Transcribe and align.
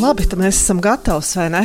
Labi, 0.00 0.24
tad 0.24 0.40
mēs 0.40 0.56
esam 0.56 0.80
gatavi, 0.82 1.26
vai 1.36 1.48
ne? 1.52 1.62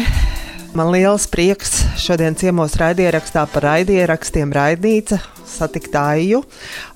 Man 0.76 0.90
liels 0.92 1.26
prieks 1.32 1.80
šodien 2.02 2.36
ciemos 2.38 2.76
raidierakstā 2.78 3.46
par 3.54 3.64
raidierakstiem 3.64 4.52
raidnīca 4.54 5.22
satikt 5.48 5.96
Aiju. 5.96 6.42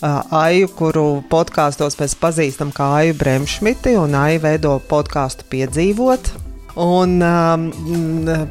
Aiju, 0.01 0.69
kuru 0.75 1.05
podkāstos 1.31 1.95
mēs 2.01 2.17
pazīstam 2.19 2.73
kā 2.75 2.89
Aiju 2.99 3.15
Bremšmiti, 3.21 3.95
un 4.01 4.17
Aija 4.19 4.43
veido 4.43 4.75
podkāstu 4.91 5.47
piedzīvot. 5.53 6.33
Un 6.81 7.17
um, 7.23 7.65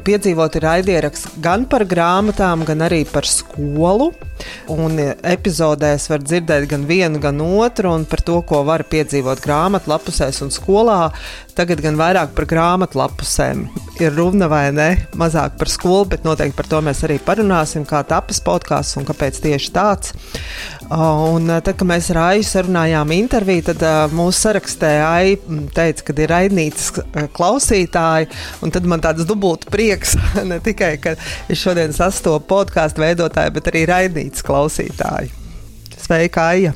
piedzīvot 0.05 0.57
ir 0.57 0.67
raidieraksts 0.67 1.39
gan 1.41 1.65
par 1.69 1.85
grāmatām, 1.89 2.65
gan 2.67 2.85
arī 2.85 3.03
par 3.09 3.29
skolu. 3.29 4.11
Un 4.71 4.99
epizodēs 5.01 6.07
var 6.11 6.23
dzirdēt 6.23 6.67
gan 6.71 6.85
vienu, 6.89 7.21
gan 7.23 7.41
otru, 7.41 7.91
un 7.95 8.05
par 8.09 8.23
to, 8.25 8.39
ko 8.47 8.63
var 8.67 8.85
piedzīvot 8.89 9.43
grāmatlapusēs 9.43 10.41
un 10.45 10.53
skolā. 10.53 10.99
Tagad 11.57 11.81
gan 11.83 11.97
vairāk 11.99 12.35
par 12.35 12.47
grāmatlapusēm 12.47 13.65
ir 14.01 14.13
runa 14.15 14.47
vai 14.49 14.69
ne, 14.73 14.89
mazāk 15.19 15.57
par 15.59 15.69
skolu, 15.69 16.05
bet 16.13 16.23
noteikti 16.25 16.57
par 16.57 16.69
to 16.71 16.79
mēs 16.85 17.03
arī 17.05 17.19
parunāsim, 17.21 17.83
kā 17.87 18.01
tapas 18.07 18.39
podkāsts 18.45 18.97
un 18.97 19.07
kāpēc 19.07 19.41
tieši 19.43 19.73
tāds. 19.75 20.15
Un 20.91 21.47
tad, 21.47 21.69
kad 21.79 21.87
mēs 21.87 22.09
ar 22.11 22.19
Aiju 22.25 22.43
sarunājām 22.47 23.13
interviju, 23.15 23.63
tad 23.69 24.11
mūsu 24.15 24.41
sarakstē 24.41 24.89
Aija 25.05 25.59
teica, 25.75 26.03
ka 26.07 26.15
ir 26.17 26.33
raidnīcas 26.33 26.89
klausītāji, 27.37 28.27
un 28.65 28.73
tad 28.75 28.89
man 28.89 29.03
tāds 29.03 29.27
dubults 29.27 29.69
prieks, 29.71 30.17
ne 30.51 30.59
tikai, 30.63 30.93
ka 31.03 31.15
es 31.47 31.61
šodien 31.61 31.95
sastopu 31.95 32.49
podkāstu 32.51 33.05
veidotāju, 33.05 33.55
bet 33.55 33.71
arī 33.71 33.85
raidnīcas 34.31 34.45
klausītāju. 34.47 35.29
Sveika, 35.97 36.51
Aija! 36.51 36.73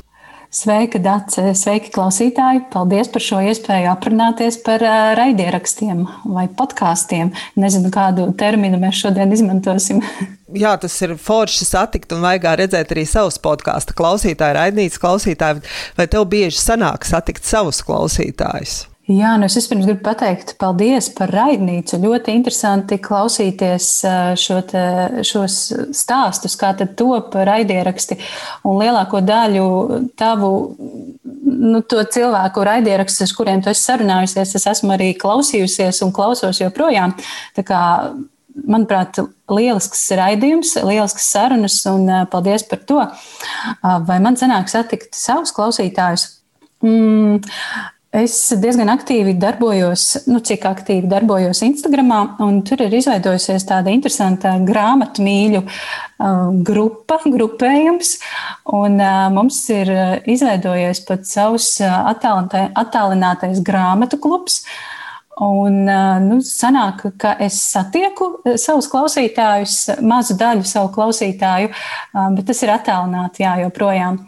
Sveika, 0.50 0.98
Dārts! 0.98 1.36
Sveiki, 1.58 1.90
klausītāji! 1.92 2.62
Paldies 2.72 3.08
par 3.12 3.20
šo 3.20 3.40
iespēju 3.42 3.90
aprunāties 3.90 4.62
par 4.64 4.80
raidierakstiem 5.18 6.06
vai 6.24 6.46
podkāstiem. 6.48 7.32
Nezinu, 7.56 7.90
kādu 7.90 8.32
terminu 8.38 8.78
mēs 8.78 9.02
šodien 9.02 9.32
izmantosim. 9.32 10.00
Jā, 10.62 10.76
tas 10.78 10.94
ir 11.02 11.16
forši 11.18 11.66
satikt 11.66 12.12
un 12.14 12.22
vajag 12.22 12.46
redzēt 12.62 12.94
arī 12.94 13.04
savus 13.04 13.38
podkāstu 13.42 13.96
klausītāju, 13.98 14.56
raidnīcas 14.56 15.02
klausītāju. 15.02 15.64
Vai 15.98 16.06
tev 16.06 16.28
bieži 16.30 16.60
sanāk 16.62 17.04
satikt 17.04 17.44
savus 17.44 17.82
klausītājus? 17.84 18.84
Jā, 19.06 19.36
nu 19.38 19.46
es 19.46 19.54
vispirms 19.54 19.86
gribu 19.86 20.00
pateikt 20.02 20.56
paldies 20.58 21.06
par 21.14 21.30
raidnīcu. 21.30 22.00
Ļoti 22.02 22.32
interesanti 22.34 22.96
klausīties 22.98 23.90
šo 24.42 24.56
te, 24.66 24.82
šos 25.22 25.58
stāstus, 25.94 26.56
kā 26.58 26.72
tad 26.74 26.96
top 26.98 27.36
raidieraksti. 27.46 28.18
Un 28.66 28.80
lielāko 28.82 29.22
daļu 29.22 29.68
tavu, 30.18 30.50
nu, 31.22 31.84
to 31.86 32.02
cilvēku 32.16 32.66
raidierakstus, 32.66 33.30
ar 33.30 33.38
kuriem 33.38 33.62
tu 33.62 33.70
esi 33.70 33.86
sarunājusies, 33.92 34.58
es 34.58 34.70
esmu 34.74 34.96
arī 34.96 35.12
klausījusies 35.22 36.02
un 36.02 36.10
klausos 36.16 36.58
joprojām. 36.64 37.14
Tā 37.54 37.62
kā, 37.68 37.80
manuprāt, 38.66 39.22
lielisks 39.46 40.02
raidījums, 40.18 40.80
lielisks 40.82 41.30
sarunas 41.30 41.78
un 41.92 42.10
paldies 42.32 42.66
par 42.66 42.82
to. 42.90 43.04
Vai 44.10 44.18
man 44.18 44.34
sanāk 44.34 44.66
satikt 44.72 45.14
savus 45.14 45.54
klausītājus? 45.54 46.32
Mm, 46.82 47.38
Es 48.16 48.34
diezgan 48.56 48.88
aktīvi 48.88 49.34
darbojos, 49.36 50.22
nu, 50.30 50.38
cik 50.40 50.62
aktīvi 50.64 51.08
darbojos 51.10 51.60
Instagram, 51.66 52.14
un 52.40 52.62
tur 52.64 52.80
ir 52.86 52.94
izveidojusies 52.96 53.66
tāda 53.68 53.92
interesanta 53.92 54.54
grāmatu 54.64 55.24
mīļu 55.26 55.60
uh, 55.60 56.46
grupa, 56.64 57.18
grupējums. 57.26 58.14
Un, 58.72 58.96
uh, 59.02 59.26
mums 59.34 59.60
ir 59.74 59.92
izveidojies 60.32 61.02
pat 61.04 61.28
savs 61.28 61.74
attālinātais 61.84 63.60
grāmatu 63.66 64.20
klubs. 64.22 64.62
Un, 65.36 65.82
nu, 66.24 66.38
sanāk, 66.40 67.02
ka 67.20 67.34
es 67.44 67.58
satieku 67.74 68.38
savus 68.56 68.86
klausītājus, 68.88 69.98
mazu 70.00 70.32
daļu 70.40 70.64
savu 70.64 70.88
klausītāju, 70.94 71.74
bet 72.38 72.46
tas 72.48 72.62
ir 72.64 72.72
attālināti, 72.72 73.44
jā, 73.44 73.58
joprojām. 73.66 74.22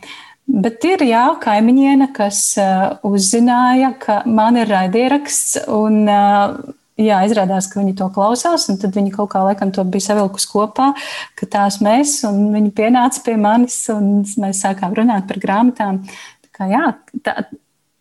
Bet 0.48 0.80
ir 0.88 1.02
jā, 1.04 1.26
kaimiņiene, 1.42 2.06
kas 2.16 2.40
uh, 2.56 2.96
uzzināja, 3.04 3.92
ka 4.00 4.22
man 4.24 4.56
ir 4.56 4.70
raidieraksts, 4.72 5.58
un 5.68 6.06
uh, 6.08 6.54
jā, 6.96 7.18
izrādās, 7.28 7.68
ka 7.68 7.82
viņi 7.82 7.92
to 7.98 8.08
klausās, 8.14 8.64
un 8.72 8.78
tad 8.80 8.96
viņi 8.96 9.12
kaut 9.12 9.28
kā 9.34 9.42
laikam 9.44 9.74
to 9.76 9.84
bija 9.84 10.06
savilkus 10.06 10.48
kopā, 10.48 10.94
ka 11.36 11.48
tās 11.52 11.82
mēs, 11.84 12.22
un 12.24 12.48
viņi 12.54 12.72
pienāca 12.78 13.20
pie 13.26 13.36
manis, 13.40 13.76
un 13.92 14.22
mēs 14.40 14.62
sākām 14.64 14.96
runāt 14.96 15.28
par 15.28 15.40
grāmatām. 15.42 16.00
Tā, 16.08 16.52
kā, 16.56 16.70
jā, 16.72 16.86
tā, 17.28 17.36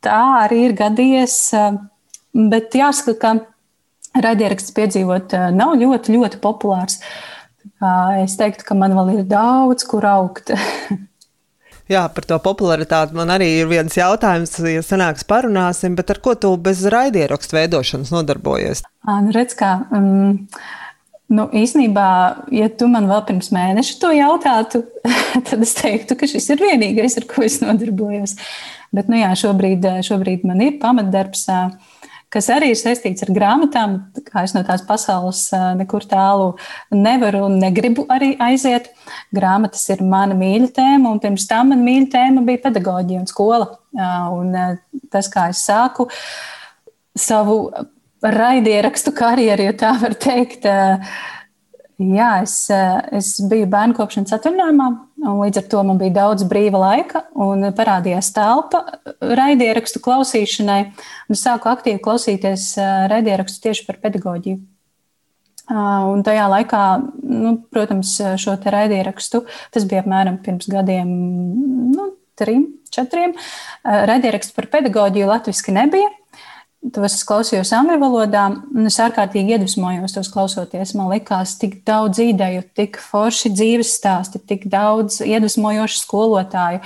tā 0.08 0.22
arī 0.46 0.62
ir 0.70 0.78
gadījies, 0.80 1.36
uh, 1.60 1.82
bet 2.48 2.80
jāsaka, 2.80 3.18
ka 3.20 4.24
raidieraksts 4.24 4.72
piedzīvot 4.78 5.36
uh, 5.36 5.50
nav 5.52 5.76
ļoti, 5.84 6.16
ļoti 6.16 6.40
populārs. 6.48 7.02
Uh, 7.84 8.24
es 8.24 8.40
teiktu, 8.40 8.64
ka 8.72 8.80
man 8.80 8.96
vēl 8.96 9.18
ir 9.18 9.28
daudz, 9.28 9.84
kur 9.84 10.08
augt. 10.16 10.56
Jā, 11.88 12.04
par 12.12 12.26
to 12.28 12.36
popularitāti 12.44 13.16
man 13.16 13.32
arī 13.32 13.48
ir 13.62 13.70
viens 13.72 13.94
jautājums, 13.96 14.58
ja 14.68 14.84
sanāks 14.84 15.24
parunāsim, 15.28 15.96
bet 15.96 16.12
ar 16.12 16.20
ko 16.24 16.36
tu 16.36 16.52
bez 16.60 16.84
raidierakstu 16.92 17.56
veidošanas 17.56 18.12
nodarbojies? 18.12 18.84
Nu, 19.08 19.32
redz, 19.36 19.56
kā, 19.56 19.72
um, 19.96 20.36
nu, 21.32 21.48
īsnībā, 21.56 22.08
ja 22.56 22.68
tu 22.76 22.90
man 22.92 23.08
vēl 23.08 23.24
pirms 23.30 23.54
mēneša 23.56 24.00
to 24.04 24.12
jautātu, 24.18 24.84
tad 25.48 25.64
es 25.64 25.78
teiktu, 25.80 26.20
ka 26.20 26.28
šis 26.28 26.52
ir 26.56 26.66
vienīgais, 26.68 27.20
ar 27.22 27.28
ko 27.32 27.46
es 27.48 27.62
nodarbojos. 27.64 28.36
Bet, 28.96 29.08
nu 29.12 29.20
jā, 29.20 29.32
šobrīd, 29.40 29.88
šobrīd 30.08 30.44
man 30.48 30.64
ir 30.64 30.82
pamatdarbs. 30.84 31.48
Uh, 31.52 31.87
kas 32.34 32.50
arī 32.54 32.72
ir 32.74 32.80
saistīts 32.80 33.24
ar 33.26 33.32
grāmatām. 33.36 33.98
Kā 34.28 34.44
es 34.48 34.54
no 34.56 34.64
tās 34.68 34.84
pasaules 34.88 35.46
nekur 35.80 36.06
tālu 36.10 36.54
nevaru 36.94 37.46
un 37.48 37.58
negribu 37.62 38.08
arī 38.14 38.34
aiziet. 38.44 38.90
Grāmatas 39.36 39.86
ir 39.94 40.04
mana 40.04 40.38
mīļa 40.38 40.72
tēma, 40.76 41.12
un 41.12 41.22
pirms 41.24 41.48
tam 41.50 41.72
man 41.74 41.86
mīļa 41.88 42.10
tēma 42.16 42.46
bija 42.48 42.66
pedagoģija 42.68 43.24
un 43.24 43.30
skola. 43.30 43.70
Un 44.38 44.56
tas, 45.12 45.32
kā 45.34 45.48
es 45.54 45.64
sāku 45.68 46.10
savu 47.18 47.72
raidierakstu 48.22 49.14
karjeru, 49.16 49.70
ja 49.70 49.74
tā 49.78 49.94
var 50.02 50.16
teikt, 50.20 50.66
Jā, 51.98 52.44
es, 52.44 52.70
eh, 52.70 52.98
es 53.18 53.32
biju 53.50 53.66
bērnu 53.74 53.96
kopšanas 53.98 54.36
atvaļinājumā, 54.36 54.88
un 55.26 55.40
līdz 55.42 55.64
ar 55.64 55.64
to 55.72 55.80
man 55.84 55.98
bija 55.98 56.14
daudz 56.14 56.44
brīva 56.46 56.78
laika, 56.78 57.24
un 57.34 57.72
parādījās 57.74 58.30
telpa 58.36 58.84
raidierakstu 59.18 60.00
klausīšanai. 60.06 60.94
Es 61.34 61.42
sāku 61.42 61.72
aktīvi 61.72 61.98
klausīties 62.06 62.76
eh, 62.78 63.08
raidierakstu 63.10 63.66
tieši 63.66 63.88
par 63.88 63.98
pedagoģiju. 64.04 64.60
Ah, 65.68 66.06
un 66.08 66.22
tajā 66.24 66.46
laikā, 66.48 66.84
nu, 67.28 67.58
protams, 67.74 68.14
šo 68.40 68.54
raidierakstu, 68.62 69.42
tas 69.74 69.84
bija 69.90 70.06
apmēram 70.06 70.38
pirms 70.46 70.70
gadiem, 70.72 71.10
nu, 71.98 72.12
trim, 72.38 72.78
četriem. 72.94 73.34
Eh, 73.34 74.06
raidierakstu 74.06 74.54
par 74.56 74.70
pedagoģiju 74.78 75.34
latviešu 75.34 75.74
nebija. 75.76 76.14
Tos 76.78 77.16
es 77.18 77.24
klausījos 77.26 77.72
angļu 77.74 77.98
valodā, 78.00 78.44
un 78.78 78.88
es 78.88 79.00
ārkārtīgi 79.02 79.56
iedvesmojos 79.56 80.14
tos 80.14 80.30
klausoties. 80.32 80.94
Man 80.96 81.10
liekas, 81.10 81.56
tik 81.60 81.80
daudz 81.88 82.22
ideju, 82.22 82.62
tik 82.78 83.00
forši 83.02 83.50
dzīves 83.52 83.96
stāsti, 83.98 84.40
tik 84.46 84.68
daudz 84.72 85.18
iedvesmojošu 85.26 85.98
skolotāju. 86.04 86.84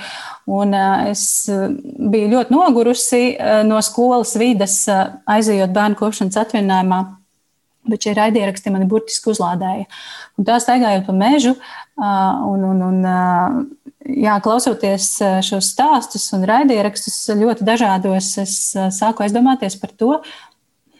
Un 0.50 0.72
es 1.12 1.26
biju 1.46 2.30
ļoti 2.32 2.56
nogurusi 2.56 3.22
no 3.68 3.82
skolas 3.84 4.32
vides, 4.40 4.80
aizejot 5.28 5.76
bērnu 5.76 6.00
kopšanas 6.00 6.40
atvaļinājumā. 6.40 7.02
Bet 7.92 8.06
šie 8.06 8.16
raidieraksti 8.16 8.72
mani 8.72 8.88
burtiski 8.88 9.28
uzlādēja. 9.32 9.84
Un 10.38 10.46
tā 10.48 10.56
staigājot 10.62 11.04
pa 11.08 11.14
mežu, 11.18 11.56
un, 11.98 12.64
un, 12.64 12.84
un 12.88 13.70
jā, 14.06 14.36
klausoties 14.42 15.08
šos 15.46 15.72
stāstus 15.74 16.26
un 16.36 16.46
raidierakstus 16.48 17.18
ļoti 17.38 17.66
dažādos, 17.66 18.32
es 18.42 18.56
sāku 18.96 19.24
aizdomāties 19.26 19.76
par 19.80 19.92
to, 19.98 20.16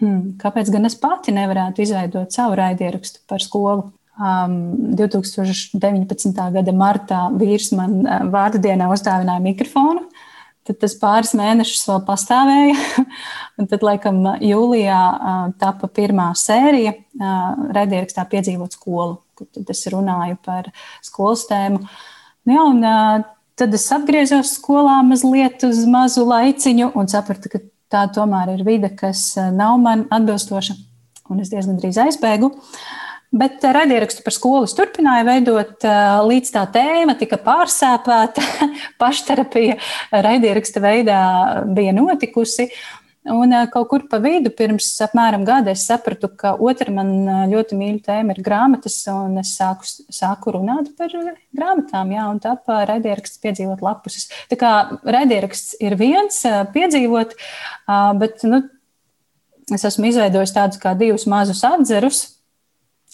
hmm, 0.01 0.37
kāpēc 0.43 0.71
gan 0.75 0.89
es 0.89 0.97
pati 0.99 1.35
nevarētu 1.35 1.85
izveidot 1.85 2.35
savu 2.35 2.59
raidierakstu 2.61 3.25
par 3.29 3.45
skolu. 3.45 3.91
Um, 4.13 4.93
2019. 4.99 6.37
gada 6.53 6.73
martā 6.77 7.23
vīrs 7.33 7.71
man 7.75 8.03
vārdu 8.31 8.61
dienā 8.63 8.91
uzdāvināja 8.93 9.41
mikrofonu. 9.43 10.05
Tad 10.63 10.79
tas 10.79 10.93
pāris 11.01 11.33
mēnešus 11.35 11.89
vēl 11.89 12.03
pastāvēja. 12.07 13.07
Tad, 13.73 13.81
laikam, 13.83 14.21
jūlijā 14.39 15.01
tapa 15.59 15.89
pirmā 15.91 16.29
sērija 16.39 16.93
raidierakstā 17.19 18.23
piedzīvot 18.31 18.77
skolu, 18.77 19.17
kur 19.35 19.73
es 19.75 19.83
runāju 19.91 20.39
par 20.45 20.71
skolas 21.03 21.49
tēmu. 21.51 21.83
Uh, 21.83 22.12
ja, 22.49 22.65
un, 22.65 22.83
tad 23.59 23.77
es 23.77 23.85
atgriezos 23.95 24.57
skolā 24.59 25.01
mazliet 25.07 25.63
uz 25.69 25.85
mazu 25.91 26.25
laiciņu 26.29 26.93
un 26.99 27.11
sapratu, 27.11 27.53
ka 27.53 27.63
tā 27.93 28.07
tomēr 28.15 28.57
ir 28.57 28.65
vide, 28.67 28.91
kas 28.97 29.33
nav 29.53 29.79
man 29.83 30.07
atbilstoša. 30.13 30.79
Un 31.31 31.41
es 31.43 31.53
diezgan 31.53 31.79
drīz 31.81 32.01
aizbēgu. 32.03 32.51
Bet 33.33 33.63
raidierakstu 33.65 34.21
par 34.27 34.35
skolu 34.37 34.69
turpināju 34.77 35.25
veidot, 35.25 35.85
līdz 36.29 36.51
tā 36.53 36.67
tēma 36.75 37.15
tika 37.17 37.39
pārsāpēta. 37.41 38.45
Pašterapija 39.01 39.79
raidieraksta 40.13 40.83
veidā 40.85 41.21
bija 41.73 41.95
notikusi. 41.97 42.69
Un 43.23 43.55
kaut 43.71 43.87
kur 43.87 44.03
pa 44.11 44.19
vidu, 44.19 44.51
pirms 44.51 44.89
apmēram 45.05 45.45
gada, 45.47 45.71
es 45.77 45.85
sapratu, 45.87 46.27
ka 46.27 46.57
otra 46.59 46.91
man 46.91 47.13
ļoti 47.53 47.77
mīļa 47.79 48.01
tēma 48.09 48.35
ir 48.35 48.41
grāmatas, 48.43 48.97
un 49.13 49.37
es 49.39 49.53
sāku, 49.55 49.87
sāku 50.11 50.57
runāt 50.57 50.89
par 50.99 51.15
grāmatām, 51.55 52.11
jā, 52.17 52.25
un 52.33 52.41
tāpā 52.43 52.81
raidieraksts 52.91 53.39
piedzīvot 53.45 53.85
lapuses. 53.87 54.27
Tā 54.51 54.59
kā 54.59 54.73
raidieraksts 55.07 55.77
ir 55.79 55.95
viens 56.01 56.41
piedzīvot, 56.75 57.37
bet, 58.19 58.43
nu, 58.43 58.65
es 59.71 59.87
esmu 59.87 60.11
izveidojis 60.11 60.55
tādus 60.57 60.83
kā 60.83 60.97
divus 60.99 61.29
mazus 61.31 61.63
atzerus, 61.69 62.25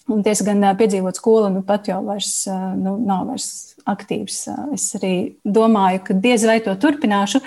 un 0.09 0.23
diezgan 0.25 0.65
piedzīvot 0.79 1.21
skolu, 1.21 1.51
nu 1.53 1.61
pat 1.69 1.91
jau 1.91 2.01
vairs, 2.07 2.47
nu, 2.81 2.97
nav 2.97 3.27
vairs 3.29 3.51
aktīvs. 3.85 4.41
Es 4.73 4.89
arī 4.97 5.13
domāju, 5.45 6.01
ka 6.07 6.17
diez 6.17 6.49
vai 6.49 6.63
to 6.65 6.73
turpināšu. 6.81 7.43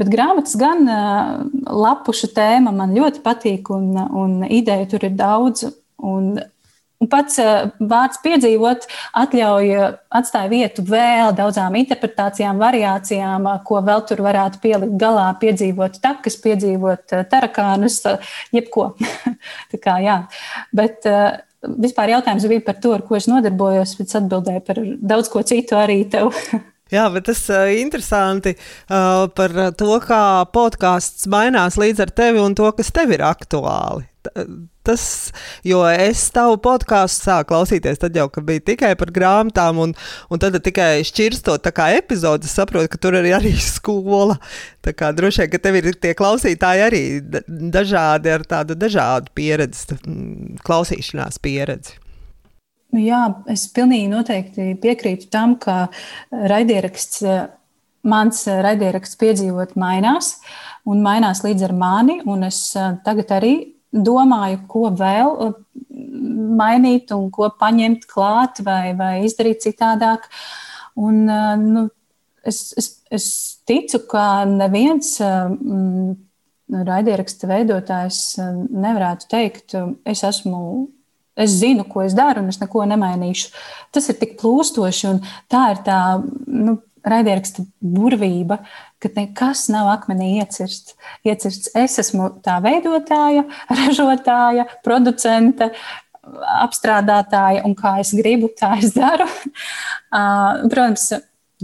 Bet 0.00 0.10
grāmatas 0.10 0.56
gan 0.58 0.88
lapušu 1.64 2.32
tēma 2.34 2.72
man 2.74 2.96
ļoti 2.96 3.22
patīk, 3.24 3.70
un, 3.74 3.94
un 3.94 4.42
ideju 4.48 4.90
tur 4.94 5.06
ir 5.06 5.14
daudz. 5.18 5.68
Un, 6.04 6.34
un 7.00 7.10
pats 7.10 7.38
vārds 7.78 8.18
piedzīvot 8.24 8.88
atļauj, 9.22 9.70
atstāja 10.18 10.50
vietu 10.50 10.84
vēl 10.88 11.30
daudzām 11.38 11.78
interpretācijām, 11.78 12.58
variācijām, 12.62 13.48
ko 13.68 13.80
vēl 13.86 14.04
tur 14.08 14.24
varētu 14.26 14.60
pielikt 14.64 14.98
galā, 15.00 15.28
piedzīvot 15.40 16.02
takas, 16.02 16.40
piedzīvot 16.42 17.14
tarakānus, 17.30 18.02
jebko. 18.54 18.92
Tā 19.72 19.80
kā, 19.80 19.98
jā. 20.02 20.20
Bet 20.74 21.06
vispār 21.64 22.16
jautājums 22.16 22.50
bija 22.50 22.66
par 22.66 22.82
to, 22.82 22.94
ar 22.98 23.06
ko 23.06 23.18
es 23.18 23.30
nodarbojos, 23.30 23.96
bet 24.00 24.14
atbildēju 24.20 24.66
par 24.66 24.84
daudz 25.14 25.30
ko 25.32 25.46
citu 25.46 25.78
arī 25.78 26.02
tev. 26.10 26.34
Jā, 26.92 27.06
bet 27.08 27.24
tas 27.30 27.40
ir 27.48 27.56
uh, 27.56 27.74
interesanti 27.80 28.52
uh, 28.58 29.24
par 29.32 29.54
to, 29.80 29.94
kā 30.04 30.24
podkāsts 30.52 31.24
mainās 31.32 31.78
līdz 31.80 32.04
ar 32.04 32.12
tevi 32.12 32.42
un 32.42 32.56
to, 32.56 32.68
kas 32.76 32.92
tev 32.92 33.14
ir 33.16 33.24
aktuāli. 33.24 34.04
Tas, 34.84 35.32
jo 35.64 35.80
es 35.88 36.26
tavu 36.32 36.58
podkāstu 36.64 37.24
sāku 37.30 37.48
klausīties, 37.54 38.00
tad 38.00 38.16
jau 38.16 38.26
bija 38.44 38.60
tikai 38.72 38.90
par 39.00 39.12
grāmatām, 39.16 39.80
un, 39.80 39.94
un 40.28 40.40
tad 40.40 40.56
tikai 40.64 41.00
šķirstot 41.08 41.70
epizodes, 41.72 42.52
saprotu, 42.52 42.92
ka 42.92 43.00
tur 43.00 43.16
ir 43.16 43.30
arī 43.32 43.54
skola. 43.76 44.36
Tā 44.84 44.92
kā 44.92 45.12
droši 45.16 45.44
vien, 45.44 45.52
ka 45.56 45.62
tev 45.64 45.80
ir 45.80 45.92
tie 45.96 46.12
klausītāji 46.16 46.84
arī 46.84 47.04
dažādi 47.48 48.32
ar 48.36 48.44
tādu 48.44 48.76
dažādu 48.76 49.32
pieredzi, 49.32 49.96
klausīšanās 50.64 51.40
pieredzi. 51.40 52.03
Nu 52.94 53.02
jā, 53.02 53.24
es 53.50 53.66
pilnīgi 53.74 54.06
noteikti 54.12 54.68
piekrītu 54.78 55.26
tam, 55.32 55.56
ka 55.58 55.88
raidieraksts, 56.30 57.24
mans 58.06 58.44
raidieraksts 58.46 59.18
piedzīvot 59.18 59.74
mainās 59.80 60.36
un 60.86 61.02
mainās 61.02 61.42
līdz 61.42 61.66
ar 61.66 61.74
mani. 61.74 62.20
Es 62.46 62.60
tagad 63.06 63.34
arī 63.34 63.54
domāju, 63.90 64.62
ko 64.70 64.86
vēl 64.94 65.54
mainīt 66.54 67.10
un 67.16 67.28
ko 67.34 67.50
paņemt 67.58 68.06
klāt 68.10 68.62
vai, 68.66 68.94
vai 68.98 69.14
izdarīt 69.26 69.66
citādāk. 69.66 70.30
Un, 70.94 71.24
nu, 71.26 71.88
es, 72.46 72.68
es, 72.78 72.90
es 73.10 73.26
ticu, 73.66 74.04
ka 74.10 74.44
neviens 74.46 75.16
mm, 75.18 76.14
raidieraksta 76.86 77.50
veidotājs 77.50 78.20
nevarētu 78.38 79.34
teikt, 79.34 79.74
es 80.06 80.22
esmu 80.26 80.60
Es 81.34 81.56
zinu, 81.58 81.82
ko 81.90 82.04
es 82.04 82.14
daru, 82.14 82.44
un 82.44 82.52
es 82.52 82.60
neko 82.60 82.84
nemainīšu. 82.86 83.50
Tas 83.94 84.06
ir 84.10 84.18
tik 84.20 84.36
plūstoši, 84.38 85.06
un 85.10 85.22
tā 85.50 85.64
ir 85.72 85.80
tā 85.86 85.98
nu, 86.46 86.76
raidieraksta 87.04 87.64
burvība, 87.82 88.60
ka 89.02 89.10
nekas 89.16 89.66
nav 89.72 89.90
akmenī 89.92 90.36
iecirsts. 90.38 90.94
iecirsts. 91.26 91.72
Es 91.74 91.98
esmu 92.00 92.30
tā 92.44 92.60
veidotāja, 92.64 93.44
ražotāja, 93.80 94.68
producente, 94.86 95.72
apstrādātāja, 96.62 97.64
un 97.66 97.74
kā 97.76 97.98
es 98.00 98.14
gribu, 98.16 98.48
tā 98.54 98.76
es 98.78 98.94
daru. 98.94 99.26
Protams, 100.70 101.10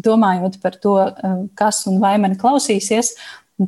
domājot 0.00 0.58
par 0.60 0.76
to, 0.82 0.96
kas 1.54 1.84
un 1.86 2.02
vai 2.02 2.16
mani 2.18 2.36
klausīsies, 2.40 3.14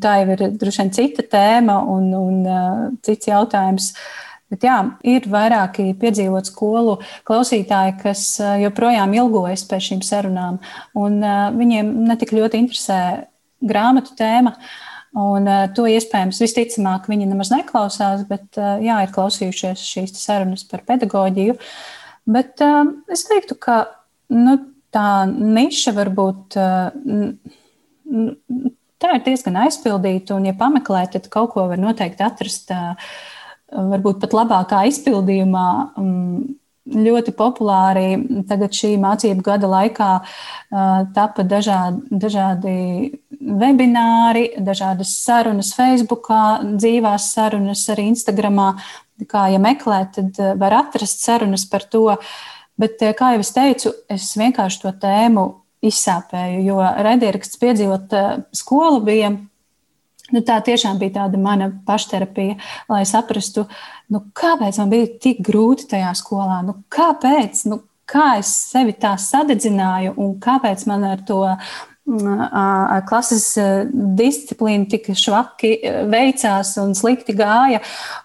tā 0.02 0.18
jau 0.18 0.34
ir 0.34 0.44
droši 0.58 0.82
vien 0.82 0.92
cita 0.98 1.24
tēma 1.30 1.78
un, 1.94 2.12
un 2.16 3.00
cits 3.04 3.30
jautājums. 3.30 3.92
Uh, 3.92 4.31
Bet 4.52 4.66
jā, 4.66 4.76
ir 5.08 5.24
vairāki 5.32 5.94
piedzīvot 5.96 6.50
skolu 6.50 6.98
klausītāji, 7.28 7.96
kas 8.02 8.24
joprojām 8.60 9.14
ilgojas 9.16 9.64
pēc 9.70 9.86
šīm 9.86 10.02
sarunām, 10.04 10.58
un 10.98 11.20
viņiem 11.56 11.92
netik 12.10 12.34
ļoti 12.36 12.60
interesē 12.60 12.98
grāmatu 13.64 14.12
tēma. 14.18 14.52
Un 15.22 15.48
to 15.76 15.84
iespējams 15.88 16.40
visticamāk 16.40 17.08
viņi 17.08 17.26
nemaz 17.28 17.50
neklausās, 17.52 18.26
bet 18.28 18.56
jā, 18.56 19.00
ir 19.04 19.10
klausījušies 19.12 19.82
šīs 19.84 20.14
sarunas 20.20 20.64
par 20.68 20.84
pedagoģiju. 20.88 21.56
Bet 22.32 22.60
es 23.12 23.26
teiktu, 23.28 23.56
ka 23.60 23.82
nu, 24.32 24.56
tā 24.92 25.08
niša 25.28 25.92
varbūt 25.96 26.56
tā 29.02 29.16
ir 29.16 29.24
diezgan 29.26 29.58
aizpildīta, 29.64 30.36
un, 30.36 30.48
ja 30.48 30.56
pameklē, 30.56 31.06
tad 31.12 31.28
kaut 31.32 31.52
ko 31.54 31.66
var 31.72 31.80
noteikti 31.80 32.24
atrast 32.24 32.72
varbūt 33.72 34.20
pat 34.22 34.36
labākā 34.36 34.84
izpildījumā. 34.92 35.68
Um, 36.00 36.58
ļoti 36.82 37.32
populāri 37.38 38.16
tagad 38.48 38.74
šī 38.74 38.96
mācību 39.00 39.44
gada 39.46 39.68
laikā 39.70 40.10
tapa 41.14 41.44
dažādi, 41.46 42.18
dažādi 42.24 42.74
webināri, 43.38 44.48
dažādas 44.58 45.14
sarunas 45.22 45.72
Facebook, 45.76 46.30
dzīvās 46.74 47.30
sarunas 47.36 47.84
arī 47.92 48.10
Instagramā. 48.12 48.72
Kā 49.30 49.46
ja 49.52 49.60
meklē, 49.62 50.02
tad 50.10 50.38
var 50.58 50.74
atrast 50.80 51.22
sarunas 51.22 51.64
par 51.70 51.86
to. 51.86 52.16
Bet, 52.80 52.98
kā 52.98 53.34
jau 53.36 53.42
es 53.44 53.52
teicu, 53.54 53.92
es 54.10 54.32
vienkārši 54.40 54.80
to 54.82 54.90
tēmu 55.04 55.44
izsāpēju, 55.86 56.62
jo 56.66 56.78
raidieraksts 56.80 57.60
piedzīvot 57.62 58.14
skolu 58.56 59.02
bija 59.06 59.30
Nu, 60.32 60.40
tā 60.46 60.58
tiešām 60.64 61.00
bija 61.00 61.18
tāda 61.20 61.40
mana 61.40 61.68
pašterapija, 61.86 62.56
lai 62.88 63.02
saprastu, 63.08 63.66
nu, 64.12 64.24
kāpēc 64.36 64.78
man 64.80 64.92
bija 64.92 65.10
tik 65.22 65.42
grūti 65.44 65.88
tajā 65.90 66.12
skolā. 66.18 66.62
Nu, 66.66 66.78
kāpēc? 66.92 67.66
Nu, 67.68 67.82
kā 68.08 68.36
es 68.40 68.52
sevi 68.72 68.94
tā 68.98 69.14
sadedzināju 69.20 70.14
un 70.20 70.36
kāpēc 70.42 70.84
man 70.88 71.04
ar 71.08 71.22
to 71.28 71.40
mm, 71.48 72.46
klases 73.08 73.46
disciplīnu 74.18 74.88
tik 74.92 75.12
švaki 75.16 75.74
veicās 76.12 76.74
un 76.82 76.96
slikti 76.98 77.36
gāja. 77.38 77.82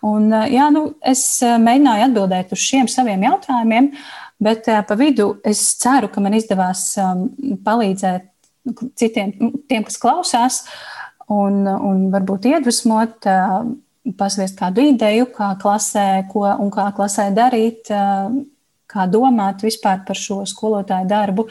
Un, 0.08 0.32
jā, 0.52 0.70
nu, 0.74 0.88
es 1.04 1.26
mēģināju 1.44 2.08
atbildēt 2.10 2.56
uz 2.56 2.64
šiem 2.64 2.92
saviem 2.92 3.28
jautājumiem, 3.28 3.92
bet 4.44 4.68
pa 4.88 5.00
vidu 5.00 5.34
es 5.48 5.64
ceru, 5.82 6.12
ka 6.14 6.24
man 6.24 6.40
izdevās 6.40 6.90
palīdzēt 7.68 8.32
citiem, 9.00 9.32
tiem, 9.70 9.84
kas 9.88 10.00
klausās. 10.02 10.64
Uh, 10.68 10.97
un, 11.34 11.66
un 11.68 12.08
varbūt 12.14 12.48
iedvesmot, 12.52 13.28
pasviest 14.18 14.56
kādu 14.60 14.86
ideju, 14.94 15.28
kā 15.36 15.52
klasē, 15.60 16.08
ko 16.32 16.46
un 16.48 16.72
kā 16.72 16.88
klasē 16.96 17.30
darīt, 17.36 17.92
kā 18.88 19.06
domāt 19.12 19.66
vispār 19.66 20.06
par 20.08 20.20
šo 20.20 20.44
skolotāju 20.48 21.10
darbu. 21.10 21.48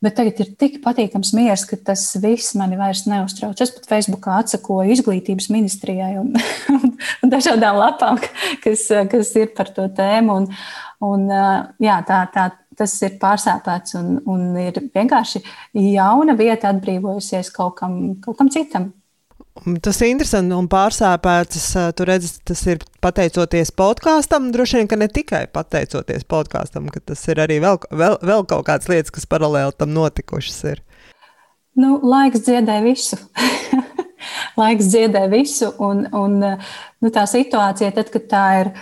Bet 0.00 0.14
tagad 0.16 0.38
ir 0.40 0.52
tik 0.56 0.78
patīkams 0.80 1.34
miers, 1.36 1.66
ka 1.68 1.76
tas 1.90 2.06
viss 2.22 2.54
mani 2.56 2.78
vairs 2.80 3.02
neuztrauc. 3.04 3.58
Es 3.60 3.72
pat 3.74 3.88
Facebookā 3.90 4.38
atsakoju 4.40 4.94
izglītības 4.94 5.50
ministrijai 5.52 6.14
un, 6.22 6.30
un 7.20 7.32
dažādām 7.34 7.76
lapām, 7.76 8.20
kas, 8.64 8.86
kas 9.12 9.34
ir 9.36 9.50
par 9.58 9.68
to 9.76 9.84
tēmu. 9.98 10.38
Un, 10.40 10.48
un, 11.04 11.26
jā, 11.84 11.98
tā, 12.08 12.22
tā, 12.32 12.46
tas 12.80 12.94
ir 13.04 13.18
pārsāpēts 13.20 13.98
un, 14.00 14.16
un 14.24 14.48
ir 14.62 14.80
vienkārši 14.94 15.42
jauna 15.90 16.38
vieta 16.38 16.72
atbrīvojusies 16.72 17.52
kaut 17.52 17.76
kam, 17.82 18.00
kaut 18.24 18.40
kam 18.40 18.48
citam. 18.52 18.88
Tas 19.84 19.98
ir 20.00 20.08
interesanti 20.14 20.56
un 20.56 20.68
pārsāpēts. 20.72 21.66
Tur 21.96 22.08
redzat, 22.08 22.38
tas 22.48 22.62
ir 22.70 22.80
pateicoties 23.04 23.72
podkāstam. 23.76 24.48
Droši 24.54 24.80
vien, 24.80 24.88
ka 24.88 24.96
ne 25.00 25.08
tikai 25.12 25.42
pateicoties 25.52 26.24
podkāstam, 26.28 26.88
ka 26.92 27.02
tas 27.12 27.26
ir 27.28 27.42
arī 27.44 27.58
vēl, 27.60 27.80
vēl, 27.92 28.16
vēl 28.24 28.46
kaut 28.48 28.64
kādas 28.70 28.88
lietas, 28.88 29.12
kas 29.12 29.28
paralēli 29.28 29.76
tam 29.76 29.92
notikušas. 29.96 30.62
Ir. 30.72 30.80
Nu, 31.76 31.98
laiks 32.00 32.46
dziedē 32.46 32.78
visu. 32.86 33.20
laiks 34.60 34.88
dziedē 34.94 35.26
visu. 35.32 35.68
Un, 35.82 36.06
un 36.16 36.40
nu, 36.40 37.12
tā 37.12 37.26
situācija, 37.28 37.92
tad, 37.98 38.08
kad 38.14 38.26
tā 38.32 38.46
ir 38.62 38.72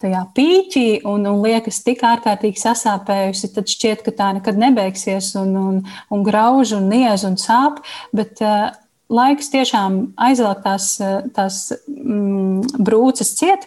tajā 0.00 0.20
pīķī 0.36 0.86
un, 1.08 1.24
un 1.28 1.40
liekas 1.44 1.80
tik 1.84 2.04
ārkārtīgi 2.08 2.60
sasāpējusi, 2.60 3.52
tad 3.56 3.72
šķiet, 3.72 4.04
ka 4.04 4.14
tā 4.16 4.30
nekad 4.36 4.60
nebeigsies 4.60 5.32
un, 5.40 5.56
un, 5.60 5.82
un 6.12 6.28
grauž 6.28 6.76
un 6.76 6.92
niez 6.92 7.24
un 7.28 7.40
sāp. 7.40 7.80
Bet, 8.16 8.40
uh, 8.44 8.70
laiks 9.10 9.50
tiešām 9.52 10.00
aizvelk 10.20 10.62
tās, 10.64 10.92
tās 11.34 11.58
mm, 11.88 12.78
brūces 12.78 13.34
ciet. 13.38 13.66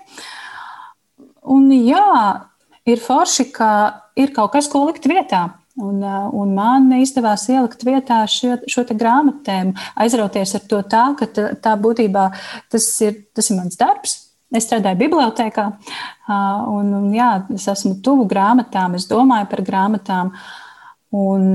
Un 1.43 1.67
jā, 1.75 2.07
ir 2.87 3.03
forši, 3.03 3.49
ka 3.55 3.69
ir 4.19 4.33
kaut 4.35 4.53
kas, 4.55 4.69
ko 4.71 4.85
likt 4.87 5.07
vietā. 5.09 5.49
Un, 5.81 6.03
un 6.05 6.51
man 6.53 6.91
izdevās 6.99 7.47
ielikt 7.49 7.81
vietā 7.81 8.19
šo, 8.29 8.59
šo 8.69 8.83
grāmatēm, 8.93 9.71
aizrauties 9.97 10.53
ar 10.59 10.67
to 10.69 10.81
tā, 10.85 11.07
ka 11.17 11.25
tā, 11.33 11.47
tā 11.57 11.73
būtībā 11.81 12.27
tas 12.69 12.85
ir, 13.01 13.23
tas 13.33 13.49
ir 13.49 13.57
mans 13.57 13.79
darbs. 13.79 14.19
Es 14.53 14.67
strādāju 14.67 14.99
bibliotekā, 14.99 15.63
un, 16.69 16.91
un 16.93 17.07
jā, 17.15 17.31
es 17.55 17.65
esmu 17.71 17.95
tuvu 18.05 18.27
grāmatām, 18.29 18.93
es 18.99 19.07
domāju 19.09 19.47
par 19.49 19.63
grāmatām. 19.65 20.29
Un, 21.17 21.47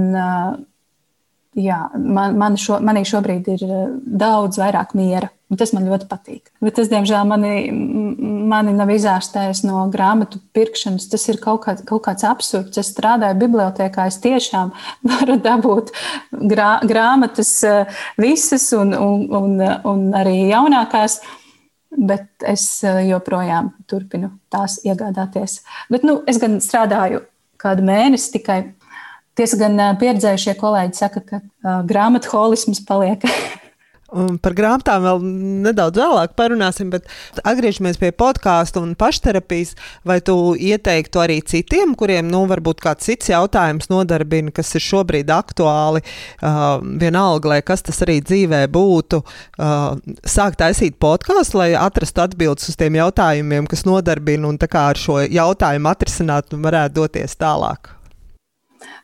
jā, 1.57 1.79
man, 1.97 2.37
man 2.39 2.57
šo, 2.61 2.79
manī 2.85 3.05
šobrīd 3.09 3.49
ir 3.55 3.67
daudz 4.05 4.61
vairāk 4.61 4.95
miera. 4.99 5.31
Tas 5.57 5.71
man 5.73 5.87
ļoti 5.89 6.05
patīk. 6.11 6.51
Bet 6.61 6.75
tas, 6.77 6.91
diemžēl, 6.91 7.23
mani, 7.25 7.71
mani 8.51 8.75
nav 8.77 8.91
izārstējis 8.93 9.63
no 9.65 9.87
grāmatu 9.89 10.43
pirkšanas. 10.53 11.07
Tas 11.09 11.25
ir 11.33 11.39
kaut, 11.41 11.63
kā, 11.65 11.73
kaut 11.89 12.03
kāds 12.05 12.27
absurds. 12.29 12.77
Es 12.77 12.91
strādāju 12.93 13.39
bibliotekā, 13.41 14.11
es 14.11 14.21
tiešām 14.21 14.75
varu 15.09 15.39
dabūt 15.41 15.95
grā, 16.53 16.75
grāmatas 16.85 17.55
visas 18.21 18.69
un, 18.77 18.93
un, 18.93 19.25
un, 19.41 19.57
un 19.89 20.07
arī 20.21 20.37
jaunākās. 20.51 21.23
Bet 21.97 22.45
es 22.45 22.69
joprojām 22.85 23.73
turpinu 23.89 24.35
tās 24.53 24.77
iegādāties. 24.85 25.63
Bet, 25.89 26.05
nu, 26.05 26.21
es 26.29 26.37
gan 26.43 26.61
strādāju 26.61 27.25
kādu 27.59 27.89
mēnesi 27.89 28.35
tikai. 28.37 28.59
Tiesa 29.39 29.59
gan 29.61 29.79
pieredzējušie 30.01 30.57
kolēģi 30.59 30.99
saka, 30.99 31.23
ka 31.23 31.41
uh, 31.41 31.81
grāmatu 31.87 32.33
holisms 32.35 32.83
paliek 32.89 33.23
Un 34.09 34.39
par 34.41 34.55
grāmatām 34.57 35.03
vēl 35.05 35.19
nedaudz 35.67 36.01
vēlāk 36.01 36.33
parunāsim, 36.39 36.89
bet 36.89 37.05
atgriežamies 37.43 37.99
pie 38.01 38.09
podkāstu 38.17 38.81
un 38.81 38.95
pašterapijas. 38.97 39.75
Vai 40.09 40.17
tu 40.25 40.55
ieteiktu 40.57 41.21
arī 41.21 41.43
citiem, 41.45 41.93
kuriem 41.99 42.31
nu, 42.33 42.47
varbūt 42.49 42.81
kāds 42.81 43.05
cits 43.05 43.29
jautājums 43.29 43.91
nodarbina, 43.93 44.53
kas 44.55 44.73
ir 44.79 44.85
šobrīd 44.87 45.29
aktuāli, 45.35 46.01
uh, 46.01 46.79
vienalga, 46.81 47.53
lai 47.53 47.61
kas 47.61 47.85
tas 47.85 48.01
arī 48.07 48.23
dzīvē 48.25 48.63
būtu, 48.73 49.21
uh, 49.21 50.01
sākt 50.25 50.63
taisīt 50.65 50.97
podkāstu, 50.97 51.61
lai 51.61 51.69
atrastu 51.77 52.25
atbildes 52.25 52.73
uz 52.73 52.81
tiem 52.81 52.97
jautājumiem, 52.97 53.69
kas 53.69 53.85
nodarbina 53.85 54.49
un 54.49 54.57
ar 54.79 54.97
šo 54.97 55.21
jautājumu 55.21 55.93
atrisināt 55.93 56.57
un 56.57 56.65
varētu 56.65 57.03
doties 57.03 57.37
tālāk? 57.37 57.98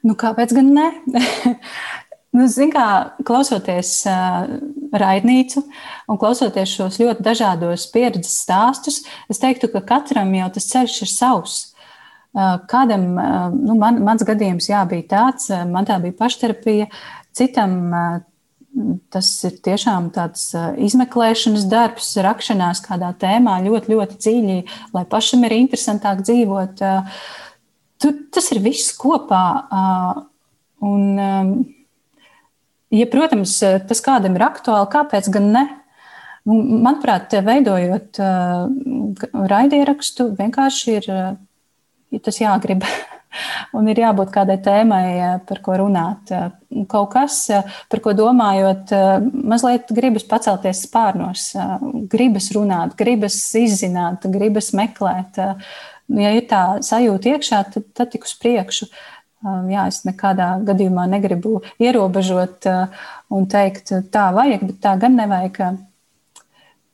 Nu, 0.05 0.17
kāpēc 0.21 0.55
gan 0.57 0.73
ne? 0.77 0.89
Nu, 2.35 2.49
Ziniet, 2.51 2.73
kā 2.75 2.87
klausoties 3.23 3.91
uh, 4.11 4.49
raidnīcu 4.91 5.61
un 6.11 6.19
klausoties 6.19 6.73
šos 6.75 6.97
ļoti 6.99 7.23
dažādos 7.23 7.85
pieredzes 7.93 8.41
stāstus, 8.43 9.05
es 9.31 9.39
teiktu, 9.39 9.69
ka 9.71 9.85
katram 9.87 10.33
jau 10.35 10.49
tas 10.57 10.67
ceļš 10.73 10.97
ir 11.07 11.13
savs. 11.13 11.55
Uh, 12.35 12.57
kādam, 12.67 13.05
uh, 13.15 13.55
nu, 13.55 13.77
man, 13.79 14.03
mans 14.03 14.27
gadījums 14.27 14.67
jā, 14.67 14.83
bija 14.91 15.07
tāds, 15.13 15.47
uh, 15.55 15.63
man 15.71 15.87
tā 15.87 16.01
bija 16.03 16.19
pašterapija, 16.19 16.89
citam 17.39 17.79
uh, 17.95 18.19
tas 19.15 19.29
ir 19.47 19.55
tiešām 19.63 20.11
tāds 20.15 20.49
izmeklēšanas 20.83 21.69
darbs, 21.71 22.09
rakšanās 22.27 22.83
kādā 22.83 23.13
tēmā 23.23 23.61
ļoti, 23.69 23.95
ļoti 23.95 24.19
dziļi, 24.19 24.57
lai 24.97 25.05
pašam 25.07 25.47
ir 25.47 25.55
interesantāk 25.61 26.25
dzīvot. 26.27 26.83
Tu, 28.03 28.11
tas 28.35 28.51
ir 28.53 28.63
viss 28.65 28.95
kopā. 28.99 29.45
Un, 30.85 31.65
Ja, 32.95 33.09
protams, 33.11 33.57
tas 33.89 34.03
kādam 34.05 34.37
ir 34.39 34.45
aktuāli, 34.47 34.87
kāpēc 34.93 35.27
gan 35.35 35.49
ne? 35.55 35.65
Nu, 36.45 36.61
manuprāt, 36.85 37.33
veidojot 37.43 38.21
uh, 38.23 38.69
raidierakstu, 39.51 40.29
vienkārši 40.39 40.95
ir 41.01 41.09
tas 42.23 42.39
jāgrib. 42.39 42.85
Un 43.75 43.89
ir 43.91 43.99
jābūt 43.99 44.31
kādai 44.31 44.61
tēmai, 44.63 45.41
par 45.49 45.59
ko 45.65 45.75
runāt. 45.81 46.31
Kaut 46.87 47.09
kas, 47.17 47.41
par 47.91 48.03
ko 48.05 48.13
domājot, 48.15 48.93
mazliet 49.35 49.91
gribas 49.97 50.23
pacelties 50.31 50.85
spārnos, 50.87 51.49
gribas 52.13 52.53
runāt, 52.55 52.95
gribas 53.01 53.41
izzināt, 53.59 54.29
gribas 54.31 54.71
meklēt. 54.79 55.41
Ja 56.13 56.35
ir 56.37 56.45
tā 56.51 56.63
sajūta 56.85 57.33
iekšā, 57.33 57.63
tad, 57.73 57.87
tad 57.97 58.11
tik 58.13 58.27
uz 58.29 58.35
priekšu. 58.41 58.91
Uh, 58.91 59.15
Um, 59.45 59.67
jā, 59.69 59.83
es 59.91 60.01
nekādā 60.09 60.55
gadījumā 60.65 61.03
negribu 61.13 61.59
ierobežot 61.83 62.65
uh, 62.71 63.03
un 63.29 63.45
teikt, 63.51 63.93
tā 64.09 64.31
vajag, 64.33 64.63
bet 64.71 64.79
tā 64.81 64.95
gan 65.01 65.19
nevajag. 65.21 65.83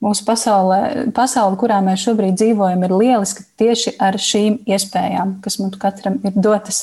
Mūsu 0.03 0.25
pasaulē, 0.27 0.81
pasaule, 1.15 1.59
kurā 1.61 1.79
mēs 1.85 2.03
šobrīd 2.09 2.39
dzīvojam, 2.41 2.83
ir 2.87 2.95
lieliska 2.97 3.45
tieši 3.61 3.95
ar 4.03 4.19
šīm 4.19 4.65
iespējām, 4.67 5.37
kas 5.45 5.61
mums 5.61 5.79
katram 5.79 6.19
ir 6.27 6.35
dotas. 6.35 6.81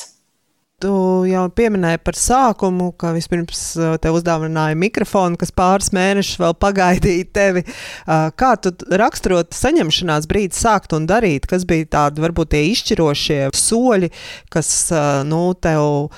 Tu 0.78 0.90
jau 1.26 1.40
pieminēji 1.58 1.98
par 2.06 2.14
sākumu, 2.14 2.92
ka 3.02 3.10
vispirms 3.16 3.62
uh, 3.80 3.96
te 3.98 4.12
uzdāvināja 4.14 4.76
mikrofonu, 4.78 5.34
kas 5.40 5.50
pāris 5.50 5.90
mēnešus 5.90 6.38
vēl 6.38 6.54
pagaidīja 6.54 7.26
tevi. 7.34 7.64
Uh, 7.66 8.28
kā 8.38 8.52
tu 8.62 8.70
raksturot 9.02 9.50
saņemšanās 9.58 10.30
brīdi 10.30 10.54
sākt 10.54 10.94
un 10.94 11.10
darīt, 11.10 11.50
kas 11.50 11.66
bija 11.66 11.90
tādi 11.96 12.22
varbūt 12.22 12.54
tie 12.54 12.62
izšķirošie 12.70 13.40
soļi, 13.58 14.12
kas 14.54 14.70
uh, 14.94 15.26
nu, 15.26 15.48
tev 15.58 16.12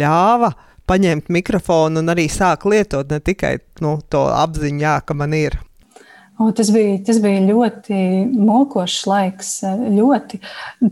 ļāva 0.00 0.54
paņemt 0.88 1.28
mikrofonu 1.28 2.00
un 2.00 2.16
arī 2.16 2.30
sākt 2.32 2.64
lietot 2.72 3.12
ne 3.12 3.20
tikai 3.20 3.58
nu, 3.84 3.98
to 4.08 4.30
apziņu, 4.32 4.80
jā, 4.80 4.96
ka 5.04 5.12
man 5.12 5.36
ir. 5.36 5.60
O, 6.40 6.46
tas, 6.56 6.70
bija, 6.72 6.94
tas 7.04 7.18
bija 7.20 7.40
ļoti 7.44 7.96
mokošs 8.32 9.00
laiks, 9.10 9.48
ļoti 9.92 10.38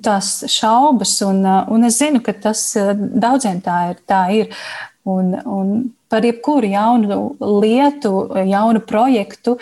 tās 0.05 0.43
šaubas, 0.53 1.15
un, 1.25 1.41
un 1.73 1.89
es 1.89 1.97
zinu, 2.03 2.21
ka 2.25 2.35
tas 2.37 2.61
daudziem 2.77 3.63
tā 3.65 3.79
ir. 3.95 4.03
Tā 4.05 4.23
ir. 4.37 4.51
Un, 5.09 5.31
un 5.49 5.71
par 6.13 6.27
jebkuru 6.27 6.69
jaunu 6.69 7.17
lietu, 7.63 8.11
jaunu 8.45 8.83
projektu, 8.85 9.55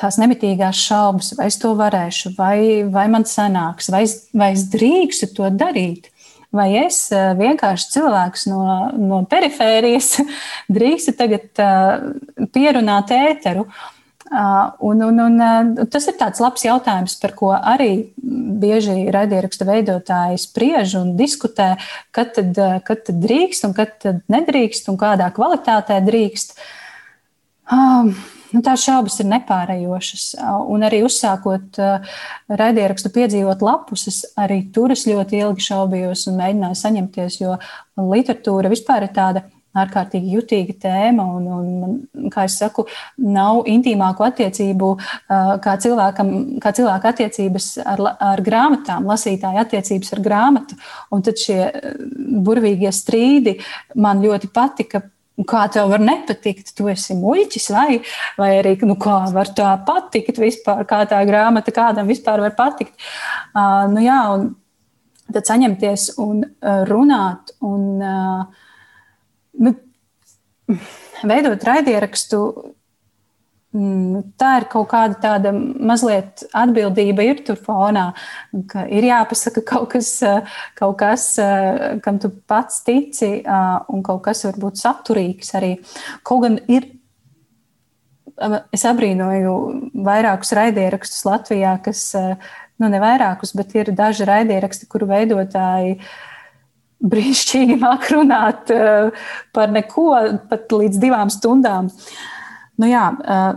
tās 0.00 0.16
nemitīgās 0.22 0.80
šaubas, 0.86 1.34
vai 1.36 1.50
es 1.50 1.60
to 1.60 1.74
varēšu, 1.76 2.32
vai, 2.38 2.58
vai 2.92 3.04
man 3.12 3.26
sanāks, 3.28 3.90
vai 3.92 4.06
es, 4.06 4.14
vai 4.32 4.54
es 4.54 4.64
drīkstu 4.72 5.34
to 5.36 5.50
darīt. 5.52 6.08
Vai 6.56 6.70
es 6.80 7.02
vienkārši 7.12 7.90
cilvēks 7.92 8.46
no, 8.48 8.62
no 8.96 9.20
perifērijas 9.28 10.14
drīkstu 10.78 11.12
tagad 11.18 11.60
pierunāt 12.54 13.12
ēteru? 13.12 13.66
Uh, 13.66 13.92
Un, 14.26 15.02
un, 15.06 15.20
un, 15.22 15.42
tas 15.86 16.06
ir 16.10 16.16
tāds 16.18 16.40
labs 16.42 16.64
jautājums, 16.66 17.14
par 17.22 17.32
ko 17.38 17.52
arī 17.54 18.08
bieži 18.18 19.06
raidierakstu 19.14 19.66
veidotāji 19.68 20.40
spriež 20.42 20.96
un 20.98 21.12
diskutē, 21.18 21.76
kad 22.10 22.32
tad, 22.34 22.58
kad 22.88 23.04
tad 23.06 23.20
drīkst 23.22 23.68
un 23.68 23.76
kad 23.76 23.94
tad 24.02 24.24
nedrīkst 24.32 24.90
un 24.90 24.98
kādā 24.98 25.30
kvalitātē 25.36 26.00
drīkst. 26.08 26.58
Nu, 27.70 28.62
tās 28.66 28.82
šaubas 28.86 29.20
ir 29.22 29.30
nepārējošas. 29.30 30.26
Un 30.74 30.86
arī 30.86 31.04
uzsākot 31.06 31.78
raidierakstu 32.50 33.14
piedzīvot 33.14 33.62
lapus, 33.62 34.24
arī 34.38 34.64
tur 34.74 34.94
es 34.94 35.06
ļoti 35.06 35.42
ilgi 35.44 35.70
šaubījos 35.70 36.26
un 36.30 36.40
mēģināju 36.42 36.82
saņemties, 36.82 37.40
jo 37.42 37.58
literatūra 38.00 38.74
vispār 38.74 39.06
ir 39.06 39.14
tāda 39.14 39.46
ārkārtīgi 39.82 40.36
jutīga 40.36 40.76
tēma. 40.86 41.26
Un, 41.38 41.48
un, 41.56 42.28
kā 42.32 42.46
jau 42.46 42.54
saku, 42.54 42.86
nav 43.22 43.64
intīmāku 43.70 44.26
attiecību 44.26 44.92
kā, 45.64 45.76
cilvēkam, 45.82 46.32
kā 46.62 46.72
cilvēka 46.76 47.12
attiecības 47.14 47.72
ar, 47.84 48.04
ar 48.32 48.44
grāmatām, 48.46 49.08
lasītāja 49.10 49.66
attiecības 49.66 50.14
ar 50.16 50.24
grāmatu. 50.24 50.78
Un 51.14 51.24
tad 51.26 51.40
šie 51.40 51.60
burvīgie 52.46 52.92
strīdi 52.94 53.58
man 54.00 54.24
ļoti 54.24 54.52
patika. 54.54 55.04
Kā 55.36 55.66
tev 55.68 55.90
var 55.90 56.00
nepatikt, 56.00 56.70
tu 56.72 56.86
esi 56.88 57.12
muļķis, 57.18 57.66
vai, 57.74 57.98
vai 58.40 58.54
arī 58.56 58.70
nu, 58.88 58.94
kā 58.96 59.18
var 59.34 59.50
tā 59.52 59.74
patikt 59.84 60.38
vispār, 60.40 60.86
kā 60.88 61.02
tā 61.10 61.18
grāmata 61.28 61.74
kādam 61.76 62.08
vispār 62.08 62.40
var 62.40 62.54
patikt. 62.56 62.94
Uh, 63.52 63.84
nu, 63.92 64.00
jā, 64.00 64.16
un 64.32 64.54
tad 65.32 65.48
saņemties 65.48 66.14
un 66.22 66.40
runāt 66.88 67.52
un 67.66 67.84
uh, 68.00 68.64
nu, 69.62 69.74
veidot 71.26 71.62
raidierakstu, 71.66 72.40
mm, 73.76 74.24
tā 74.40 74.52
ir 74.60 74.66
kaut 74.72 74.88
kāda 74.90 75.18
tāda 75.22 75.52
mazliet 75.54 76.44
atbildība, 76.56 77.24
ir 77.26 77.42
tur 77.46 77.58
fonā, 77.60 78.08
ka 78.70 78.86
ir 78.90 79.08
jāpasaka 79.08 79.64
kaut 79.66 79.88
kas, 79.94 80.12
kaut 80.78 80.98
kas, 81.02 81.30
kam 82.04 82.20
tu 82.22 82.32
pats 82.48 82.82
tici, 82.86 83.40
un 83.46 84.04
kaut 84.06 84.22
kas 84.26 84.44
varbūt 84.48 84.82
saturīgs 84.82 85.56
arī. 85.58 85.76
Kaut 86.26 86.46
gan 86.46 86.60
ir. 86.68 86.92
Es 88.76 88.82
abrīnoju 88.84 89.52
vairākus 90.04 90.50
raidierakstus 90.52 91.22
Latvijā, 91.24 91.70
kas, 91.80 92.10
nu, 92.76 92.90
ne 92.92 92.98
vairākus, 93.00 93.54
bet 93.56 93.72
ir 93.78 93.94
daži 93.96 94.26
raidieraksti, 94.28 94.88
kuru 94.92 95.08
veidotāji 95.08 95.94
uh, 95.96 96.10
brīnišķīgi 97.10 97.78
māk 97.80 98.10
runāt 98.14 98.72
eh, 98.74 99.24
par 99.56 99.72
neko, 99.74 100.10
pat 100.50 100.72
līdz 100.74 101.00
divām 101.02 101.32
stundām. 101.32 101.90
Nu, 102.80 102.88
jā, 102.90 103.08
eh, 103.16 103.48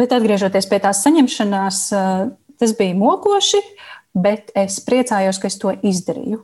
bet 0.00 0.16
atgriežoties 0.16 0.68
pie 0.70 0.80
tās 0.84 1.02
saņemšanās, 1.06 1.84
eh, 1.96 2.26
tas 2.60 2.74
bija 2.78 2.98
mokoši, 2.98 3.62
bet 4.16 4.52
es 4.56 4.78
priecājos, 4.84 5.40
ka 5.40 5.50
es 5.50 5.58
to 5.60 5.74
izdarīju. 5.74 6.42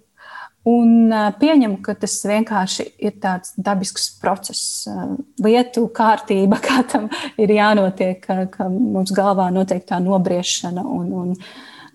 Un 0.68 1.11
pieņemu, 1.40 1.80
ka 1.82 1.96
tas 1.99 2.12
vienkārši 2.22 2.84
ir 3.02 3.16
tāds 3.18 3.50
dabisks 3.58 4.04
process, 4.22 4.84
lietu 5.42 5.88
kārtība, 5.90 6.61
kā 6.68 6.84
tam 6.87 7.08
ir 7.42 7.50
jānotiek, 7.56 8.22
ka, 8.22 8.68
mums 8.70 9.11
galvā 9.16 9.49
notiek 9.50 9.82
tā 9.88 9.99
nobriešana. 10.04 10.84
Un, 10.87 11.08
un 11.25 11.34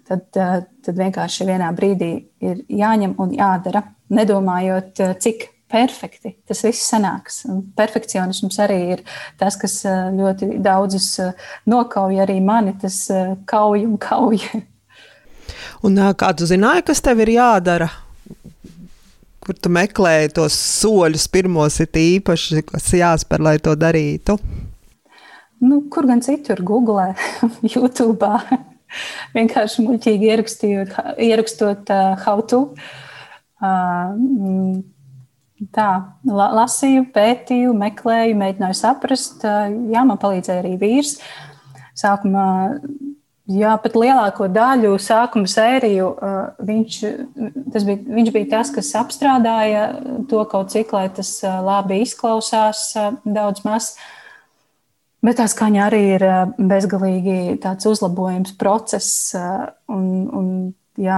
tad, 0.08 0.24
tad 0.32 0.98
vienkārši 0.98 1.48
vienā 1.50 1.70
brīdī 1.76 2.12
ir 2.44 2.64
jāņem 2.70 3.18
un 3.22 3.36
jādara, 3.36 3.84
nedomājot, 4.14 5.04
cik 5.24 5.50
perfekti 5.68 6.32
tas 6.48 6.64
viss 6.64 6.88
sanāks. 6.88 7.42
Perfekcionisms 7.76 8.60
arī 8.64 8.80
ir 8.96 9.04
tas, 9.40 9.60
kas 9.60 9.82
ļoti 10.16 10.58
daudzus 10.64 11.12
nokauj, 11.68 12.22
arī 12.24 12.40
mani 12.44 12.78
tas 12.82 13.04
kauj 13.46 13.86
un 13.90 14.00
kauj. 14.02 14.42
Un 15.86 15.94
kā 16.18 16.32
tu 16.34 16.48
zināji, 16.50 16.88
kas 16.90 17.00
tev 17.06 17.20
ir 17.22 17.30
jādara? 17.36 17.86
kur 19.48 19.56
tu 19.56 19.72
meklēji 19.72 20.34
tos 20.36 20.56
soļus, 20.82 21.30
pirmos 21.32 21.80
ir 21.80 22.00
īpaši, 22.02 22.66
kas 22.68 22.90
jāspēr, 23.00 23.44
lai 23.48 23.56
to 23.64 23.78
darītu? 23.80 24.36
Nu, 25.64 25.80
kur 25.90 26.06
gan 26.10 26.20
citur, 26.22 26.60
Google, 26.68 27.14
YouTube. 27.74 28.28
Vienkārši 29.38 29.86
muļķīgi 29.86 30.32
ierakstot 31.27 31.92
uh, 31.94 32.13
how 32.24 32.44
to. 32.46 32.62
Uh, 33.58 34.80
tā, 35.74 35.89
la, 36.30 36.48
lasīju, 36.62 37.08
pētīju, 37.16 37.75
meklēju, 37.77 38.39
mēģināju 38.42 38.80
saprast. 38.82 39.44
Uh, 39.46 39.70
jā, 39.94 40.06
man 40.08 40.22
palīdzēja 40.22 40.63
arī 40.66 40.75
vīrs. 40.82 41.18
Sākumā 41.98 42.48
Jā, 43.48 43.77
pat 43.80 43.94
lielāko 43.96 44.50
daļu 44.51 44.98
sākuma 45.00 45.48
sēriju 45.48 46.08
viņš, 46.68 46.96
bija, 47.72 48.01
viņš 48.18 48.32
bija 48.36 48.50
tas, 48.58 48.72
kas 48.75 48.89
apstrādāja 49.00 49.86
to 50.27 50.42
kaut 50.51 50.74
cik, 50.74 50.92
lai 50.92 51.06
tas 51.16 51.30
labi 51.63 52.01
izklausās, 52.04 52.89
daudz 53.24 53.63
maz. 53.63 53.94
Bet 55.28 55.42
tā 55.42 55.44
skaņa 55.52 55.80
arī 55.90 55.98
ir 56.16 56.24
bezgalīgi 56.56 57.58
tāds 57.60 57.84
uzlabojums 57.90 58.54
process, 58.56 59.34
un, 59.92 60.06
un 60.32 60.46
jā, 61.04 61.18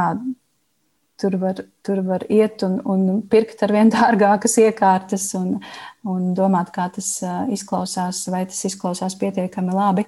tur 1.21 1.35
var, 1.37 1.59
tur 1.85 2.01
var 2.07 2.25
iet 2.25 2.63
un, 2.65 2.79
un 2.89 3.19
pirkt 3.29 3.61
ar 3.67 3.73
vien 3.75 3.91
dārgākas 3.93 4.57
iekārtas 4.63 5.27
un, 5.37 5.59
un 6.09 6.31
domāt, 6.33 6.71
kā 6.73 6.87
tas 6.95 7.11
izklausās, 7.53 8.23
vai 8.33 8.47
tas 8.49 8.63
izklausās 8.71 9.17
pietiekami 9.19 9.77
labi. 9.77 10.07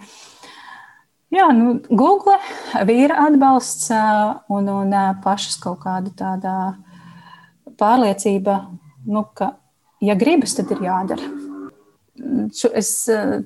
Jā, 1.32 1.52
nu, 1.54 1.78
Google, 1.94 2.40
vīra 2.90 3.22
atbalsts 3.28 3.94
un, 4.50 4.74
un 4.82 4.98
pašas 5.22 5.62
kaut 5.62 5.80
kāda 5.86 6.10
tāda 6.18 6.56
pārliecība, 7.78 8.58
nu, 9.14 9.28
ka, 9.38 9.54
ja 10.02 10.18
gribas, 10.18 10.58
tad 10.58 10.74
ir 10.74 10.88
jādara. 10.90 11.51
Es, 12.74 12.92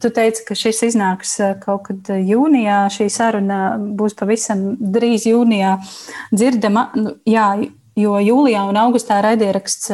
tu 0.01 0.10
teici, 0.12 0.44
ka 0.48 0.55
šis 0.58 0.82
iznāks 0.89 1.36
kaut 1.63 1.86
kad 1.88 2.10
jūnijā. 2.15 2.86
Šī 2.91 3.08
saruna 3.13 3.60
būs 3.77 4.17
pavisam 4.20 4.74
drīz 4.79 5.27
jūnijā 5.29 5.75
dzirdama. 6.34 6.89
Nu, 7.00 7.13
jā, 7.29 7.48
jo 7.96 8.17
jūlijā 8.20 8.65
un 8.70 8.82
augustā 8.82 9.22
raidieraksts 9.24 9.94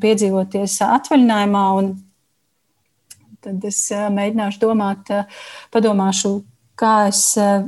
piedzīvoties 0.00 0.78
atvaļinājumā. 0.86 1.66
Tad 3.42 3.66
es 3.66 3.82
mēģināšu 3.90 4.62
domāt, 4.62 5.10
padomāšu, 5.74 6.36
kā 6.82 6.94
es 7.10 7.22
eh, 7.40 7.64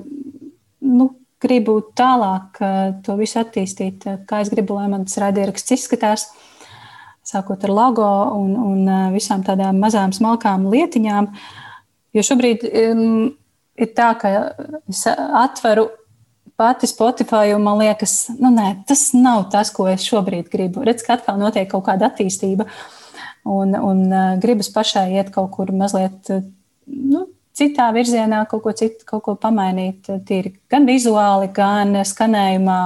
nu, 0.85 1.11
gribu 1.45 1.79
tālāk 1.97 2.61
eh, 2.65 2.91
to 3.05 3.17
visu 3.21 3.41
attīstīt, 3.43 4.07
eh, 4.09 4.21
kā 4.29 4.43
es 4.45 4.53
gribu, 4.53 4.79
lai 4.79 4.89
mans 4.93 5.19
raidieraksts 5.21 5.77
izskatās. 5.77 6.29
Sākot 7.25 7.63
ar 7.65 7.73
logo 7.73 8.07
un, 8.37 8.55
un 8.61 9.13
visām 9.15 9.45
tādām 9.47 9.79
mazām, 9.81 10.13
smalkām 10.13 10.67
lietiņām. 10.73 11.31
Jo 12.15 12.25
šobrīd 12.27 12.67
um, 12.69 13.31
ir 13.81 13.93
tā, 13.97 14.11
ka 14.21 14.33
es 14.91 15.07
atveru 15.09 15.89
pati 16.61 16.87
Spotify, 16.87 17.55
un 17.57 17.65
man 17.65 17.81
liekas, 17.81 18.29
nu, 18.39 18.53
nē, 18.55 18.85
tas 18.89 19.09
nav 19.17 19.49
tas, 19.51 19.73
ko 19.75 19.89
es 19.91 20.05
šobrīd 20.07 20.51
gribu. 20.53 20.85
Redz, 20.87 21.03
ka 21.07 21.17
atkal 21.17 21.41
notiek 21.41 21.67
kaut 21.71 21.87
kāda 21.89 22.13
attīstība, 22.13 22.69
un, 23.51 23.75
un 23.75 24.05
gribas 24.43 24.71
pašai 24.75 25.09
iet 25.17 25.33
kaut 25.35 25.51
kur 25.57 25.73
mazliet 25.75 26.31
nu, 26.87 27.25
citā 27.55 27.87
virzienā 27.95 28.43
kaut 28.51 28.65
ko 28.65 28.73
citu, 28.77 29.07
kaut 29.09 29.23
ko 29.27 29.35
pamainīt. 29.41 30.11
Tīri 30.27 30.55
gan 30.71 30.87
vizuāli, 30.89 31.51
gan 31.55 31.95
skanējumā, 32.07 32.81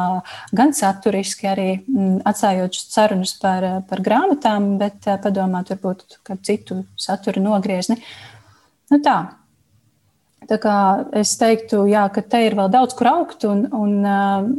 gan 0.57 0.74
saturiski 0.76 1.48
arī 1.48 1.68
mm, 1.81 2.20
atstājot 2.28 2.76
sarunas 2.78 3.35
par, 3.40 3.66
par 3.88 4.04
grāmatām, 4.04 4.74
bet 4.81 5.09
eh, 5.09 5.18
padomāt 5.22 5.72
varbūt 5.72 6.20
kādu 6.26 6.48
citu 6.50 6.81
satura 7.00 7.42
nogriezni. 7.42 7.98
Nu 8.92 9.00
tā. 9.04 9.18
Tā 10.48 10.57
kā 10.62 10.74
es 11.18 11.35
teiktu, 11.37 11.83
jā, 11.90 12.07
ka 12.12 12.22
te 12.24 12.40
ir 12.46 12.57
vēl 12.57 12.70
daudz 12.72 12.94
kur 12.96 13.11
augt, 13.11 13.44
un, 13.48 13.66
un, 13.72 13.98
eh, 14.04 14.52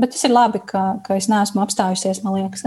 bet 0.00 0.16
tas 0.16 0.26
ir 0.28 0.36
labi, 0.36 0.64
ka, 0.64 1.02
ka 1.04 1.20
es 1.20 1.28
neesmu 1.32 1.64
apstājusies, 1.64 2.24
man 2.24 2.40
liekas. 2.40 2.64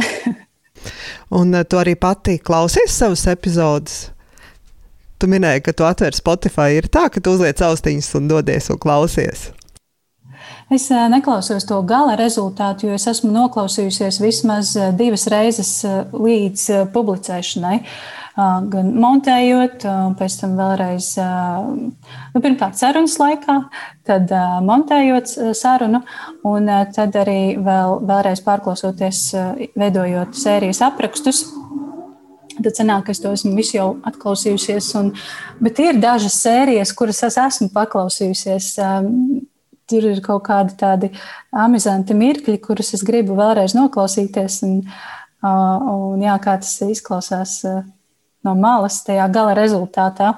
un 1.41 1.58
eh, 1.58 1.65
tu 1.65 1.82
arī 1.82 1.97
pati 1.97 2.38
klausies 2.38 3.01
savus 3.01 3.25
epizodus? 3.34 4.12
Tu 5.23 5.31
minēji, 5.31 5.63
ka 5.63 5.73
tu 5.73 5.88
atver 5.88 6.15
Spotify. 6.17 6.75
Ir 6.77 6.91
tā, 6.91 7.07
ka 7.07 7.23
tu 7.23 7.38
uzliec 7.38 7.62
austiņas 7.63 8.15
un 8.19 8.31
dodies 8.31 8.71
un 8.73 8.81
klausies. 8.83 9.51
Es 10.73 10.89
eh, 10.91 11.05
neklausos 11.12 11.67
to 11.67 11.77
gala 11.88 12.17
rezultātu, 12.19 12.88
jo 12.88 12.97
es 12.97 13.05
esmu 13.09 13.31
noklausījusies 13.33 14.19
vismaz 14.23 14.73
eh, 14.75 14.91
divas 14.97 15.27
reizes 15.31 15.71
eh, 15.88 16.03
līdz 16.12 16.91
publicēšanai. 16.95 17.79
Gan 18.33 18.88
montējot, 18.97 19.83
pēc 20.17 20.36
tam 20.39 20.55
vēlreiz, 20.57 21.12
nu, 21.21 22.39
pirmkārt, 22.41 22.79
sarunas 22.79 23.19
laikā, 23.21 23.59
tad 24.09 24.33
montējot 24.65 25.36
sarunu, 25.53 25.99
un 26.49 26.71
tad 26.95 27.13
arī 27.21 27.53
vēl, 27.62 27.99
vēlreiz 28.09 28.41
pārklausoties, 28.41 29.21
veidojot 29.77 30.33
sērijas 30.33 30.81
aprakstus. 30.89 31.43
Tad 32.53 32.77
sanāk, 32.77 33.09
es 33.09 33.21
to 33.23 33.31
esmu 33.33 33.55
visu 33.57 33.77
jau 33.77 33.87
atklausījusies. 34.05 34.91
Un, 34.99 35.09
bet 35.63 35.79
ir 35.81 35.97
dažas 36.01 36.35
sērijas, 36.43 36.93
kuras 36.97 37.23
es 37.25 37.39
esmu 37.41 37.71
paklausījusies. 37.73 38.69
Um, 38.83 39.41
tur 39.89 40.05
ir 40.11 40.21
kaut 40.23 40.45
kādi 40.45 40.77
tādi 40.79 41.09
amizanti 41.63 42.15
mirkļi, 42.17 42.59
kurus 42.63 42.93
es 42.97 43.03
gribu 43.05 43.35
vēlreiz 43.39 43.75
noklausīties. 43.77 44.61
Un, 44.67 44.77
un 45.43 46.23
jā, 46.23 46.37
kā 46.43 46.59
tas 46.61 46.75
izklausās 46.85 47.57
uh, 47.69 47.81
no 48.45 48.55
malas, 48.59 49.01
tajā 49.07 49.27
gala 49.33 49.55
rezultātā. 49.57 50.35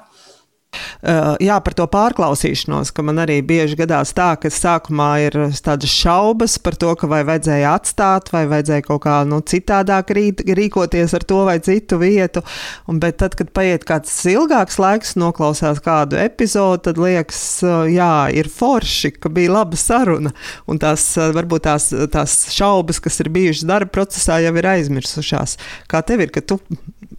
Uh, 1.06 1.34
jā, 1.42 1.56
par 1.62 1.74
to 1.76 1.84
pārklausīšanos, 1.92 2.90
ka 2.96 3.04
man 3.04 3.20
arī 3.22 3.38
bieži 3.44 3.76
gadās 3.78 4.14
tā, 4.16 4.30
ka 4.40 4.50
sākumā 4.52 5.10
ir 5.26 5.36
tādas 5.64 5.92
šaubas 5.92 6.56
par 6.62 6.76
to, 6.80 6.94
vai 7.06 7.20
vajadzēja 7.28 7.74
atstāt, 7.76 8.30
vai 8.34 8.46
vajadzēja 8.50 8.84
kaut 8.86 9.02
kā 9.04 9.18
nu, 9.28 9.42
citādāk 9.44 10.10
rīkoties 10.16 11.14
ar 11.16 11.26
to 11.28 11.42
vai 11.48 11.58
citu 11.64 12.00
vietu. 12.00 12.42
Un, 12.90 13.00
bet 13.02 13.20
tad, 13.22 13.36
kad 13.38 13.52
paiet 13.56 13.84
kāds 13.88 14.14
ilgāks 14.32 14.80
laiks, 14.82 15.14
noklausās 15.20 15.82
kādu 15.84 16.18
epizodi, 16.20 16.86
tad 16.88 17.00
liekas, 17.02 17.44
uh, 17.66 17.84
jā, 17.92 18.10
ir 18.34 18.50
forši, 18.52 19.12
ka 19.20 19.32
bija 19.32 19.54
laba 19.58 19.78
saruna. 19.80 20.32
Un 20.66 20.80
tās 20.82 21.06
uh, 21.20 21.30
varbūt 21.36 21.68
tās, 21.68 21.92
tās 22.12 22.38
šaubas, 22.56 23.02
kas 23.04 23.20
ir 23.22 23.32
bijušas 23.36 23.68
darba 23.68 23.92
procesā, 24.00 24.40
jau 24.44 24.56
ir 24.56 24.72
aizmirsušās. 24.74 25.58
Kā 25.92 26.02
tev 26.06 26.26
ir, 26.26 26.34
ka 26.34 26.42
tu, 26.42 26.60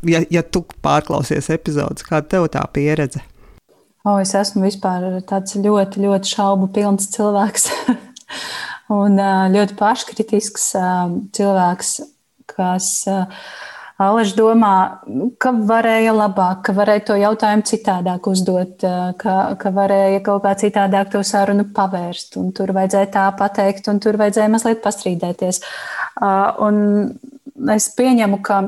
ja, 0.01 0.25
ja 0.33 0.43
tu 0.43 0.65
pārklausies 0.83 1.53
epizodus, 1.53 2.07
kāda 2.09 2.33
tev 2.35 2.51
tā 2.57 2.67
pieredze? 2.73 3.23
O, 4.07 4.13
es 4.23 4.31
esmu 4.37 4.63
vispār 4.63 5.17
tāds 5.27 5.57
ļoti, 5.59 6.05
ļoti 6.05 6.29
šaubu 6.31 6.69
pilns 6.71 7.09
cilvēks. 7.11 7.65
un 8.99 9.17
ļoti 9.51 9.75
paškritisks 9.79 10.69
cilvēks, 11.35 11.97
kas 12.47 12.91
Aleģis 13.97 14.35
domā, 14.37 14.73
ka 15.41 15.51
varēja 15.67 16.11
labāk, 16.13 16.59
ka 16.67 16.75
varēja 16.77 17.03
to 17.07 17.15
jautājumu 17.17 17.65
citādāk 17.65 18.27
uzdot, 18.29 18.85
ka, 19.17 19.37
ka 19.57 19.71
varēja 19.73 20.19
kaut 20.27 20.43
kā 20.45 20.53
citādāk 20.61 21.09
to 21.15 21.23
sarunu 21.25 21.65
pavērst, 21.73 22.37
un 22.37 22.51
tur 22.55 22.75
vajadzēja 22.77 23.09
tā 23.15 23.23
pateikt, 23.39 23.89
un 23.89 23.99
tur 24.03 24.19
vajadzēja 24.21 24.51
mazliet 24.53 24.83
pastrīdēties. 24.85 25.63
Un 26.61 26.77
es 27.73 27.89
pieņemu, 27.97 28.39
ka 28.45 28.61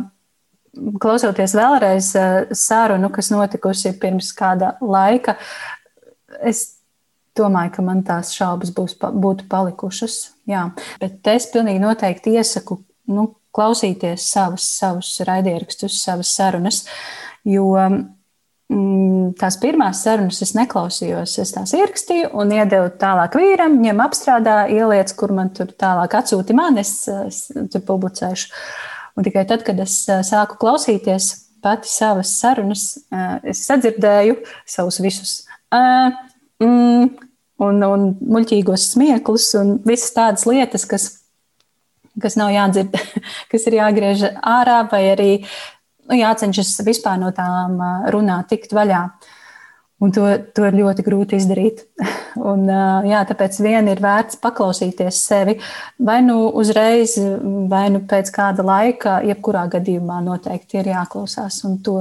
klausoties 1.02 1.56
vēlreiz 1.58 2.12
eh, 2.20 2.52
sarunu, 2.56 3.12
kas 3.14 3.32
notikusi 3.34 3.94
pirms 4.02 4.34
kāda 4.38 4.76
laika, 4.82 5.38
es 6.46 6.66
domāju, 7.40 7.74
ka 7.78 7.86
man 7.86 8.04
tās 8.08 8.34
šaubas 8.36 8.74
būs, 8.76 8.98
būtu 9.00 9.48
palikušas. 9.52 10.22
Jā. 10.50 10.70
Bet 11.02 11.28
es 11.32 11.50
pilnīgi 11.54 11.82
noteikti 11.84 12.36
iesaku 12.40 12.82
nu, 13.14 13.30
klausīties 13.56 14.30
savus, 14.30 14.68
savus 14.80 15.16
raidierakstus, 15.26 15.98
savas 16.04 16.32
sarunas, 16.36 16.84
jo 17.48 17.72
mm, 17.80 19.34
tās 19.40 19.58
pirmās 19.62 20.04
sarunas 20.06 20.42
es 20.46 20.54
neklausījos. 20.58 21.38
Es 21.42 21.56
tās 21.56 21.74
ierakstīju 21.78 22.32
un 22.40 22.54
iedevu 22.56 22.92
tālāk 23.02 23.40
vīram, 23.40 23.80
viņam 23.82 24.06
apstrādā, 24.06 24.60
ieliec, 24.74 25.14
kur 25.18 25.34
man 25.36 25.52
tur 25.56 25.74
tālāk 25.74 26.20
atsūti 26.22 26.58
man, 26.58 26.80
es, 26.82 26.94
es 27.10 27.48
tur 27.74 27.86
publicēšu. 27.88 28.54
Un 29.20 29.26
tikai 29.28 29.44
tad, 29.44 29.66
kad 29.68 29.80
es 29.84 30.02
sāku 30.08 30.56
klausīties 30.62 31.34
pati 31.60 31.90
savas 31.92 32.32
sarunas, 32.40 32.84
es 33.44 33.66
sadzirdēju 33.68 34.38
savus 34.64 35.02
visus 35.04 35.34
mm, 35.76 37.10
un, 37.60 37.82
un 37.84 38.06
muļķīgos 38.16 38.94
smieklus 38.94 39.50
un 39.60 39.74
visas 39.84 40.14
tādas 40.16 40.48
lietas, 40.48 40.88
kas, 40.88 41.10
kas 42.24 42.40
nav 42.40 42.54
jādzird, 42.56 42.96
kas 43.52 43.68
ir 43.68 43.80
jāgriež 43.82 44.24
ārā 44.40 44.82
vai 44.92 45.04
arī 45.12 45.30
nu, 45.42 46.16
jācenšas 46.16 46.78
vispār 46.88 47.20
no 47.20 47.34
tām 47.36 47.76
runāt, 48.16 48.48
tikt 48.54 48.72
vaļā. 48.78 49.04
Un 50.00 50.14
to, 50.16 50.24
to 50.56 50.64
ir 50.64 50.78
ļoti 50.80 51.04
grūti 51.04 51.40
izdarīt. 51.40 51.84
Un, 52.50 52.64
jā, 53.10 53.20
tāpēc 53.28 53.58
vien 53.66 53.90
ir 53.92 54.00
vērts 54.04 54.40
paklausīties 54.40 55.22
sevi. 55.28 55.58
Vai 56.00 56.20
nu 56.24 56.46
uzreiz, 56.62 57.18
vai 57.72 57.88
nu 57.92 58.04
pēc 58.08 58.32
kāda 58.36 58.64
laika, 58.64 59.20
jebkurā 59.28 59.66
gadījumā 59.76 60.22
noteikti 60.24 60.80
ir 60.80 60.94
jāklausās. 60.94 61.60
Un 61.68 61.80
to, 61.84 61.98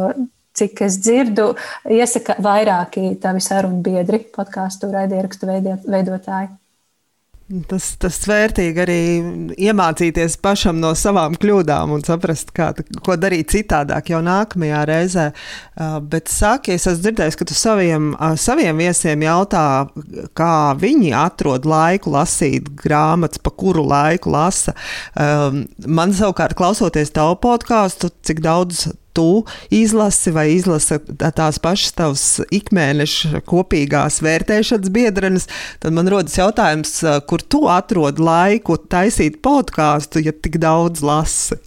cik 0.59 0.85
es 0.87 1.01
dzirdu, 1.03 1.51
iesaka 1.91 2.39
vairāki 2.45 3.17
tavi 3.23 3.43
sarunu 3.43 3.83
biedri, 3.83 4.23
podkāstu 4.35 4.93
raidierakstu 4.95 5.51
veidotāji. 5.51 6.53
Tas, 7.49 7.85
tas 7.97 8.17
vērtīgi 8.29 8.81
arī 8.83 9.03
iemācīties 9.57 10.35
pašam 10.45 10.83
no 10.83 10.91
savām 10.99 11.33
kļūdām 11.41 11.95
un 11.97 12.03
saprast, 12.05 12.51
kā, 12.53 12.75
ko 13.07 13.17
darīt 13.17 13.55
citādāk 13.55 14.11
jau 14.13 14.21
nākamajā 14.21 14.83
reizē. 14.91 15.25
Uh, 15.73 15.97
bet 16.05 16.29
sāki, 16.29 16.75
es 16.77 16.85
esmu 16.85 17.07
dzirdējis, 17.07 17.39
ka 17.41 17.49
tu 17.49 17.57
saviem, 17.57 18.11
uh, 18.19 18.35
saviem 18.37 18.85
viesiem 18.85 19.25
jautā, 19.25 19.65
kā 20.37 20.53
viņi 20.77 21.15
atrod 21.17 21.65
laiku 21.65 22.13
lasīt 22.13 22.69
grāmatas, 22.85 23.41
pa 23.41 23.55
kuru 23.57 23.87
laiku 23.89 24.37
lasa. 24.37 24.77
Um, 25.17 25.65
man 25.89 26.13
savukārt, 26.13 26.53
klausoties 26.59 27.17
tavu 27.17 27.41
podkāstu, 27.49 28.13
cik 28.29 28.45
daudz 28.45 28.91
tu 29.19 29.43
izlasi 29.75 30.33
vai 30.35 30.47
izlasi 30.55 31.01
tās 31.19 31.59
pašas 31.63 31.97
tavas 31.99 32.25
ikmēneša 32.55 33.43
kopīgās 33.49 34.21
vērtēšanas 34.25 34.95
biedrenes, 34.95 35.49
tad 35.83 35.97
man 35.99 36.11
rodas 36.11 36.39
jautājums, 36.39 36.95
kur 37.29 37.43
tu 37.43 37.67
atrod 37.73 38.23
laiku 38.23 38.79
taisīt 38.79 39.43
podkāstu, 39.45 40.23
ja 40.23 40.33
tik 40.33 40.61
daudz 40.63 41.03
lasi? 41.05 41.59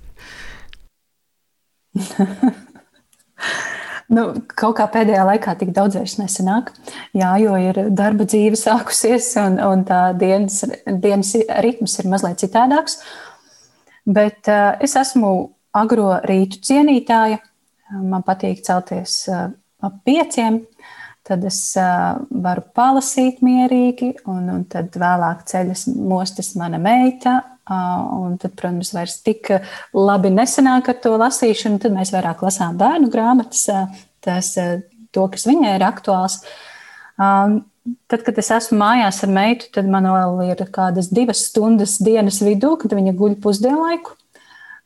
Nu, 4.11 4.25
kaut 4.59 4.75
kā 4.75 4.89
pēdējā 4.91 5.23
laikā 5.23 5.53
tik 5.61 5.69
daudz 5.75 5.95
vairs 5.95 6.17
nesanāk. 6.19 6.73
Jā, 7.15 7.29
jo 7.39 7.55
ir 7.55 7.77
darba 7.95 8.25
dzīve 8.27 8.59
sākusies, 8.59 9.29
un, 9.39 9.55
un 9.63 9.85
tā 9.87 10.01
dienas, 10.19 10.65
dienas 10.83 11.31
ritms 11.63 11.95
ir 12.01 12.09
mazliet 12.11 12.43
citādāks. 12.43 12.99
Bet 14.03 14.49
uh, 14.51 14.75
es 14.83 14.97
esmu 14.99 15.31
agro 15.77 16.15
rītu 16.27 16.61
cienītāja. 16.67 17.39
Man 17.91 18.23
patīk 18.27 18.63
celties 18.65 19.23
ap 19.29 20.01
pieciem. 20.07 20.61
Tad 21.27 21.43
es 21.45 21.59
varu 21.77 22.63
palasīt 22.75 23.43
mierīgi, 23.45 24.15
un, 24.31 24.47
un 24.49 24.61
tad 24.69 24.95
vēlāk 24.97 25.43
ceļas 25.47 25.85
mostas 25.93 26.55
mana 26.57 26.79
meita. 26.81 27.37
Un 27.71 28.39
tad, 28.41 28.55
protams, 28.57 28.89
vairs 28.95 29.19
tik 29.23 29.51
labi 29.95 30.31
nesanāk 30.33 30.89
ar 30.91 30.97
to 31.03 31.13
lasīšanu. 31.21 31.79
Tad 31.83 31.93
mēs 31.95 32.11
vairāk 32.15 32.41
lasām 32.43 32.79
bērnu 32.79 33.11
grāmatas, 33.13 33.67
tas, 34.25 34.55
to, 35.13 35.27
kas 35.31 35.45
viņai 35.47 35.75
ir 35.77 35.85
aktuāls. 35.85 36.41
Tad, 37.17 38.23
kad 38.25 38.37
es 38.37 38.51
esmu 38.53 38.77
mājās 38.81 39.21
ar 39.25 39.31
meitu, 39.33 39.69
tad 39.77 39.87
man 39.89 40.09
vēl 40.09 40.41
ir 40.51 40.65
kādas 40.73 41.09
divas 41.13 41.45
stundas 41.49 41.95
dienas 42.03 42.41
vidū, 42.43 42.75
kad 42.81 42.93
viņa 42.97 43.13
guļ 43.17 43.37
pusdienlaiku. 43.41 44.17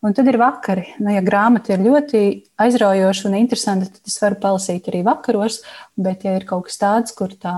Un 0.06 0.14
tad 0.14 0.28
ir 0.30 0.36
vakari. 0.38 0.84
Nu, 1.02 1.10
ja 1.10 1.22
grāmata 1.26 1.72
ir 1.74 1.82
ļoti 1.82 2.20
aizraujoša 2.62 3.26
un 3.26 3.38
interesanta, 3.40 3.88
tad 3.90 4.12
es 4.12 4.20
varu 4.22 4.38
palasīt 4.44 4.86
arī 4.92 5.00
vakaros. 5.08 5.64
Bet, 5.98 6.28
ja 6.28 6.36
ir 6.38 6.46
kaut 6.46 6.68
kas 6.68 6.78
tāds, 6.78 7.16
kur 7.18 7.34
tā 7.42 7.54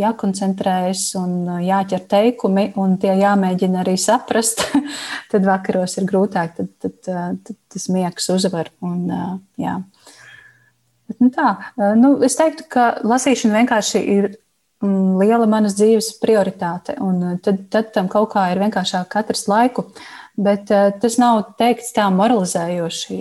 jākoncentrējas 0.00 1.04
un 1.20 1.62
jāķer 1.62 2.02
teikumi, 2.10 2.66
un 2.80 2.98
tie 2.98 3.14
jāmēģina 3.20 3.84
arī 3.84 3.94
saprast, 4.02 4.64
tad 5.30 5.46
vakaros 5.46 5.94
ir 6.00 6.10
grūtāk. 6.10 6.58
Tad, 6.58 6.74
tad, 6.82 6.98
tad 7.06 7.56
tas 7.70 7.88
miegs 7.94 8.26
uzvar. 8.34 8.72
Un, 8.82 9.06
jā. 9.60 9.78
Bet, 11.06 11.22
nu 11.22 11.30
tā, 11.34 11.52
nu, 11.78 12.16
es 12.26 12.34
teiktu, 12.40 12.66
ka 12.72 12.92
lasīšana 13.06 13.62
vienkārši 13.62 14.08
ir 14.18 14.32
mm, 14.82 15.20
liela 15.22 15.46
manas 15.46 15.78
dzīves 15.78 16.16
prioritāte. 16.18 16.98
Tad, 17.46 17.68
tad 17.70 17.94
tam 17.94 18.10
kaut 18.10 18.32
kā 18.34 18.50
ir 18.50 18.66
vienkāršāk 18.66 19.22
atrast 19.22 19.46
laiku. 19.52 19.86
Uh, 19.86 20.16
Bet 20.40 20.70
uh, 20.72 20.88
tas 21.02 21.18
nav 21.20 21.42
teikts 21.60 21.92
tā 21.96 22.06
moralizējoši. 22.14 23.18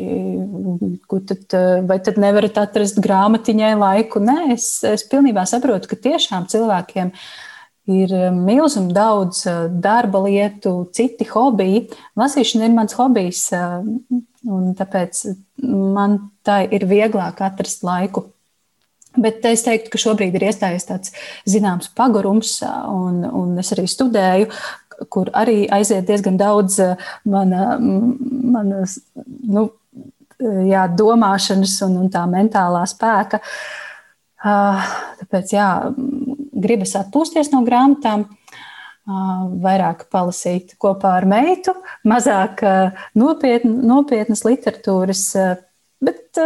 Tad, 1.09 1.43
uh, 1.57 1.81
vai 1.89 1.99
tad 2.05 2.19
nevarat 2.21 2.61
atrast 2.61 3.01
grāmatiņai 3.03 3.73
laiku? 3.79 4.21
Nē, 4.23 4.53
es, 4.55 4.71
es 4.87 5.03
pilnībā 5.09 5.43
saprotu, 5.49 5.91
ka 5.91 5.99
tiešām 5.99 6.47
cilvēkiem 6.51 7.11
ir 7.89 8.11
eh, 8.13 8.27
milzīgi 8.29 8.93
daudz 8.93 9.41
darba 9.81 10.21
lietu, 10.27 10.73
citi 10.93 11.25
hobiji. 11.25 11.87
Lasīšana 12.19 12.67
ir 12.67 12.75
mans 12.75 12.93
hobijs, 12.99 13.47
uh, 13.57 13.79
un 14.45 14.73
tāpēc 14.77 15.23
man 15.65 16.19
tā 16.45 16.61
ir 16.69 16.85
vieglāk 16.87 17.41
atrast 17.43 17.83
laiku. 17.87 18.29
Bet 19.17 19.41
es 19.49 19.63
teiktu, 19.65 19.89
ka 19.89 19.99
šobrīd 19.99 20.35
ir 20.37 20.45
iestājies 20.51 20.85
tāds 20.85 21.13
zināms 21.49 21.89
pagurums, 21.97 22.59
un, 22.61 23.23
un 23.25 23.57
es 23.59 23.73
arī 23.73 23.87
studēju, 23.89 24.51
kur 25.07 25.29
arī 25.37 25.63
aiziet 25.71 26.07
diezgan 26.09 26.37
daudz 26.39 26.79
eh, 26.83 27.11
mana, 27.29 27.77
manas 27.79 28.99
nu, 29.19 29.69
jā, 30.39 30.87
domāšanas 30.99 31.77
un, 31.87 31.99
un 32.03 32.09
tā 32.13 32.25
mentālā 32.29 32.83
spēka. 32.89 33.41
Ah, 34.39 34.85
tāpēc 35.19 35.53
jā, 35.55 35.69
gribas 36.63 36.95
atpūsties 36.99 37.51
no 37.51 37.63
grāmatām, 37.67 38.25
ah, 38.25 39.45
vairāk 39.63 40.07
palasīt 40.11 40.77
kopā 40.79 41.17
ar 41.19 41.27
meitu, 41.29 41.75
mazāk 42.07 42.63
eh, 42.63 43.07
nopietn, 43.19 43.81
nopietnas 43.87 44.45
literatūras, 44.47 45.25
eh, 45.39 45.55
bet 46.03 46.39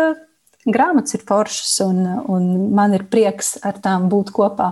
grāmatas 0.64 1.18
ir 1.18 1.26
foršas 1.28 1.76
un, 1.86 2.06
un 2.32 2.50
man 2.74 2.96
ir 2.98 3.06
prieks 3.12 3.58
ar 3.62 3.78
tām 3.84 4.10
būt 4.10 4.34
kopā. 4.34 4.72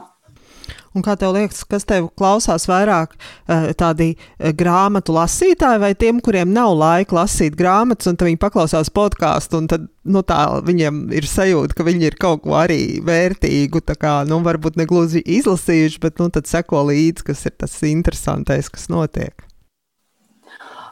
Un 0.91 1.03
kā 1.05 1.13
tev 1.15 1.31
liekas, 1.37 1.61
kas 1.71 1.85
tev 1.87 2.09
klausās 2.19 2.65
vairāk 2.67 3.13
eh, 3.15 3.69
tādi 3.79 4.09
eh, 4.11 4.51
grāmatu 4.57 5.15
lasītāji 5.15 5.79
vai 5.79 5.93
tiem, 5.95 6.19
kuriem 6.23 6.51
nav 6.51 6.73
laika 6.75 7.15
lasīt 7.21 7.55
grāmatas, 7.59 8.09
un 8.11 8.19
viņi 8.19 8.39
paklausās 8.41 8.91
podkāstu, 8.91 9.61
un 9.61 9.69
tad 9.71 9.85
nu, 10.03 10.23
tā, 10.27 10.41
viņiem 10.67 11.05
ir 11.15 11.29
sajūta, 11.31 11.77
ka 11.77 11.85
viņi 11.87 12.09
ir 12.09 12.17
kaut 12.19 12.43
ko 12.43 12.57
arī 12.59 12.99
vērtīgu, 13.07 13.83
tā 13.87 13.95
kā, 13.95 14.17
nu, 14.27 14.41
varbūt 14.43 14.81
ne 14.81 14.87
gluži 14.89 15.23
izlasījuši, 15.39 16.03
bet, 16.03 16.19
nu, 16.19 16.27
tad 16.33 16.51
seko 16.51 16.83
līdzi, 16.91 17.27
kas 17.31 17.47
ir 17.47 17.55
tas 17.63 17.79
interesantais, 17.87 18.67
kas 18.73 18.91
notiek. 18.91 19.47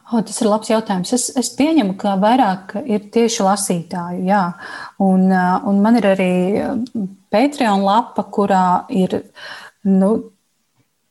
O, 0.09 0.23
tas 0.25 0.39
ir 0.41 0.47
labs 0.49 0.71
jautājums. 0.71 1.11
Es, 1.13 1.27
es 1.37 1.51
pieņemu, 1.53 1.93
ka 2.01 2.15
vairāk 2.17 2.79
ir 2.81 3.11
tieši 3.13 3.43
lasītāju. 3.45 4.23
Jā. 4.25 4.45
Un, 5.05 5.27
eh, 5.29 5.67
un 5.69 5.83
man 5.83 5.99
ir 5.99 6.07
arī 6.15 6.33
Patreon 7.29 7.83
lapa, 7.85 8.25
kurā 8.33 8.87
ir 8.89 9.19
nu, 9.87 10.11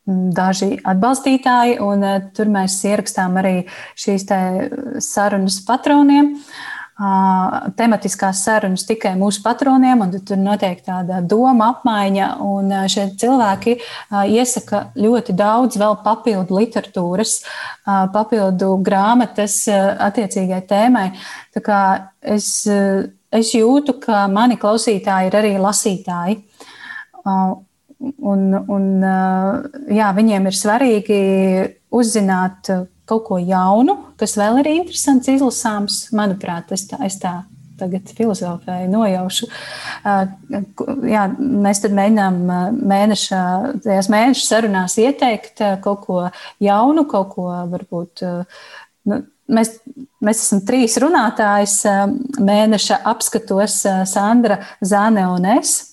daži 0.08 0.78
atbalstītāji, 0.88 1.78
un 1.84 2.04
uh, 2.06 2.18
tur 2.34 2.48
mēs 2.52 2.80
ierakstām 2.88 3.36
arī 3.40 3.54
šīs 3.98 4.26
sarunas 5.04 5.60
patroniem. 5.66 6.34
Uh, 6.98 7.68
tematiskās 7.78 8.40
sarunas 8.42 8.82
tikai 8.88 9.12
mūsu 9.14 9.38
patroniem, 9.44 10.00
un 10.02 10.14
tur 10.26 10.40
notiek 10.40 10.80
tāda 10.82 11.20
doma 11.22 11.68
apmaiņa. 11.76 12.30
Un 12.42 12.72
uh, 12.72 12.88
šie 12.90 13.04
cilvēki 13.20 13.76
uh, 13.78 14.24
iesaka 14.26 14.88
ļoti 14.98 15.36
daudz 15.38 15.78
vēl 15.78 15.94
papildu 16.02 16.58
literatūras, 16.58 17.36
uh, 17.44 18.08
papildu 18.14 18.72
grāmatas 18.82 19.60
uh, 19.70 19.92
attiecīgai 20.08 20.64
tēmai. 20.66 21.06
Tā 21.54 21.62
kā 21.62 21.80
es, 22.34 22.50
uh, 22.66 23.06
es 23.30 23.54
jūtu, 23.54 24.00
ka 24.02 24.26
mani 24.32 24.58
klausītāji 24.58 25.30
ir 25.30 25.38
arī 25.38 25.54
lasītāji. 25.62 26.40
Uh, 27.22 27.60
Un, 27.98 28.52
un, 28.54 28.84
jā, 29.90 30.08
viņiem 30.14 30.44
ir 30.46 30.54
svarīgi 30.54 31.20
uzzināt 31.90 32.70
kaut 33.08 33.24
ko 33.26 33.38
jaunu, 33.42 33.96
kas 34.20 34.36
vēl 34.38 34.60
ir 34.62 34.68
interesants, 34.76 35.30
izlasāms. 35.32 36.04
Manuprāt, 36.14 36.70
es 36.76 36.86
tā, 36.90 37.00
es 37.08 37.18
tā 37.18 37.40
tagad 37.78 38.10
filozofēju, 38.16 38.90
nojaušu. 38.92 39.48
Jā, 41.08 41.24
mēs 41.38 41.82
tad 41.84 41.94
mēģinām 41.96 42.38
mēneša, 42.92 43.40
mēneša 43.86 44.44
sarunās 44.44 44.98
ieteikt 45.00 45.62
kaut 45.84 46.04
ko 46.06 46.20
jaunu, 46.64 47.06
kaut 47.10 47.32
ko 47.36 47.48
varbūt 47.72 48.24
nu, 49.08 49.20
mēs, 49.48 49.76
mēs 50.24 50.42
esam 50.42 50.62
trīs 50.68 50.98
runātājs 51.02 51.80
mēneša 52.38 53.02
apskatos- 53.08 53.82
Sandra, 54.14 54.60
Zāne 54.82 55.28
un 55.34 55.46
es. 55.58 55.87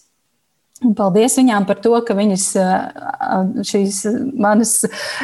Un 0.83 0.91
paldies 0.91 1.37
viņām 1.39 1.63
par 1.69 1.77
to, 1.79 1.93
ka 2.03 2.11
viņas 2.17 2.45
šīs 3.63 4.01
manas 4.43 4.73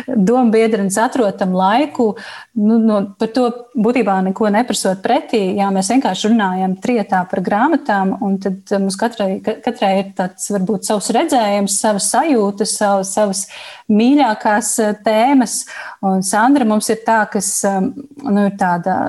dombiedrenes 0.07 0.95
atrod 1.03 1.35
tam 1.41 1.51
laiku. 1.59 2.13
Nu, 2.55 2.77
no, 2.79 3.01
par 3.19 3.33
to 3.35 3.49
būtībā 3.75 4.15
neko 4.29 4.47
neprasot 4.55 5.03
pretī. 5.03 5.41
Jā, 5.59 5.67
mēs 5.75 5.91
vienkārši 5.91 6.31
runājam 6.31 6.77
trietā 6.79 7.25
par 7.27 7.43
grāmatām, 7.43 8.15
un 8.23 8.39
tad 8.39 8.71
mums 8.79 8.95
katrai, 9.01 9.41
katrai 9.43 9.91
ir 9.99 10.13
tāds 10.15 10.47
varbūt 10.55 10.87
savs 10.87 11.11
redzējums, 11.19 11.79
savas 11.83 12.07
sajūtas, 12.15 12.77
savas, 12.79 13.11
savas 13.19 13.45
mīļākās 13.91 14.77
tēmas. 15.03 15.65
Un 16.07 16.23
Sandra 16.23 16.63
mums 16.69 16.87
ir 16.95 17.03
tā, 17.03 17.25
kas 17.33 17.57
nu, 17.67 18.47
ir 18.47 18.55
tāda 18.55 19.01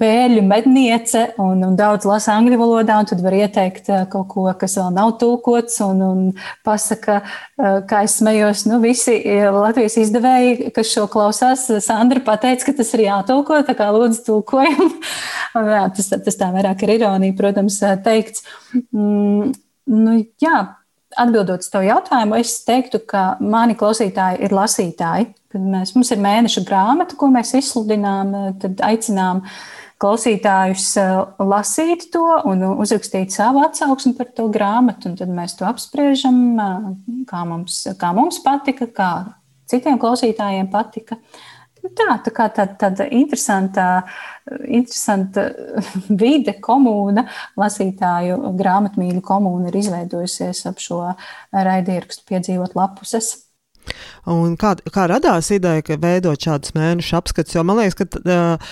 pēļu 0.00 0.42
medniece 0.44 1.22
un, 1.40 1.62
un 1.64 1.76
daudz 1.76 2.04
lasa 2.08 2.34
angļu 2.36 2.58
valodā, 2.60 2.98
un 3.00 3.08
tad 3.08 3.22
var 3.24 3.34
ieteikt 3.36 3.88
eh, 3.88 4.04
kaut 4.12 4.28
ko, 4.32 4.44
kas 4.60 4.76
vēl 4.76 4.90
nav 4.92 5.14
tulkots, 5.20 5.78
un, 5.86 6.02
un 6.04 6.22
pasaka, 6.66 7.22
eh, 7.56 7.78
kā 7.88 8.02
es 8.04 8.18
smējos, 8.20 8.66
nu 8.68 8.80
visi 8.84 9.16
eh, 9.16 9.46
Latvijas 9.52 9.96
izdevēji, 10.02 10.70
kas 10.76 10.92
šo 10.92 11.06
klausās, 11.12 11.64
Sandra 11.84 12.20
pateica, 12.24 12.68
ka 12.68 12.76
tas 12.80 12.92
ir 12.96 13.06
jātulko, 13.06 13.62
tā 13.66 13.76
kā 13.78 13.88
lūdzu 13.96 14.24
tulkojam. 14.26 14.90
jā, 15.76 15.86
tas, 15.96 16.10
tas 16.26 16.40
tā 16.42 16.50
vairāk 16.52 16.84
ir 16.84 16.98
ironija, 16.98 17.36
protams, 17.38 17.78
teikts. 18.04 18.44
Mm, 18.92 19.54
nu, 19.96 20.18
jā, 20.42 20.58
atbildot 21.16 21.64
uz 21.64 21.70
to 21.72 21.80
jautājumu, 21.86 22.36
es 22.42 22.58
teiktu, 22.68 23.00
ka 23.08 23.24
mani 23.40 23.78
klausītāji 23.80 24.44
ir 24.44 24.52
lasītāji. 24.52 25.30
Kad 25.56 25.64
mēs, 25.72 25.94
mums 25.96 26.12
ir 26.12 26.20
mēneša 26.20 26.66
grāmata, 26.68 27.16
ko 27.16 27.30
mēs 27.32 27.54
izsludinām, 27.56 28.34
tad 28.60 28.82
aicinām 28.84 29.40
uh, 29.40 29.56
klausītājus 30.02 30.86
eh, 31.00 31.16
lasīt 31.40 32.08
to 32.12 32.24
un 32.48 32.64
uzrakstīt 32.76 33.34
savu 33.34 33.62
atsauksmi 33.64 34.14
par 34.18 34.30
to 34.36 34.48
grāmatu, 34.52 35.14
tad 35.16 35.32
mēs 35.32 35.56
to 35.58 35.66
apspriežam, 35.68 36.40
eh, 36.60 36.88
kā 37.30 37.42
mums, 37.48 37.82
kā 38.00 38.12
mums 38.16 38.40
patika, 38.44 38.90
kā 38.92 39.10
citiem 39.70 40.00
klausītājiem 40.02 40.70
patika. 40.72 41.18
Nu 41.82 41.92
tā, 41.94 42.16
tā 42.24 42.32
kā 42.34 42.48
tāda, 42.50 42.74
tāda 42.80 43.06
interesanta, 43.14 43.86
interesanta 44.66 45.46
vide, 46.22 46.56
komūna, 46.60 47.28
lasītāju 47.60 48.56
grāmatmīļu 48.58 49.22
komūna 49.24 49.70
ir 49.70 49.80
izveidojusies 49.84 50.64
ap 50.66 50.82
šo 50.82 51.02
raidierakstu 51.54 52.26
piedzīvot 52.26 52.74
lapuses. 52.78 53.45
Un 54.30 54.56
kā, 54.58 54.72
kā 54.92 55.06
radās 55.10 55.52
ideja, 55.54 55.84
ka 55.86 55.96
veidot 56.02 56.42
šādus 56.42 56.74
mēnešu 56.76 57.16
apskatus? 57.18 57.54
Jo 57.54 57.62
man 57.66 57.78
liekas, 57.80 57.96
ka 57.98 58.06
uh, 58.18 58.70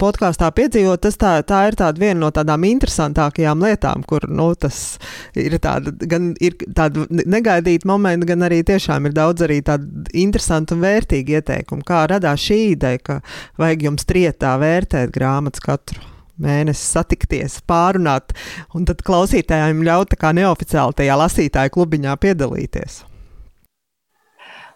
podkāstā 0.00 0.48
piedzīvot, 0.56 1.02
tas 1.04 1.18
tā, 1.20 1.34
tā 1.46 1.62
ir 1.68 1.76
tāda 1.80 2.00
viena 2.00 2.18
no 2.22 2.30
tādām 2.34 2.64
interesantākajām 2.68 3.64
lietām, 3.66 4.04
kur 4.08 4.24
nu, 4.30 4.50
tas 4.60 4.98
ir 5.38 5.58
tāda, 5.62 5.92
gan 6.08 6.32
ir 6.40 6.56
tāda 6.76 7.04
negaidīta 7.10 7.88
momenta, 7.90 8.28
gan 8.32 8.48
arī 8.48 8.62
tiešām 8.66 9.10
ir 9.10 9.16
daudz 9.16 9.44
arī 9.44 9.60
tādu 9.66 10.06
interesantu 10.16 10.78
un 10.78 10.86
vērtīgu 10.86 11.36
ieteikumu. 11.40 11.84
Kā 11.86 12.06
radās 12.10 12.46
šī 12.48 12.62
ideja, 12.72 13.04
ka 13.04 13.20
vajag 13.60 13.90
jums 13.90 14.08
trietā 14.08 14.56
vērtēt 14.60 15.12
grāmatas 15.16 15.64
katru? 15.64 16.10
mēnesi 16.40 16.86
satikties, 16.94 17.58
pārunāt, 17.68 18.34
un 18.72 18.88
tad 18.88 19.04
klausītājiem 19.04 19.84
ļaut 19.84 20.14
tā 20.14 20.20
kā 20.20 20.32
neoficiāli 20.36 20.96
tajā 21.02 21.20
lasītāju 21.20 21.76
klubiņā 21.76 22.16
piedalīties. 22.24 23.02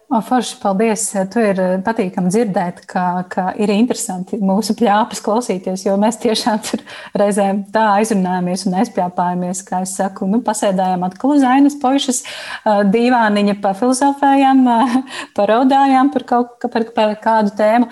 O, 0.05 0.19
forši, 0.21 0.59
paldies. 0.61 1.03
Tu 1.33 1.41
ir 1.41 1.57
eh, 1.57 1.71
patīkami 1.81 2.29
dzirdēt, 2.29 2.83
ka, 2.85 3.23
ka 3.29 3.47
ir 3.57 3.71
interesanti 3.73 4.37
mūsu 4.37 4.75
pļāpes 4.77 5.21
klausīties, 5.25 5.87
jo 5.87 5.95
mēs 5.97 6.19
tiešām 6.21 6.59
tur 6.67 6.83
reizēm 7.17 7.63
tā 7.73 7.87
aizrunājamies 7.95 8.67
un 8.69 8.75
aizpļāpājamies, 8.83 9.63
kā 9.65 9.79
es 9.81 9.95
saku, 9.97 10.27
nu, 10.29 10.43
pasēdājām 10.45 11.07
atkal 11.07 11.33
uz 11.33 11.45
ainas 11.49 11.77
pošas 11.81 12.21
eh, 12.21 12.83
dīvāniņa, 12.93 13.57
pafilozofējām, 13.63 14.61
eh, 14.75 14.93
paraudājām 15.39 16.13
par 16.13 16.27
kaut 16.29 16.69
par, 16.69 16.85
par 16.93 17.17
kādu 17.25 17.55
tēmu, 17.57 17.89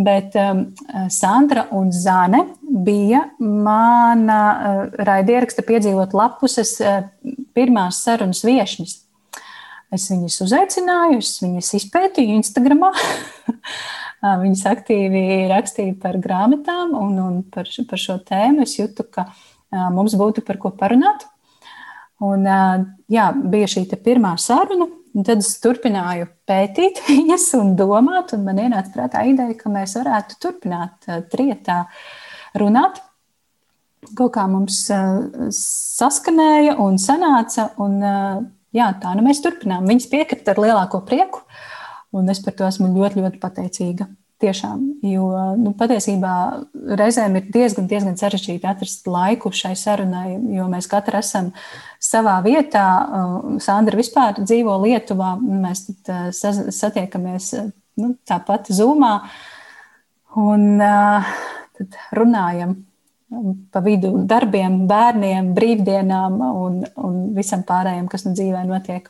bet 0.00 0.32
um, 0.40 0.64
Sandra 1.12 1.66
un 1.76 1.92
Zane 1.92 2.40
bija 2.86 3.26
mana 3.36 4.40
uh, 4.48 4.80
raidieraksta 5.04 5.64
piedzīvot 5.68 6.16
lapuses 6.16 6.78
uh, 6.80 7.02
pirmās 7.56 8.00
sarunas 8.06 8.40
viešņas. 8.48 8.96
Es 9.90 10.06
viņus 10.06 10.36
uzaicināju, 10.44 11.18
es 11.18 11.32
viņus 11.42 11.72
izpētīju 11.80 12.38
Instagram. 12.38 12.86
Viņas 14.20 14.66
aktīvi 14.68 15.48
rakstīja 15.48 15.94
par 16.02 16.18
grāmatām 16.20 16.92
un, 16.92 17.14
un 17.24 17.38
par, 17.48 17.68
par 17.88 18.00
šo 18.00 18.18
tēmu. 18.20 18.66
Es 18.66 18.76
jūtu, 18.76 19.06
ka 19.08 19.24
mums 19.94 20.14
būtu 20.20 20.44
par 20.46 20.60
ko 20.60 20.70
parunāt. 20.76 21.24
Un, 22.20 22.44
jā, 23.08 23.30
bija 23.32 23.70
šī 23.72 23.86
pirmā 24.04 24.34
saruna, 24.38 24.90
un 25.16 25.26
tad 25.26 25.40
es 25.40 25.54
turpināju 25.64 26.28
pētīt 26.46 27.00
viņas 27.08 27.48
un 27.58 27.74
domāt, 27.80 28.36
un 28.36 28.44
man 28.46 28.60
ienāca 28.60 28.92
prātā 28.94 29.24
ideja, 29.26 29.56
ka 29.56 29.72
mēs 29.72 29.96
varētu 29.98 30.38
turpināt 30.44 31.10
trietā 31.32 31.82
runāt. 32.60 33.00
Kaut 34.16 34.36
kā 34.36 34.46
mums 34.48 34.84
saskanēja 35.56 36.78
un 36.80 37.00
sanāca, 37.00 37.70
un 37.80 37.98
jā, 38.76 38.88
tā 39.02 39.12
nu 39.16 39.24
mēs 39.26 39.42
turpinām. 39.44 39.88
Viņas 39.88 40.08
piekrita 40.12 40.54
ar 40.54 40.62
lielāko 40.62 41.02
prieku, 41.06 41.44
un 42.16 42.30
es 42.32 42.42
par 42.44 42.56
to 42.58 42.66
esmu 42.68 42.92
ļoti, 42.94 43.22
ļoti 43.24 43.42
pateicīga. 43.42 44.08
Tiešām, 44.40 44.84
jo 45.04 45.26
nu, 45.60 45.74
patiesībā 45.76 46.34
reizēm 46.96 47.34
ir 47.36 47.50
diezgan, 47.52 47.84
diezgan 47.90 48.14
sarežģīti 48.16 48.64
atrast 48.70 49.04
laiku 49.04 49.50
šai 49.52 49.74
sarunai, 49.76 50.38
jo 50.56 50.64
mēs 50.72 50.88
katrs 50.88 51.28
esam 51.28 51.50
savā 52.00 52.38
vietā. 52.46 52.86
Sandra 53.60 54.00
vispār 54.00 54.40
dzīvo 54.40 54.78
Lietuvā, 54.86 55.34
mēs 55.36 55.84
satiekamies 56.72 57.50
nu, 58.00 58.14
tāpat 58.24 58.72
Zoomā 58.72 59.18
un 60.40 60.80
tad 60.80 62.00
runājam 62.16 62.78
pa 63.70 63.82
vidu 63.84 64.12
darbiem, 64.26 64.84
bērniem, 64.90 65.54
brīvdienām 65.54 66.42
un, 66.50 66.82
un 66.98 67.16
visam 67.36 67.62
pārējiem, 67.66 68.10
kas 68.10 68.26
nu 68.26 68.34
dzīvē 68.34 68.66
notiek. 68.68 69.08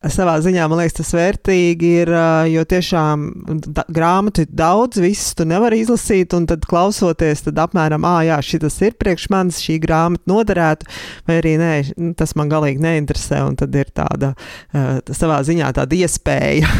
Savā 0.00 0.38
ziņā 0.40 0.64
man 0.64 0.78
liekas, 0.80 0.94
tas 0.96 1.10
vērtīgi 1.12 1.88
ir, 2.00 2.10
jo 2.48 2.62
tiešām 2.64 3.26
da, 3.68 3.82
grāmatu 3.92 4.46
ir 4.46 4.54
daudz, 4.56 4.96
visas 5.04 5.36
tu 5.36 5.44
nevari 5.44 5.82
izlasīt, 5.82 6.32
un 6.32 6.46
tad 6.48 6.64
klausoties, 6.64 7.44
tad 7.44 7.60
apmēram, 7.60 8.06
ah, 8.08 8.22
jā, 8.24 8.38
šis 8.40 8.80
ir 8.86 8.96
priekš 8.96 9.28
manis, 9.28 9.60
šī 9.60 9.76
grāmata 9.84 10.24
noderētu, 10.32 10.88
vai 11.28 11.36
arī 11.42 11.52
nē, 11.60 11.74
tas 12.16 12.32
man 12.40 12.48
galīgi 12.48 12.80
neinteresē, 12.80 13.44
un 13.44 13.60
tad 13.60 13.76
ir 13.76 13.92
tāda 13.92 14.32
savā 15.12 15.42
ziņā 15.44 15.68
tāda 15.76 16.00
iespēja 16.00 16.72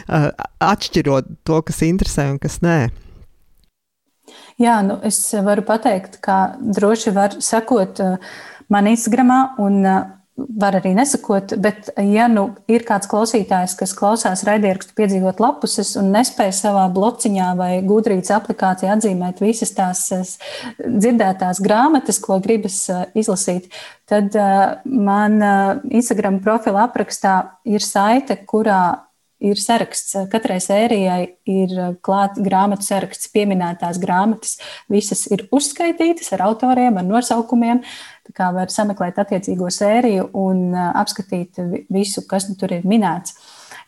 atšķirot 0.74 1.36
to, 1.46 1.62
kas 1.70 1.84
interesē 1.86 2.32
un 2.34 2.42
kas 2.42 2.64
nē. 2.66 2.80
Jā, 4.60 4.78
nu 4.80 4.96
es 5.04 5.18
varu 5.44 5.64
pateikt, 5.68 6.16
ka 6.24 6.56
droši 6.60 7.12
var 7.12 7.34
sekot 7.44 8.00
uh, 8.00 8.36
man 8.72 8.88
Instagramā 8.88 9.40
un 9.60 9.82
uh, 9.84 9.98
var 10.36 10.76
arī 10.76 10.92
nesakot, 10.96 11.54
bet, 11.60 11.88
ja 11.96 12.26
nu 12.28 12.46
ir 12.68 12.84
kāds 12.88 13.08
klausītājs, 13.08 13.72
kas 13.78 13.94
klausās 13.96 14.44
raidierakstu 14.44 14.92
piedzīvot 14.96 15.40
lapuses 15.40 15.94
un 16.00 16.10
nespēj 16.12 16.52
savā 16.56 16.84
blociņā 16.92 17.54
vai 17.56 17.70
gudrības 17.86 18.34
aplikācijā 18.36 18.92
atzīmēt 18.96 19.40
visas 19.40 19.72
tās 19.76 20.04
dzirdētās 20.80 21.60
grāmatas, 21.64 22.20
ko 22.20 22.36
gribas 22.44 22.82
izlasīt, 23.16 23.70
tad 24.08 24.36
man 24.84 25.40
Instagram 25.88 26.42
profila 26.44 26.84
aprakstā 26.84 27.38
ir 27.64 27.84
saite, 27.84 28.36
kurā 28.44 29.05
ir 29.42 29.60
saraksts. 29.60 30.14
Katrai 30.32 30.58
sērijai 30.62 31.20
ir 31.50 31.74
uh, 31.76 31.90
klāts 32.04 32.40
grāmatu 32.42 32.86
saraksts, 32.86 33.30
pieminētās 33.34 34.00
grāmatas. 34.02 34.56
Visas 34.92 35.26
ir 35.32 35.46
uzskaitītas 35.54 36.32
ar 36.36 36.46
autoriem, 36.48 36.96
ar 36.96 37.06
nosaukumiem. 37.06 37.82
Tā 38.26 38.34
kā 38.36 38.48
var 38.56 38.72
sameklēt 38.72 39.20
attiecīgo 39.22 39.68
sēriju 39.72 40.30
un 40.40 40.70
uh, 40.72 40.88
apskatīt 41.02 41.60
visu, 41.92 42.24
kas 42.28 42.48
nu 42.50 42.56
tur 42.60 42.74
ir 42.78 42.88
minēts. 42.88 43.36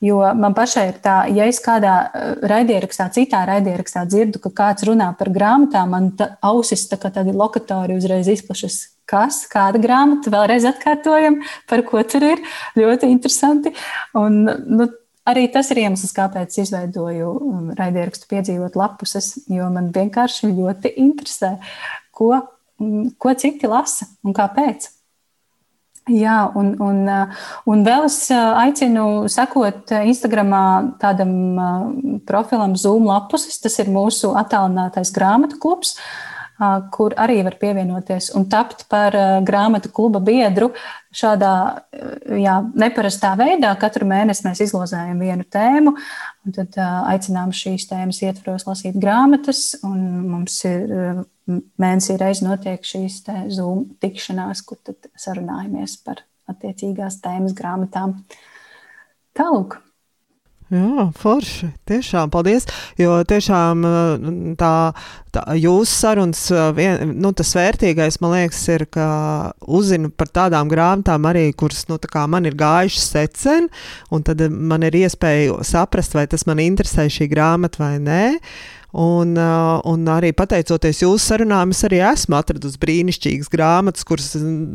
Jo 0.05 0.21
man 0.39 0.55
pašai 0.55 0.85
ir 0.93 0.99
tā, 1.03 1.17
ja 1.35 1.49
es 1.51 1.59
kādā 1.65 1.95
uh, 2.07 2.45
raidierakstā, 2.47 3.09
citā 3.17 3.43
raidierakstā 3.49 4.05
dzirdu, 4.07 4.43
ka 4.45 4.53
kāds 4.61 4.87
runā 4.87 5.11
par 5.19 5.33
grāmatām, 5.35 5.91
man 5.97 6.13
tā, 6.19 6.35
ausis 6.45 6.87
tā 6.91 7.01
kā 7.01 7.11
tādi 7.15 7.35
lokatori 7.35 7.99
uzreiz 7.99 8.31
izplašas. 8.31 8.85
Kas, 9.09 9.47
kāda 9.49 9.81
grāmata, 9.81 10.29
vēlreiz 10.29 10.67
atkārtojam, 10.69 11.39
par 11.65 11.81
ko 11.89 12.03
tur 12.05 12.27
ir. 12.27 12.43
Ļoti 12.77 13.09
interesanti. 13.09 13.73
Un, 14.21 14.43
nu, 14.69 14.85
Arī 15.29 15.47
tas 15.53 15.69
ir 15.73 15.83
iemesls, 15.83 16.15
kāpēc 16.17 16.61
izveidoju 16.63 17.33
um, 17.37 17.65
raidierakstu 17.77 18.29
piedzīvot 18.31 18.79
lapuses, 18.79 19.35
jo 19.53 19.67
man 19.73 19.91
vienkārši 19.95 20.53
ļoti 20.53 20.95
interesē, 21.05 21.57
ko, 22.17 22.33
mm, 22.81 23.11
ko 23.21 23.35
citi 23.37 23.69
lasa 23.69 24.09
un 24.25 24.37
kāpēc. 24.37 24.89
Jā, 26.09 26.39
un, 26.57 26.71
un, 26.81 27.03
un 27.69 27.83
vēl 27.85 28.07
es 28.07 28.17
aicinu 28.33 29.27
sekot 29.29 29.93
Instagramā 29.93 30.63
tādam 31.03 31.35
profilam 32.25 32.79
Zoom 32.81 33.11
lapusis. 33.11 33.61
Tas 33.61 33.77
ir 33.83 33.91
mūsu 33.93 34.33
attālinātais 34.41 35.13
grāmatu 35.13 35.61
klubs. 35.61 35.99
Uh, 35.99 36.28
kur 36.95 37.15
arī 37.19 37.41
var 37.47 37.55
pievienoties 37.61 38.33
un 38.37 38.49
tapt 38.51 38.87
par 38.91 39.15
grāmatu 39.47 39.91
kluba 39.95 40.21
biedru. 40.25 40.73
Šādā 41.15 41.53
jā, 42.37 42.59
neparastā 42.79 43.33
veidā 43.39 43.71
katru 43.81 44.09
mēnesi 44.11 44.45
mēs 44.47 44.63
izlozējam 44.67 45.23
vienu 45.23 45.47
tēmu, 45.49 45.95
un 46.45 46.57
tad 46.57 46.77
aicinām 46.83 47.55
šīs 47.57 47.89
tēmas 47.91 48.21
ietvaros 48.27 48.67
lasīt 48.69 48.99
grāmatas. 49.01 49.79
Mums 49.85 50.61
ir 50.69 51.25
mēnesī 51.81 52.19
reiz 52.21 52.43
notiek 52.45 52.85
šīs 52.85 53.23
Zoom 53.55 53.87
tikšanās, 54.03 54.67
kur 54.67 54.83
sarunājamies 55.17 55.99
par 56.05 56.27
attiecīgās 56.51 57.21
tēmas 57.25 57.57
grāmatām. 57.57 58.19
Tālāk. 59.39 59.79
Jā, 60.69 61.07
forši. 61.17 61.71
Tiešām 61.89 62.29
paldies. 62.29 62.67
Jo 63.01 63.15
tiešām 63.25 63.87
eh, 63.89 64.27
tā, 64.61 64.73
tā 65.33 65.45
jūsu 65.57 65.95
sarunas, 65.95 66.43
eh, 66.53 66.65
vien, 66.77 67.15
nu, 67.17 67.33
tas 67.33 67.55
vērtīgais, 67.57 68.21
man 68.21 68.35
liekas, 68.37 68.61
ir, 68.75 68.85
ka 68.93 69.09
uzzinu 69.65 70.13
par 70.13 70.29
tādām 70.29 70.69
grāmatām 70.69 71.25
arī, 71.31 71.47
kuras, 71.57 71.87
nu, 71.89 71.97
tā 71.97 72.13
kā 72.13 72.27
man 72.29 72.45
ir 72.49 72.59
gājušas 72.59 73.09
secen, 73.15 73.71
un 74.13 74.27
tad 74.29 74.45
man 74.53 74.85
ir 74.85 75.01
iespēja 75.01 75.57
saprast, 75.65 76.19
vai 76.19 76.27
tas 76.29 76.45
man 76.49 76.61
interesē 76.61 77.09
šī 77.13 77.31
grāmata 77.33 77.87
vai 77.87 77.95
nē. 78.05 78.25
Uh, 78.37 78.78
un 78.97 80.09
arī 80.09 80.31
pateicoties 80.33 81.03
jūsu 81.03 81.21
sarunām, 81.21 81.75
es 81.75 81.85
arī 81.85 82.01
esmu 82.09 82.39
atradusi 82.39 82.81
brīnišķīgas 82.81 83.51
grāmatas, 83.53 84.07
kuras 84.09 84.31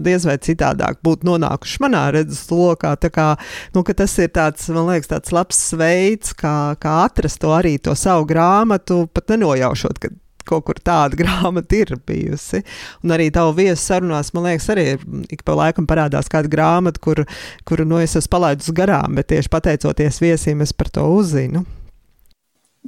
diez 0.05 0.27
vai 0.29 0.37
citādāk 0.37 0.99
būtu 1.05 1.25
nonākušas 1.31 1.81
manā 1.81 2.03
redzes 2.13 2.45
lokā. 2.53 2.93
Kā, 3.13 3.33
nu, 3.73 3.83
tas 3.83 4.17
ir 4.21 4.29
tāds, 4.35 4.69
man 4.69 4.91
liekas, 4.91 5.09
tāds 5.09 5.33
labs 5.33 5.63
veids, 5.79 6.35
kā, 6.37 6.75
kā 6.77 6.99
atrast 7.07 7.41
to 7.41 7.53
arī 7.55 7.79
to 7.81 7.95
savu 7.97 8.29
grāmatu, 8.29 9.07
pat 9.09 9.33
nenojaušot, 9.33 9.99
ka 9.99 10.13
kaut 10.45 10.65
kur 10.67 10.77
tāda 10.77 11.17
grāmata 11.21 11.81
ir 11.81 11.97
bijusi. 12.05 12.61
Un 13.01 13.17
arī 13.17 13.31
tavu 13.33 13.57
viesu 13.63 13.81
sarunās, 13.81 14.33
man 14.37 14.51
liekas, 14.51 14.69
arī 14.75 14.89
ik 15.33 15.41
pa 15.47 15.57
laikam 15.57 15.89
parādās 15.89 16.29
kāda 16.29 16.51
grāmata, 16.53 17.01
kuru 17.01 17.25
kur, 17.65 17.81
nu, 17.87 17.97
es 18.03 18.13
esmu 18.19 18.37
palaidus 18.37 18.69
garām, 18.77 19.17
bet 19.17 19.33
tieši 19.33 19.49
pateicoties 19.49 20.21
viesiem, 20.21 20.61
es 20.61 20.75
par 20.75 20.93
to 20.93 21.07
uzzinu 21.17 21.65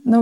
nu, 0.09 0.21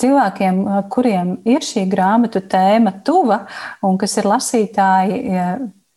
cilvēkiem, 0.00 0.62
kuriem 0.92 1.36
ir 1.48 1.64
šī 1.64 1.84
grāmatu 1.90 2.42
tēma 2.48 2.94
tuva 3.04 3.42
un 3.84 3.98
kas 4.00 4.16
ir 4.20 4.28
lasītāji, 4.28 5.20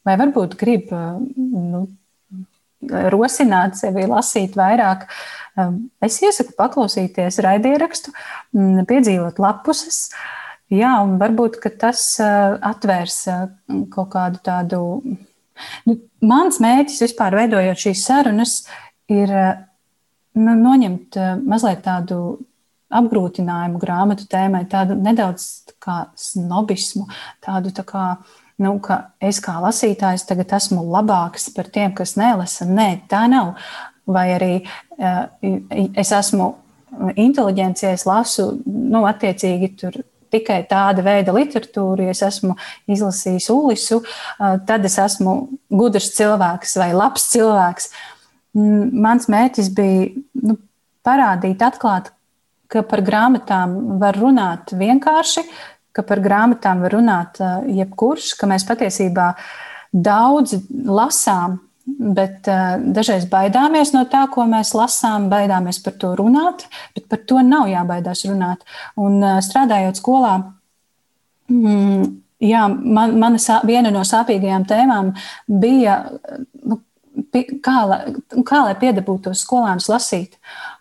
vai 0.06 0.17
varbūt 0.20 0.58
grib 0.60 0.91
nu, 0.91 1.86
rosināt 3.13 3.78
sevi 3.80 4.08
lasīt 4.10 4.58
vairāk, 4.58 5.06
es 6.04 6.20
iesaku 6.24 6.56
paklausīties 6.58 7.39
raidierakstu, 7.46 8.13
piedzīvot 8.89 9.41
lapuses. 9.41 10.08
Jā, 10.72 10.94
un 11.04 11.17
varbūt 11.20 11.60
tas 11.80 12.15
atvērs 12.22 13.17
kaut 13.91 14.13
kādu 14.13 14.39
tādu. 14.46 14.84
Nu, 15.86 15.98
mans 16.24 16.62
mērķis 16.63 17.04
vispār 17.04 17.36
veidojot 17.38 17.82
šīs 17.84 18.06
sarunas 18.08 18.54
ir 19.12 19.34
nu, 20.39 20.56
noņemt 20.56 21.20
mazliet 21.44 21.84
tādu 21.86 22.39
apgrūtinājumu 22.92 23.82
grāmatu 23.82 24.28
tēmai, 24.32 24.66
tādu 24.72 24.98
nedaudz 25.00 25.48
kā 25.82 26.06
snobismu, 26.20 27.08
tādu 27.44 27.74
tā 27.76 27.86
kā. 27.88 28.06
Nu, 28.62 28.76
es 29.24 29.40
kā 29.42 29.56
lasītājs 29.58 30.28
tagad 30.30 30.52
esmu 30.54 30.84
labāks 30.86 31.48
par 31.56 31.66
tiem, 31.74 31.96
kas 31.98 32.14
nelasa. 32.20 32.68
Nē, 32.70 33.08
tā 33.10 33.24
nav. 33.32 33.56
Vai 34.06 34.28
arī 34.36 34.52
uh, 34.62 35.24
es 35.98 36.12
esmu 36.14 36.52
inteliģents, 37.16 37.82
ja 37.82 37.96
es 37.96 38.06
lasu, 38.06 38.52
nu, 38.68 39.02
attiecīgi 39.10 39.72
tur 39.80 39.98
tikai 40.32 40.62
tāda 40.70 41.04
veida 41.06 41.34
literatūru, 41.34 42.06
ja 42.06 42.14
es 42.14 42.22
esmu 42.28 42.54
izlasījis 42.92 43.50
ulisu, 43.54 44.02
uh, 44.04 44.56
tad 44.68 44.86
es 44.86 45.00
esmu 45.02 45.36
gudrs 45.74 46.12
cilvēks 46.20 46.78
vai 46.84 46.92
labs 46.94 47.32
cilvēks. 47.34 47.92
Mans 48.54 49.30
mērķis 49.32 49.72
bija 49.74 50.10
nu, 50.44 50.60
parādīt, 51.08 51.64
atklāt, 51.66 52.12
ka 52.72 52.84
par 52.88 53.04
grāmatām 53.06 53.76
var 54.02 54.18
runāt 54.20 54.72
vienkārši, 54.78 55.44
ka 55.92 56.06
par 56.08 56.22
grāmatām 56.24 56.86
var 56.86 56.96
runāt 56.96 57.42
jebkurš, 57.68 58.34
ka 58.40 58.48
mēs 58.48 58.66
patiesībā 58.68 59.34
daudz 59.92 60.56
lasām, 60.88 61.60
bet 61.86 62.48
dažreiz 62.96 63.26
baidāmies 63.28 63.92
no 63.96 64.06
tā, 64.08 64.24
ko 64.32 64.46
mēs 64.48 64.72
lasām, 64.78 65.28
baidāmies 65.32 65.82
par 65.84 65.98
to 66.00 66.14
runāt, 66.16 66.64
bet 66.96 67.10
par 67.12 67.24
to 67.28 67.42
nav 67.44 67.68
jābaidās 67.72 68.24
runāt. 68.30 68.64
Un 68.96 69.20
strādājot 69.44 70.00
skolā, 70.00 70.38
mm, 71.52 72.06
jā, 72.48 72.64
man, 72.70 73.18
mana 73.20 73.60
viena 73.68 73.92
no 73.92 74.06
sāpīgajām 74.08 74.68
tēmām 74.70 75.12
bija. 75.62 76.00
Nu, 76.64 76.80
kā, 77.64 77.78
kā 78.48 78.60
lai 78.66 78.76
piedabūtu 78.82 79.30
tos 79.30 79.44
skolēnus 79.46 79.90
lasīt. 79.92 80.38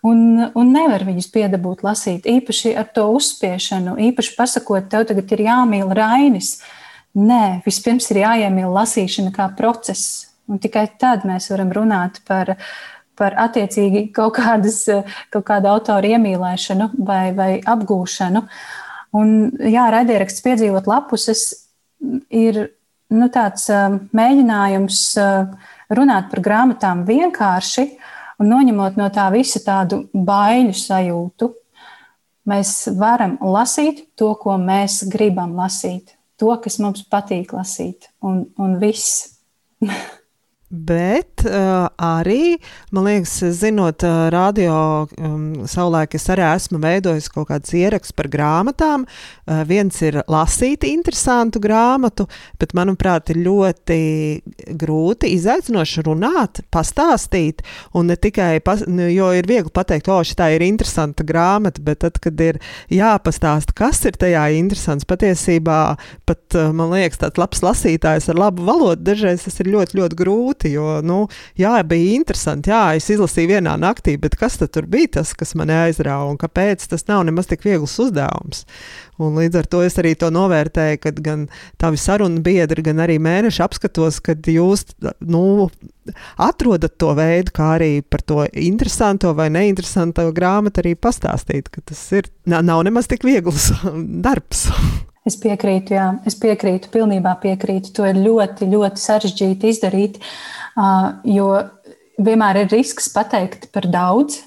Un, 0.07 0.41
un 0.57 0.71
nevar 0.73 1.05
viņus 1.07 1.29
piedabūt 1.33 1.83
lasīt, 1.85 2.27
īpaši 2.29 2.75
ar 2.79 2.89
to 2.95 3.07
uzspiešanu, 3.15 3.97
īpaši 4.09 4.35
pasakot, 4.37 4.89
tev 4.91 5.07
tagad 5.09 5.33
ir 5.35 5.45
jāmīl 5.47 5.91
rainis. 5.97 6.55
Nē, 7.17 7.61
vispirms 7.65 8.07
ir 8.13 8.21
jāiemīl 8.21 8.71
lasīšana 8.71 9.33
kā 9.35 9.49
process, 9.57 10.31
un 10.47 10.61
tikai 10.63 10.85
tad 10.99 11.25
mēs 11.27 11.49
varam 11.51 11.73
runāt 11.75 12.21
par, 12.27 12.53
par 13.19 13.35
attiecīgi 13.45 14.07
kaut, 14.15 14.37
kādas, 14.39 14.85
kaut 15.33 15.45
kādu 15.47 15.73
autoru 15.73 16.13
iemīlēšanu 16.15 16.91
vai, 17.03 17.25
vai 17.35 17.51
apgūšanu. 17.59 18.45
Un, 19.19 19.33
jā, 19.67 19.89
raidieraksts 19.91 20.43
piedzīvot 20.45 20.87
lapuses 20.87 21.49
ir 22.31 22.61
nu, 23.11 23.27
tāds 23.33 23.67
mēģinājums 24.15 25.01
uh, 25.19 25.75
runāt 25.91 26.29
par 26.31 26.43
grāmatām 26.43 27.03
vienkārši 27.07 27.87
un 28.41 28.49
noņemot 28.51 28.97
no 28.99 29.09
tā 29.13 29.27
visa 29.33 29.61
tādu 29.63 30.05
baiļu 30.13 30.73
sajūtu. 30.77 31.51
Mēs 32.49 32.71
varam 32.97 33.35
lasīt 33.45 34.07
to, 34.17 34.31
ko 34.41 34.57
mēs 34.57 35.03
gribam 35.11 35.53
lasīt, 35.59 36.15
to, 36.41 36.49
kas 36.63 36.79
mums 36.81 37.03
patīk 37.05 37.53
lasīt, 37.53 38.09
un, 38.25 38.47
un 38.57 38.79
viss. 38.81 39.37
Bet 40.71 41.43
uh, 41.43 41.89
arī, 41.99 42.55
man 42.95 43.03
liekas, 43.03 43.33
zinot 43.59 44.05
uh, 44.07 44.29
radio, 44.31 45.03
um, 45.19 45.65
savulaik 45.67 46.13
es 46.15 46.29
arī 46.31 46.45
esmu 46.47 46.79
veidojis 46.79 47.27
kaut 47.33 47.49
kādus 47.49 47.73
ierakstus 47.75 48.15
par 48.15 48.29
grāmatām. 48.31 49.03
Uh, 49.03 49.65
viens 49.67 49.97
ir 49.99 50.21
lasīt 50.31 50.85
interesantu 50.87 51.59
grāmatu, 51.59 52.23
bet, 52.61 52.71
manuprāt, 52.77 53.33
ir 53.33 53.41
ļoti 53.43 53.97
grūti, 54.79 55.33
izaicinoši 55.35 56.05
runāt, 56.07 56.63
pastāstīt. 56.71 57.65
Un 57.91 58.07
ne 58.07 58.15
tikai, 58.15 58.61
pas, 58.63 58.85
nu, 58.87 59.09
jo 59.11 59.27
ir 59.35 59.51
viegli 59.51 59.75
pateikt, 59.75 60.07
o, 60.07 60.21
šī 60.23 60.53
ir 60.55 60.65
interesanta 60.69 61.27
grāmata, 61.27 61.83
bet 61.83 61.99
tad, 62.05 62.21
kad 62.23 62.39
ir 62.39 62.61
jāpastāsta, 62.87 63.75
kas 63.75 63.99
ir 64.07 64.15
tajā 64.23 64.47
interesants, 64.55 65.03
patiesībā 65.03 65.81
pat, 66.23 66.41
uh, 66.55 66.71
man 66.71 66.95
liekas, 66.95 67.19
tāds 67.25 67.43
labs 67.43 67.59
lasītājs 67.67 68.31
ar 68.31 68.39
labu 68.39 68.71
valodu, 68.71 69.03
dažreiz 69.11 69.43
tas 69.49 69.59
ir 69.59 69.73
ļoti, 69.75 69.99
ļoti 69.99 70.21
grūti 70.23 70.60
grūti, 70.61 70.73
jo, 70.73 71.01
nu, 71.01 71.27
jā, 71.57 71.81
bija 71.83 72.15
interesanti. 72.15 72.69
Jā, 72.69 72.95
es 72.95 73.09
izlasīju 73.09 73.55
vienā 73.57 73.77
naktī, 73.79 74.17
bet 74.19 74.35
kas 74.35 74.57
tad 74.57 74.87
bija 74.87 75.19
tas, 75.19 75.33
kas 75.33 75.55
man 75.55 75.69
aizrāva 75.69 76.29
un 76.29 76.37
kāpēc 76.37 76.87
tas 76.87 77.07
nav 77.07 77.25
nemaz 77.25 77.47
tik 77.47 77.63
viegls 77.63 77.97
uzdevums? 77.99 78.65
Un 79.19 79.35
līdz 79.37 79.59
ar 79.59 79.67
to 79.67 79.81
es 79.83 79.97
arī 79.97 80.15
to 80.15 80.31
novērtēju, 80.31 80.97
kad 81.01 81.19
gan 81.21 81.47
tavi 81.77 81.97
sarunu 81.97 82.41
biedri, 82.41 82.81
gan 82.81 82.99
arī 82.99 83.19
mēneši 83.19 83.61
apskatos, 83.61 84.19
kad 84.19 84.41
jūs 84.47 84.85
nu, 85.19 85.69
atrodat 86.37 86.97
to 86.97 87.13
veidu, 87.13 87.51
kā 87.53 87.75
arī 87.77 88.01
par 88.01 88.21
to 88.21 88.45
interesanto 88.53 89.33
vai 89.33 89.49
neinteresanto 89.53 90.31
grāmatu 90.33 90.81
arī 90.81 90.95
pastāstīt, 90.95 91.69
ka 91.69 91.81
tas 91.85 92.01
ir, 92.17 92.31
nav 92.45 92.83
nemaz 92.83 93.07
tik 93.07 93.23
viegls 93.27 93.71
darbs. 94.25 94.67
Es 95.27 95.35
piekrītu, 95.37 95.93
jā, 95.93 96.07
es 96.25 96.33
piekrītu, 96.41 96.89
pilnībā 96.93 97.35
piekrītu. 97.43 97.91
To 97.97 98.07
ir 98.09 98.17
ļoti, 98.17 98.65
ļoti 98.71 99.01
sarežģīti 99.03 99.69
izdarīt, 99.69 100.17
jo 101.29 101.49
vienmēr 102.21 102.63
ir 102.63 102.71
risks 102.73 103.11
pateikt 103.13 103.69
par 103.75 103.85
daudz, 103.93 104.39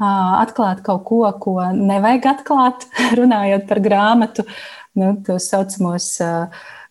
atklāt 0.00 0.84
kaut 0.86 1.02
ko, 1.08 1.24
ko 1.42 1.56
nevajag 1.74 2.28
atklāt, 2.36 2.86
runājot 3.18 3.66
par 3.70 3.82
grāmatu, 3.82 4.46
nu, 4.98 5.16
tos 5.26 5.50
saucamos. 5.50 6.12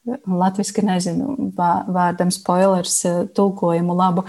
Latvijasiski 0.10 0.82
nezinu, 0.82 1.52
vārdam 1.54 2.32
spoilers, 2.34 3.04
tulkojumu 3.36 3.94
labu. 3.94 4.24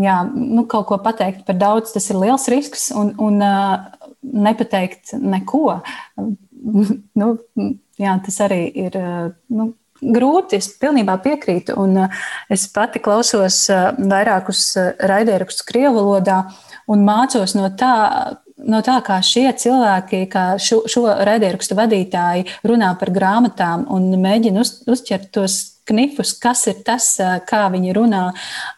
Jā, 0.00 0.22
nu, 0.32 0.62
kaut 0.70 0.86
ko 0.88 0.96
pateikt 1.02 1.42
par 1.44 1.58
daudz, 1.60 1.92
tas 1.92 2.06
ir 2.08 2.16
liels 2.22 2.46
risks, 2.52 2.86
un, 2.96 3.10
un 3.20 3.42
nepateikt 4.46 5.12
neko. 5.20 5.80
Nu, 7.20 7.32
jā, 8.00 8.14
tas 8.24 8.40
arī 8.44 8.62
ir 8.84 8.96
nu, 9.48 9.70
grūti. 10.00 10.60
Es 10.60 10.70
pilnībā 10.80 11.18
piekrītu. 11.24 11.76
Un 11.80 12.06
es 12.52 12.66
pati 12.72 13.02
klausos 13.02 13.62
vairākus 13.98 14.62
raidījumus 15.10 15.62
Krievu 15.68 16.02
valodā 16.02 16.42
un 16.92 17.04
mācos 17.06 17.56
no 17.58 17.70
tā, 17.78 17.94
no 18.64 18.80
tā, 18.84 18.96
kā 19.04 19.18
šie 19.24 19.48
cilvēki, 19.60 20.24
kā 20.32 20.44
šo, 20.62 20.82
šo 20.90 21.04
raidierakstu 21.28 21.76
vadītāji 21.78 22.46
runā 22.66 22.92
par 23.00 23.12
grāmatām 23.14 23.86
un 23.92 24.08
mēģina 24.22 24.62
uz, 24.62 24.78
uzķert 24.88 25.30
tos 25.34 25.58
knifus, 25.86 26.32
kas 26.42 26.64
ir 26.70 26.80
tas, 26.86 27.08
kā 27.46 27.66
viņi 27.70 27.94
runā. 27.96 28.22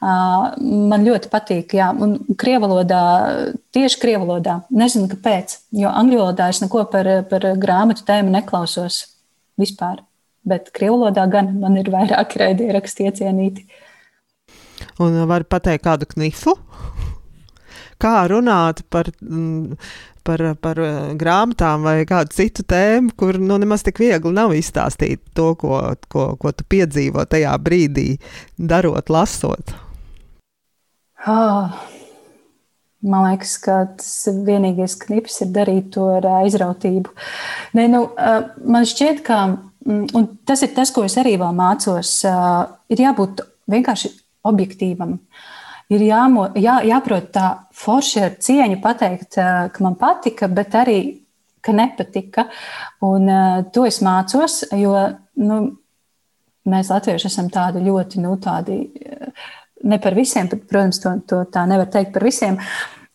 Man 0.03 1.07
ļoti 1.07 1.31
patīk, 1.33 1.76
jā, 1.79 1.89
un 1.93 2.18
krievalodā, 2.41 3.03
tieši 3.74 4.01
krievalodā, 4.03 4.61
nezinu, 4.74 5.09
kāpēc, 5.14 5.57
jo 5.81 5.93
angļu 5.93 6.20
valodā 6.20 6.51
es 6.53 6.61
neko 6.64 6.85
par, 6.93 7.09
par 7.31 7.49
grāmatu 7.61 8.05
tēmu 8.09 8.35
neklausos 8.35 9.07
vispār, 9.59 10.03
bet 10.49 10.72
krievalodā 10.76 11.24
gan 11.33 11.55
man 11.62 11.81
ir 11.81 11.89
vairāki 11.95 12.45
raidieraksti 12.45 13.09
iecienīti. 13.09 13.68
Un 15.03 15.16
var 15.31 15.47
pateikt 15.49 15.87
kādu 15.87 16.07
knifu? 16.12 16.59
Kā 18.03 18.22
runāt 18.30 18.82
par, 18.92 19.11
mm, 19.22 19.76
par, 20.26 20.44
par 20.62 20.80
eh, 20.82 20.96
grāmatām 21.18 21.84
vai 21.86 21.96
kādu 22.09 22.34
citu 22.36 22.64
tēmu, 22.68 23.14
kur 23.18 23.38
nu, 23.42 23.59
nemaz 23.61 23.84
tik 23.86 24.01
viegli 24.03 24.32
nav 24.34 24.55
izstāstīt 24.57 25.22
to, 25.36 25.53
ko, 25.61 25.80
ko, 26.12 26.30
ko 26.40 26.55
tu 26.55 26.66
piedzīvo 26.68 27.24
tajā 27.30 27.55
brīdī, 27.62 28.09
darot, 28.59 29.12
lasot. 29.12 29.76
Oh. 31.26 31.78
Man 32.99 33.28
liekas, 33.28 33.53
ka 33.62 33.74
tas 33.94 34.26
vienīgais 34.26 34.96
knips 35.05 35.36
ir 35.44 35.53
darīt 35.55 35.92
to 35.94 36.09
ar 36.16 36.24
aizrautību. 36.40 37.12
Ne, 37.78 37.84
nu, 37.92 38.01
man 38.66 38.88
šķiet, 38.90 39.20
ka 39.22 39.36
mm, 39.86 40.24
tas 40.49 40.64
ir 40.66 40.72
tas, 40.74 40.90
ko 40.90 41.05
es 41.07 41.14
arī 41.22 41.36
vēl 41.38 41.55
mācos. 41.55 42.11
Ir 42.90 43.05
jābūt 43.05 43.44
vienkārši 43.70 44.11
objektīvam. 44.51 45.14
Uh, 45.14 45.46
ir 45.95 46.05
jāmo, 46.05 46.49
jā, 46.59 46.78
jāprot 46.89 47.30
tā 47.34 47.47
forši 47.76 48.24
ar 48.26 48.36
cieņu 48.45 48.80
pateikt, 48.84 49.39
ka 49.39 49.84
man 49.84 49.97
patika, 50.01 50.49
bet 50.53 50.76
arī, 50.78 50.99
ka 51.64 51.74
nepatika. 51.74 52.49
Un 53.05 53.30
to 53.74 53.86
es 53.89 54.03
mācos, 54.05 54.62
jo 54.78 54.95
nu, 55.43 55.62
mēs 56.68 56.93
latvieši 56.93 57.30
esam 57.30 57.49
tādi 57.53 57.82
ļoti, 57.86 58.20
nu, 58.24 58.36
tādi, 58.43 58.82
ne 59.89 59.99
par 60.03 60.16
visiem, 60.18 60.49
protams, 60.49 61.01
to, 61.03 61.16
to 61.28 61.43
tā 61.53 61.64
nevar 61.70 61.91
teikt 61.93 62.14
par 62.16 62.28
visiem, 62.28 62.61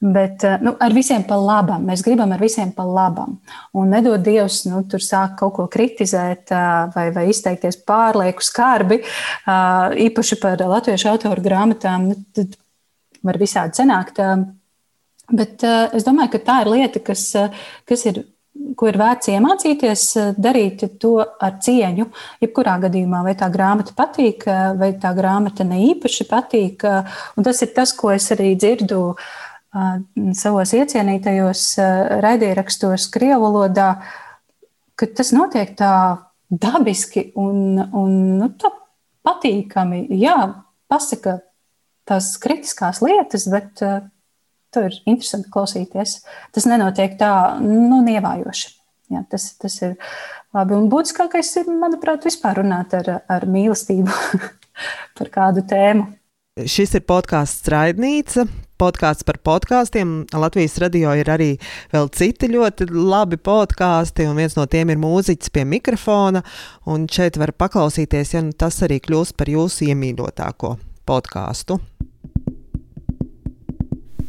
Bet 0.04 0.44
nu, 0.60 0.74
ar 0.84 0.92
visiem 0.92 1.24
pa 1.24 1.38
labam. 1.40 1.86
Mēs 1.88 2.02
gribam 2.04 2.34
ar 2.36 2.42
visiem 2.44 2.74
pa 2.76 2.84
labam. 2.84 3.38
Un 3.80 3.94
nedod 3.94 4.20
Dievs, 4.20 4.66
nu, 4.68 4.82
tur 4.92 5.00
sāk 5.00 5.38
kaut 5.40 5.54
ko 5.56 5.68
kritizēt 5.72 6.52
vai, 6.92 7.06
vai 7.16 7.24
izteikties 7.32 7.80
pārlieku 7.88 8.44
skarbi, 8.44 9.00
īpaši 10.08 10.40
par 10.42 10.60
latviešu 10.60 11.08
autoru 11.14 11.46
grāmatām. 11.46 12.10
Nu, 12.12 12.20
tad 12.36 12.58
var 13.24 13.40
visādi 13.42 13.80
sanākt. 13.80 14.22
Bet 15.34 15.64
es 15.66 16.06
domāju, 16.06 16.34
ka 16.36 16.44
tā 16.46 16.60
ir 16.64 16.72
lieta, 16.74 17.02
kas, 17.04 17.30
kas 17.88 18.04
ir, 18.10 18.20
ko 18.78 18.90
ir 18.90 19.00
vērts 19.00 19.32
iemācīties, 19.34 20.04
darīt 20.38 20.84
to 21.02 21.16
ar 21.24 21.56
cieņu. 21.64 22.10
Jebkurā 22.44 22.76
gadījumā, 22.84 23.24
vai 23.26 23.38
tā 23.40 23.48
grāmata 23.54 23.96
patīk, 23.98 24.46
vai 24.80 24.92
tā 25.00 25.14
grāmata 25.16 25.66
ne 25.68 25.80
īpaši 25.94 26.28
patīk. 26.30 26.84
Un 27.38 27.48
tas 27.48 27.64
ir 27.64 27.72
tas, 27.76 27.96
ko 27.96 28.12
es 28.14 28.30
arī 28.36 28.54
dzirdu 28.60 29.16
savos 30.38 30.76
iecienītajos 30.78 31.64
raidierakstos, 32.22 33.08
krievu 33.14 33.48
valodā, 33.48 33.88
ka 35.00 35.10
tas 35.18 35.34
notiek 35.34 35.74
tā 35.80 35.94
dabiski 36.54 37.32
un, 37.40 37.80
un 37.82 38.14
nu, 38.38 38.52
tā 38.60 38.70
patīkami. 39.26 40.06
Jā, 40.20 40.38
pasaka 40.92 41.40
tās 42.10 42.34
kritiskās 42.42 43.02
lietas, 43.04 43.48
bet 43.52 43.84
uh, 43.86 44.02
tur 44.74 44.90
ir 44.90 44.98
interesanti 45.10 45.52
klausīties. 45.54 46.18
Tas 46.56 46.68
nenotiek 46.70 47.16
tā, 47.20 47.34
nu, 47.62 48.02
nievājoši. 48.06 48.74
Jā, 49.14 49.22
tas, 49.30 49.52
tas 49.62 49.78
ir 49.84 49.96
labi. 50.56 50.78
Un 50.78 50.90
būtiskākais 50.92 51.54
ir, 51.62 51.70
manuprāt, 51.78 52.26
vispār 52.26 52.62
runāt 52.64 52.96
ar, 52.98 53.16
ar 53.30 53.48
mīlestību 53.50 54.44
par 55.20 55.34
kādu 55.34 55.66
tēmu. 55.70 56.10
Šis 56.70 56.94
ir 57.00 57.06
podkāsts 57.10 57.64
Straidnīca. 57.64 58.46
Podkāsts 58.82 59.26
par 59.26 59.38
podkāstiem. 59.46 60.16
Latvijas 60.38 60.76
radio 60.82 61.14
ir 61.16 61.30
arī 61.32 61.50
vēl 61.94 62.10
citi 62.14 62.50
ļoti 62.52 62.90
labi 62.92 63.38
podkāsti, 63.40 64.28
un 64.28 64.42
viens 64.42 64.58
no 64.58 64.66
tiem 64.70 64.92
ir 64.92 65.02
mūziķis 65.02 65.54
pie 65.54 65.66
mikrofona. 65.70 66.44
Un 66.90 67.06
šeit 67.10 67.40
var 67.42 67.56
paklausīties, 67.58 68.34
ja 68.36 68.44
nu 68.46 68.54
tas 68.58 68.82
arī 68.86 69.00
kļūs 69.06 69.38
par 69.40 69.54
jūsu 69.54 69.88
iemīļotāko 69.94 70.76
podkāstu. 71.06 71.80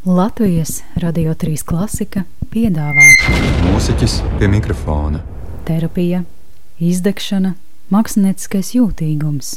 Latvijas 0.05 0.83
Radio 1.01 1.33
3 1.33 1.65
klasika 1.65 2.25
piedāvā 2.53 3.05
mūziķis 3.65 4.19
pie 4.39 4.49
mikrofona, 4.53 5.23
terapija, 5.65 6.25
izdegšana, 6.79 7.55
mākslinieckais 7.95 8.75
jūtīgums, 8.77 9.55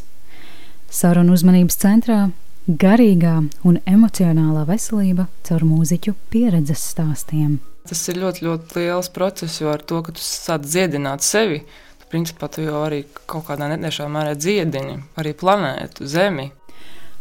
sarunu 0.87 1.35
uzmanības 1.35 1.79
centrā 1.81 2.19
garīgā 2.67 3.35
un 3.67 3.79
emocionālā 3.87 4.65
veselība 4.67 5.27
caur 5.47 5.65
mūziķu 5.67 6.15
pieredzes 6.31 6.83
stāstiem. 6.93 7.57
Tas 7.87 8.01
ir 8.11 8.19
ļoti, 8.19 8.43
ļoti 8.43 8.81
liels 8.81 9.11
process, 9.15 9.61
jo 9.61 9.71
ar 9.71 9.83
to, 9.83 10.01
ka 10.03 10.15
tu 10.15 10.23
sāc 10.23 10.65
dziedināt 10.67 11.23
sevi, 11.23 11.61
tu 12.01 12.09
principā 12.11 12.49
tu 12.51 12.65
jau 12.65 12.81
arī 12.83 13.05
kaut 13.27 13.47
kādā 13.47 13.69
netiešā 13.71 14.07
mērā 14.11 14.35
dziedini 14.35 14.97
arī 15.19 15.35
planētu, 15.37 16.07
Zemi. 16.07 16.49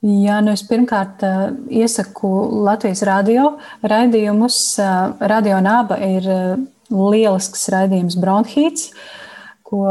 Jā, 0.01 0.41
nu 0.41 0.55
es 0.57 0.65
pirmkārt 0.65 1.21
uh, 1.29 1.51
iesaku 1.69 2.29
Latvijas 2.65 3.05
radio 3.05 3.59
raidījumus. 3.85 4.61
Uh, 4.81 5.19
radio 5.29 5.61
naba 5.61 6.01
ir 6.01 6.25
uh, 6.25 6.55
lielisks 6.91 7.69
raidījums 7.73 8.19
Bronhīts, 8.21 8.91
ko, 9.67 9.87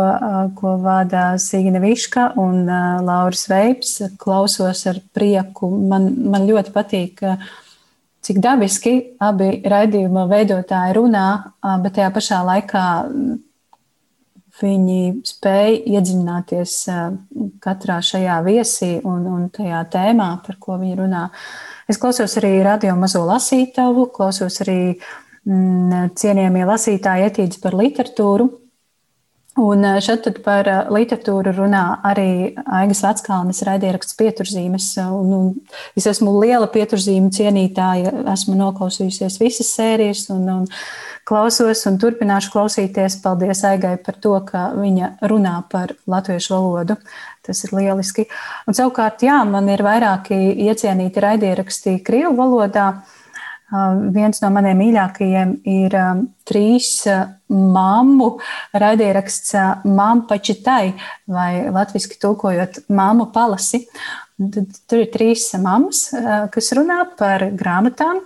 ko 0.60 0.76
vada 0.84 1.32
Signa 1.42 1.82
Viška 1.84 2.34
un 2.40 2.66
Lauris 3.06 3.48
Veips. 3.52 3.96
Klausos 4.20 4.86
ar 4.90 5.02
prieku. 5.16 5.72
Man, 5.72 6.12
man 6.32 6.48
ļoti 6.50 6.74
patīk, 6.76 7.24
cik 8.26 8.42
dabiski 8.44 8.96
abi 9.24 9.60
raidījuma 9.64 10.28
veidotāji 10.32 10.98
runā, 11.00 11.28
bet 11.84 11.96
tajā 12.00 12.10
pašā 12.16 12.42
laikā 12.48 12.88
viņi 14.60 15.02
spēja 15.24 15.78
iedziļināties 15.88 16.74
katrā 17.64 18.02
šajā 18.04 18.42
viesī 18.44 18.98
un, 19.08 19.24
un 19.24 19.48
tajā 19.56 19.86
tēmā, 19.94 20.34
par 20.44 20.60
ko 20.60 20.76
viņi 20.82 21.00
runā. 21.00 21.30
Es 21.90 21.98
klausos 21.98 22.36
arī 22.42 22.58
radio 22.66 22.92
mazo 23.00 23.22
lasītavu, 23.24 24.10
klausos 24.14 24.60
arī 24.66 24.82
uh, 24.92 25.29
cienījamie 25.50 26.66
lasītāji 26.70 27.30
etīdes 27.32 27.62
par 27.64 27.78
literatūru. 27.80 28.50
Un 29.60 29.84
eh, 29.84 29.98
šeit 30.04 30.28
par 30.46 30.68
eh, 30.70 30.80
literatūru 30.94 31.52
runā 31.58 31.84
arī 32.08 32.54
Aigas 32.64 33.02
Vatskalnes 33.04 33.64
raidieraksts 33.68 34.16
pieturzīmes. 34.20 34.92
Un, 35.10 35.34
un 35.36 36.00
es 36.00 36.08
esmu 36.08 36.36
liela 36.40 36.70
pieturzīme 36.72 37.32
cienītāja, 37.36 38.14
esmu 38.36 38.56
noklausījusies 38.60 39.40
visas 39.42 39.74
sērijas 39.76 40.28
un, 40.36 40.46
un 40.54 40.70
klausos 41.28 41.82
un 41.90 42.00
turpināšu 42.02 42.54
klausīties. 42.54 43.20
Paldies 43.24 43.66
Aigai 43.68 43.98
par 44.06 44.22
to, 44.22 44.38
ka 44.48 44.70
viņa 44.78 45.16
runā 45.28 45.58
par 45.72 45.96
latviešu 46.10 46.56
valodu. 46.56 47.00
Tas 47.46 47.64
ir 47.66 47.74
lieliski. 47.74 48.28
Un 48.70 48.78
savukārt, 48.78 49.26
jā, 49.26 49.42
man 49.50 49.68
ir 49.74 49.82
vairāki 49.84 50.38
iecienīti 50.70 51.26
raidieraksti 51.26 52.00
Krievu 52.06 52.36
valodā. 52.38 52.92
Viens 53.70 54.42
no 54.42 54.50
maniem 54.54 54.80
mīļākajiem 54.82 55.52
ir 55.70 55.96
trīs 56.50 57.04
mammu 57.50 58.30
raidieraksts 58.74 59.54
Māmu 59.86 60.26
pačitai, 60.30 60.96
vai 61.30 61.68
latviski 61.70 62.18
tulkojot 62.22 62.84
Māmu 62.90 63.30
palasi. 63.34 63.84
Tad 64.40 64.82
tur 64.88 65.04
ir 65.04 65.12
trīs 65.14 65.50
mammas, 65.60 66.08
kas 66.54 66.74
runā 66.78 67.04
par 67.20 67.50
grāmatām, 67.60 68.24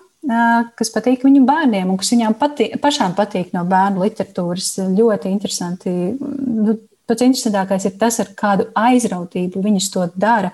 kas 0.78 0.92
patīk 0.94 1.26
viņu 1.28 1.44
bērniem 1.48 1.92
un 1.92 2.00
kas 2.00 2.14
viņām 2.14 2.38
patīk, 2.40 2.78
pašām 2.84 3.16
patīk 3.18 3.52
no 3.56 3.66
bērnu 3.68 4.04
literatūras. 4.06 4.76
Ļoti 4.96 5.32
interesanti. 5.34 5.94
Nu, 6.20 6.78
pats 7.10 7.26
interesantākais 7.26 7.88
ir 7.90 7.98
tas, 8.00 8.20
ar 8.24 8.32
kādu 8.38 8.70
aizrautību 8.80 9.64
viņas 9.64 9.90
to 9.94 10.08
dara. 10.16 10.54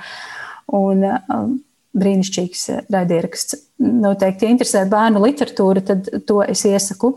Un, 0.73 1.05
um, 1.05 1.57
brīnišķīgs 2.01 2.67
raidieraksts. 2.91 3.57
Noteikti, 3.79 4.45
ja 4.45 4.53
interesē 4.55 4.85
bērnu 4.89 5.21
literatūra, 5.23 5.83
tad 5.91 6.09
to 6.27 6.41
es 6.43 6.65
iesaku. 6.67 7.13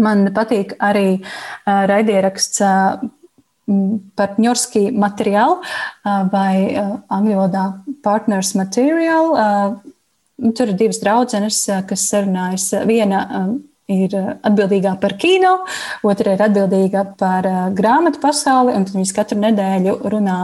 Man 0.00 0.28
patīk 0.36 0.76
arī 0.78 1.18
uh, 1.18 1.82
raidieraksts 1.90 2.62
uh, 2.62 3.00
partņorski 4.18 4.88
materiālu 4.98 5.60
vai 6.32 6.74
angļu 6.76 7.36
valodā 7.36 7.64
partners 8.04 8.54
materiālu. 8.58 9.36
Tur 10.56 10.72
ir 10.72 10.78
divas 10.80 11.00
draudzenes, 11.02 11.60
kas 11.88 12.06
sarunājas. 12.10 12.70
Viena 12.88 13.20
ir 13.90 14.14
atbildīgā 14.16 14.94
par 15.02 15.16
kino, 15.20 15.58
otra 16.06 16.36
ir 16.36 16.44
atbildīga 16.46 17.04
par 17.20 17.46
grāmatu 17.76 18.22
pasauli, 18.22 18.76
viņas 18.94 19.14
katru 19.16 19.40
nedēļu 19.42 19.96
runā 20.14 20.38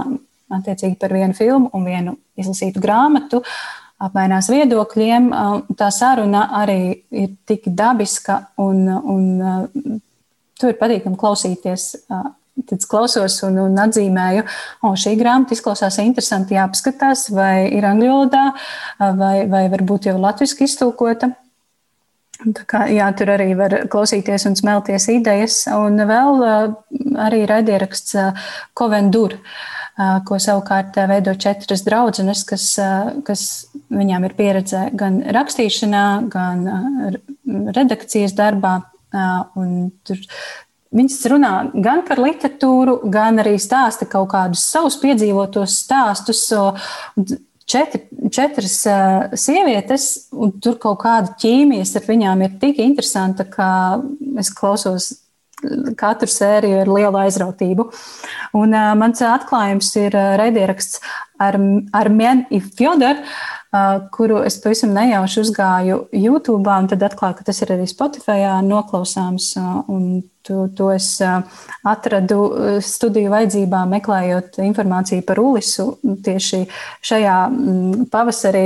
attiecīgi 0.52 0.98
par 1.00 1.14
vienu 1.16 1.36
filmu 1.36 1.70
un 1.74 1.84
vienu 1.88 2.16
izlasītu 2.38 2.82
grāmatu. 2.82 3.42
Apmainās 4.02 4.50
viedokļiem. 4.52 5.30
Tā 5.78 5.90
saruna 5.94 6.46
arī 6.58 6.80
ir 7.16 7.30
tik 7.48 7.70
dabiska, 7.72 8.42
un, 8.60 8.82
un 8.92 10.02
tur 10.60 10.74
ir 10.74 10.80
patīkami 10.80 11.16
klausīties 11.20 11.94
Tad 12.56 12.80
es 12.80 12.88
klausos 12.88 13.34
un, 13.44 13.58
un 13.60 13.74
atzīmēju, 13.82 14.44
o, 14.88 14.94
šī 14.96 15.12
grāmata 15.20 15.52
izklausās 15.52 15.98
interesanti, 16.00 16.56
jāpaskatās, 16.56 17.26
vai 17.36 17.66
ir 17.68 17.84
angļu 17.84 18.08
valodā, 18.08 18.44
vai, 19.18 19.34
vai 19.52 19.66
varbūt 19.74 20.08
jau 20.08 20.16
latviešu 20.16 20.64
iztulkota. 20.64 21.34
Kā, 22.68 22.86
jā, 22.92 23.10
tur 23.16 23.32
arī 23.32 23.50
var 23.56 23.74
klausīties 23.92 24.48
un 24.48 24.56
smelties 24.56 25.08
idejas. 25.12 25.62
Un 25.72 26.00
vēl 26.08 26.42
arī 27.26 27.44
raidieraksts 27.48 28.16
Kovendur, 28.76 29.36
ko 29.96 30.36
savukārt 30.42 30.98
veido 31.08 31.32
četras 31.40 31.84
draudzenes, 31.86 32.42
kas, 32.48 32.66
kas 33.24 33.46
viņām 33.88 34.26
ir 34.28 34.34
pieredze 34.36 34.82
gan 34.92 35.22
rakstīšanā, 35.36 36.04
gan 36.32 36.66
redakcijas 37.76 38.36
darbā. 38.36 38.78
Tur 39.12 40.20
Viņas 40.96 41.18
runā 41.28 41.52
gan 41.82 42.04
par 42.06 42.20
literatūru, 42.22 43.00
gan 43.12 43.42
arī 43.42 43.56
stāsta 43.60 44.06
kaut 44.08 44.30
kādus 44.32 44.62
savus 44.70 44.96
piedzīvotos 45.02 45.80
stāstus. 45.82 46.46
Četri, 47.66 48.04
četras 48.30 48.76
uh, 48.86 49.32
sievietes, 49.34 50.28
un 50.30 50.52
tur 50.62 50.76
kaut 50.78 51.00
kāda 51.02 51.32
ķīmijas 51.42 51.96
ar 51.98 52.04
viņām 52.06 52.44
ir 52.46 52.52
tik 52.62 52.78
interesanta, 52.84 53.42
ka 53.42 53.68
es 54.38 54.52
klausos 54.54 55.08
katru 55.96 56.28
sēriju 56.28 56.82
ar 56.82 56.90
lielu 56.90 57.20
aizrautību. 57.24 57.88
Un, 58.56 58.74
uh, 58.76 58.92
mans 58.98 59.22
atklājums 59.24 59.88
ir 59.98 60.16
uh, 60.16 60.34
raidieraksts 60.40 61.00
ar, 61.40 61.56
ar 61.96 62.10
Menu 62.12 62.60
Fjodor. 62.76 63.22
Uh, 63.76 64.06
kuru 64.12 64.38
es 64.46 64.56
pavisam 64.62 64.92
nejauši 64.96 65.40
uzgāju 65.42 65.96
YouTube, 66.16 66.68
un 66.70 66.86
tad 66.88 67.02
atklāju, 67.08 67.38
ka 67.38 67.48
tas 67.48 67.60
ir 67.64 67.72
arī 67.74 67.88
Spotify 67.90 68.46
noklausāms. 68.64 69.50
To, 70.46 70.60
to 70.78 70.92
es 70.94 71.08
atradu 71.82 72.38
studiju 72.86 73.32
vajadzībā, 73.32 73.80
meklējot 73.90 74.60
informāciju 74.62 75.24
par 75.26 75.40
Ulisu. 75.42 75.88
Tieši 76.24 76.62
šajā 77.04 77.34
pavasarī 78.12 78.64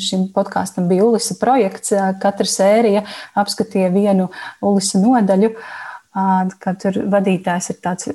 šim 0.00 0.24
podkāstam 0.32 0.88
bija 0.90 1.04
Ulisa 1.04 1.36
projekts. 1.38 1.92
Katra 2.24 2.48
sērija 2.48 3.04
apskatīja 3.44 3.92
vienu 3.92 4.30
Ulisa 4.64 5.04
nodaļu. 5.04 5.52
Uh, 5.52 5.91
ka 6.12 6.74
tur 6.76 6.98
vadītājs 7.12 7.70
ir 7.72 7.78
tāds 7.84 8.08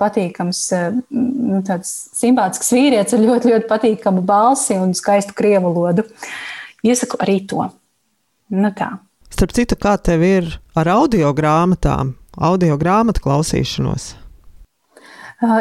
patīkams, 0.00 0.60
nu, 1.14 1.60
tāds 1.66 1.92
simpātisks 2.18 2.72
vīrietis 2.74 3.14
ar 3.14 3.22
ļoti, 3.22 3.52
ļoti 3.52 3.70
patīkamu 3.70 4.24
balsi 4.26 4.78
un 4.80 4.94
skaistu 4.98 5.36
krievu 5.38 5.70
valodu. 5.70 6.06
Iesaku 6.86 7.20
arī 7.22 7.40
to. 7.46 7.68
Nu, 8.54 8.70
tā. 8.74 8.96
Starp 9.30 9.54
citu, 9.54 9.78
kā 9.78 9.96
tev 9.98 10.22
ir 10.26 10.52
ar 10.78 10.90
audio 10.90 11.32
grāmatām, 11.36 12.14
audio 12.36 12.78
grāmatu 12.80 13.22
klausīšanos? 13.24 14.14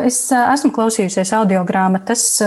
Es 0.07 0.19
esmu 0.31 0.71
klausījusies 0.71 1.33
audio 1.35 1.65
grāmatas 1.67 2.39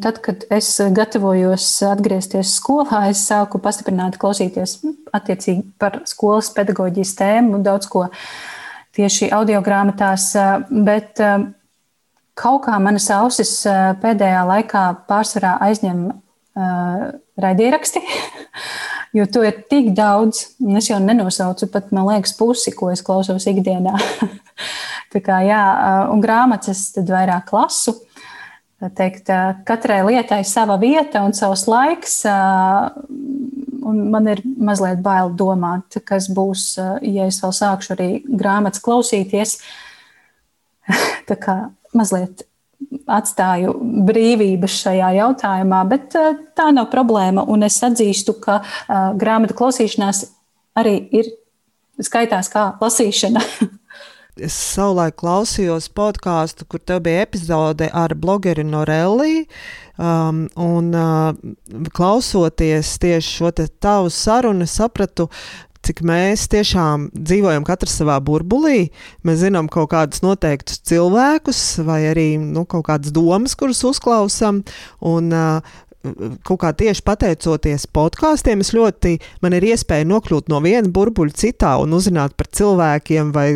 tad, 0.00 0.20
kad 0.22 0.44
es 0.54 0.68
gatavojos 0.94 1.66
atgriezties 1.88 2.52
skolā, 2.60 3.08
es 3.10 3.24
sāku 3.26 3.58
pastiprināti 3.62 4.20
klausīties 4.22 4.76
mm, 4.82 4.94
attiecīgi 5.16 5.64
par 5.80 6.02
skolas 6.08 6.52
pedagoģijas 6.54 7.14
tēmu, 7.18 7.62
daudz 7.64 7.90
ko 7.90 8.06
tieši 8.94 9.32
audio 9.34 9.58
grāmatās, 9.64 10.28
bet 10.70 11.18
kaut 12.38 12.60
kā 12.66 12.78
manas 12.82 13.08
ausis 13.10 13.56
pēdējā 14.02 14.44
laikā 14.46 14.84
pārsvarā 15.10 15.56
aizņem 15.66 16.06
raidieraksti, 17.42 18.04
jo 19.18 19.26
to 19.26 19.42
ir 19.42 19.64
tik 19.70 19.90
daudz, 19.98 20.46
un 20.62 20.78
es 20.78 20.92
jau 20.92 21.00
nenosaucu 21.02 21.72
pat, 21.74 21.90
man 21.90 22.06
liekas, 22.12 22.36
pusi, 22.38 22.70
ko 22.76 22.92
es 22.94 23.02
klausos 23.02 23.50
ikdienā. 23.50 23.98
Tā 25.14 25.22
kā 25.22 25.42
jā, 25.46 25.62
un 26.10 26.22
grāmatas 26.22 26.88
tad 26.94 27.10
vairāk 27.10 27.50
lasu 27.54 27.98
teikt, 28.96 29.30
katrai 29.66 30.02
lietai 30.06 30.42
sava 30.44 30.76
vieta 30.80 31.22
un 31.24 31.34
savs 31.36 31.66
laiks. 31.70 32.22
Un 33.84 34.00
man 34.12 34.28
ir 34.32 34.40
mazliet 34.44 35.02
bail 35.04 35.32
domāt, 35.36 35.98
kas 36.08 36.30
būs, 36.32 36.74
ja 37.04 37.28
es 37.28 37.40
vēl 37.42 37.52
sākšu 37.52 37.94
arī 37.96 38.08
grāmatas 38.24 38.82
klausīties. 38.84 39.58
Tā 41.28 41.36
kā 41.40 41.58
mazliet 41.96 42.46
atstāju 43.08 43.74
brīvības 44.06 44.80
šajā 44.84 45.10
jautājumā, 45.18 45.80
bet 45.88 46.16
tā 46.56 46.66
nav 46.74 46.90
problēma. 46.92 47.44
Un 47.50 47.66
es 47.66 47.78
atzīstu, 47.84 48.36
ka 48.40 48.60
grāmatu 49.20 49.56
klausīšanās 49.56 50.24
arī 50.80 50.96
ir 51.14 51.30
skaitās 52.02 52.50
kā 52.52 52.72
lasīšana. 52.82 53.44
es 54.36 54.54
savulaik 54.74 55.16
klausījos 55.20 55.88
podkāstu, 55.94 56.66
kur 56.68 56.82
tev 56.82 57.04
bija 57.06 57.24
epizode 57.26 57.88
ar 57.94 58.14
blogeri 58.18 58.64
Norelli. 58.66 59.44
Um, 59.94 60.48
un 60.58 60.90
uh, 60.98 61.36
klausoties 61.94 62.96
tieši 63.02 63.36
šo 63.38 63.52
tavu 63.54 64.10
sarunu, 64.10 64.66
sapratu, 64.66 65.28
cik 65.84 66.00
mēs 66.06 66.46
tiešām 66.52 67.10
dzīvojam 67.14 67.64
katrs 67.66 67.98
savā 68.00 68.16
burbulī. 68.24 68.88
Mēs 69.26 69.42
zinām 69.44 69.68
kaut 69.72 69.90
kādus 69.92 70.24
noteiktus 70.24 70.80
cilvēkus, 70.88 71.60
vai 71.86 72.00
arī 72.10 72.28
nu, 72.40 72.64
kaut 72.68 72.86
kādas 72.88 73.12
domas, 73.14 73.54
kuras 73.58 73.84
uzklausām. 73.86 74.62
Un, 75.04 75.30
uh, 75.30 75.76
kaut 76.44 76.60
kā 76.60 76.70
tieši 76.76 77.02
pateicoties 77.06 77.86
podkāstiem, 77.94 78.60
es 78.64 78.72
ļoti, 78.76 79.14
man 79.44 79.56
ir 79.56 79.64
iespēja 79.70 80.06
nokļūt 80.08 80.50
no 80.52 80.60
viena 80.64 80.90
burbuļa 80.92 81.36
citā 81.40 81.74
un 81.80 81.94
uzzināt 81.96 82.34
par 82.38 82.50
cilvēkiem, 82.58 83.30
vai 83.34 83.46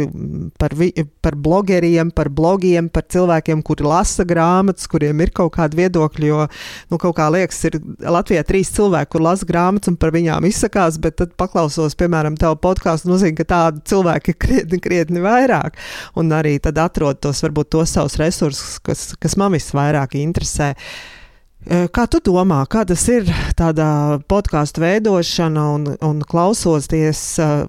par, 0.61 0.75
vi, 0.79 0.91
par 1.25 1.37
blogeriem, 1.37 2.13
par 2.15 2.31
blogiem, 2.33 2.89
par 2.93 3.05
cilvēkiem, 3.13 3.63
kuri 3.67 3.87
lasa 3.89 4.25
grāmatas, 4.29 4.89
kuriem 4.91 5.21
ir 5.25 5.33
kaut 5.37 5.55
kādi 5.59 5.83
viedokļi. 5.83 6.31
Jo, 6.31 6.47
nu, 6.93 7.01
kaut 7.01 7.17
kā 7.19 7.29
liekas, 7.33 7.61
ir 7.69 7.79
Latvijā 8.05 8.45
trīs 8.49 8.73
cilvēki, 8.77 9.13
kur 9.13 9.27
lasa 9.29 9.49
grāmatas 9.49 9.93
un 9.93 9.99
par 10.01 10.15
viņām 10.17 10.49
izsakās, 10.49 11.01
bet 11.03 11.19
tad 11.21 11.37
paklausos, 11.41 11.97
piemēram, 12.01 12.39
tev 12.41 12.57
podkāstu, 12.65 13.13
nozīmē, 13.13 13.37
ka 13.43 13.49
tādu 13.53 13.85
cilvēku 13.93 14.31
ir 14.33 14.41
krietni, 14.41 14.83
krietni 14.85 15.25
vairāk. 15.25 15.77
Un 16.19 16.33
arī 16.37 16.57
tad 16.65 16.81
atrod 16.81 17.21
tos, 17.21 17.45
varbūt 17.45 17.75
tos 17.77 17.95
savus 17.99 18.19
resursus, 18.21 18.81
kas, 18.85 19.11
kas 19.21 19.37
man 19.41 19.53
visvairāk 19.57 20.17
interesē. 20.19 20.73
Uh, 20.73 21.18
kā 21.67 22.05
tu 22.11 22.21
domā, 22.25 22.61
kā 22.71 22.85
tas 22.89 23.03
ir 23.11 23.29
tādā 23.59 24.19
podkāstu 24.31 24.83
veidošana 24.83 25.65
un, 25.75 25.87
un 26.05 26.21
klausoties 26.23 27.23
uh, 27.43 27.65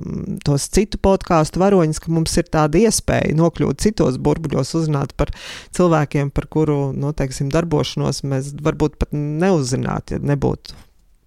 tos 0.46 0.68
citu 0.70 1.00
podkāstu 1.02 1.62
varoņus, 1.62 2.02
ka 2.04 2.14
mums 2.14 2.38
ir 2.40 2.48
tāda 2.54 2.84
iespēja 2.86 3.36
nokļūt 3.40 3.82
citos 3.82 4.20
burbuļos, 4.22 4.76
uzzināt 4.80 5.16
par 5.20 5.34
cilvēkiem, 5.76 6.30
par 6.36 6.48
kuru, 6.54 6.80
nu, 6.96 7.12
teiksim, 7.18 7.50
darbošanos 7.54 8.24
mēs 8.30 8.54
varbūt 8.62 9.00
pat 9.02 9.16
neuzzinātu, 9.16 10.18
ja 10.18 10.32
nebūtu 10.34 10.78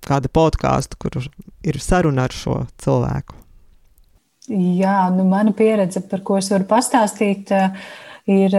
kāda 0.06 0.30
podkāsta, 0.32 0.98
kur 0.98 1.18
ir 1.66 1.78
saruna 1.82 2.26
ar 2.26 2.34
šo 2.34 2.62
cilvēku? 2.82 3.38
Jā, 4.52 5.06
nu, 5.14 5.26
mana 5.30 5.52
pieredze, 5.54 6.02
par 6.10 6.24
ko 6.26 6.38
es 6.40 6.48
varu 6.50 6.66
pastāstīt, 6.70 7.52
uh, 7.54 7.92
ir 8.30 8.54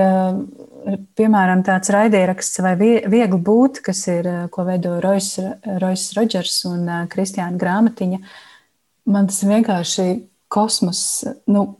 piemēram 1.17 1.63
tāds 1.65 1.91
raidieraksts 1.93 2.61
vai 2.63 2.73
viegli 2.79 3.39
būt, 3.39 3.81
kas 3.85 4.05
ir, 4.11 4.29
ko 4.53 4.65
veido 4.67 4.97
Rojas 5.03 6.09
Rodžers 6.17 6.57
un 6.69 6.89
Kristiāna 7.11 7.59
Grāmatiņa. 7.59 8.19
Man 9.13 9.29
tas 9.29 9.41
vienkārši 9.47 10.07
kosmos. 10.53 11.23
Nu, 11.51 11.73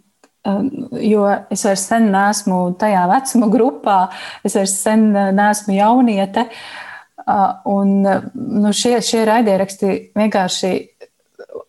Jo 0.44 1.22
es 1.54 1.62
vairs 1.64 1.86
sen 1.88 2.10
neesmu 2.12 2.74
tajā 2.76 3.06
vecuma 3.08 3.48
grupā, 3.48 4.00
es 4.44 4.58
vairs 4.58 4.74
sen 4.76 5.06
neesmu 5.16 5.78
jauniete. 5.78 6.50
Un 7.72 7.94
nu, 8.04 8.74
šie, 8.76 8.98
šie 9.00 9.22
raidieraksti 9.30 9.94
vienkārši 10.20 10.74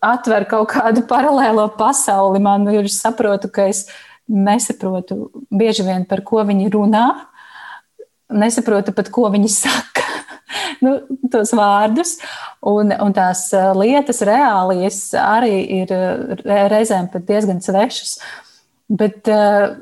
atver 0.03 0.43
kaut 0.51 0.73
kādu 0.73 1.05
paralēlo 1.07 1.69
pasauli. 1.79 2.41
Man 2.43 2.67
ir 2.73 2.91
saprotu, 2.91 3.47
ka 3.47 3.69
es 3.71 3.85
nesaprotu 4.31 5.29
bieži 5.53 5.85
vien, 5.87 6.05
par 6.09 6.23
ko 6.25 6.43
viņi 6.47 6.69
runā, 6.73 7.05
nesaprotu 8.33 8.95
pat, 8.95 9.11
ko 9.13 9.29
viņi 9.33 9.51
saka. 9.53 10.05
nu, 10.85 10.97
tos 11.31 11.53
vārdus, 11.57 12.17
un, 12.65 12.93
un 12.93 13.15
tās 13.15 13.47
lietas, 13.77 14.23
reālijas 14.25 15.01
arī 15.19 15.59
ir 15.81 15.93
reizēm 16.45 17.11
pat 17.13 17.27
diezgan 17.29 17.61
svešas. 17.63 18.17
Bet 18.85 19.29
uh, 19.31 19.75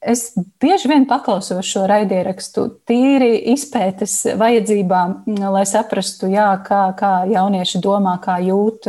Es 0.00 0.30
bieži 0.32 0.88
vien 0.88 1.02
paklausos 1.04 1.66
šo 1.68 1.82
raidierakstu 1.88 2.62
tīri 2.88 3.34
izpētes 3.52 4.14
vajadzībām, 4.40 5.18
lai 5.52 5.66
saprastu, 5.68 6.30
jā, 6.32 6.48
kā, 6.64 6.86
kā 6.96 7.10
jaunieši 7.28 7.82
domā, 7.84 8.14
kā 8.24 8.38
jūt. 8.40 8.88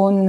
Un 0.00 0.22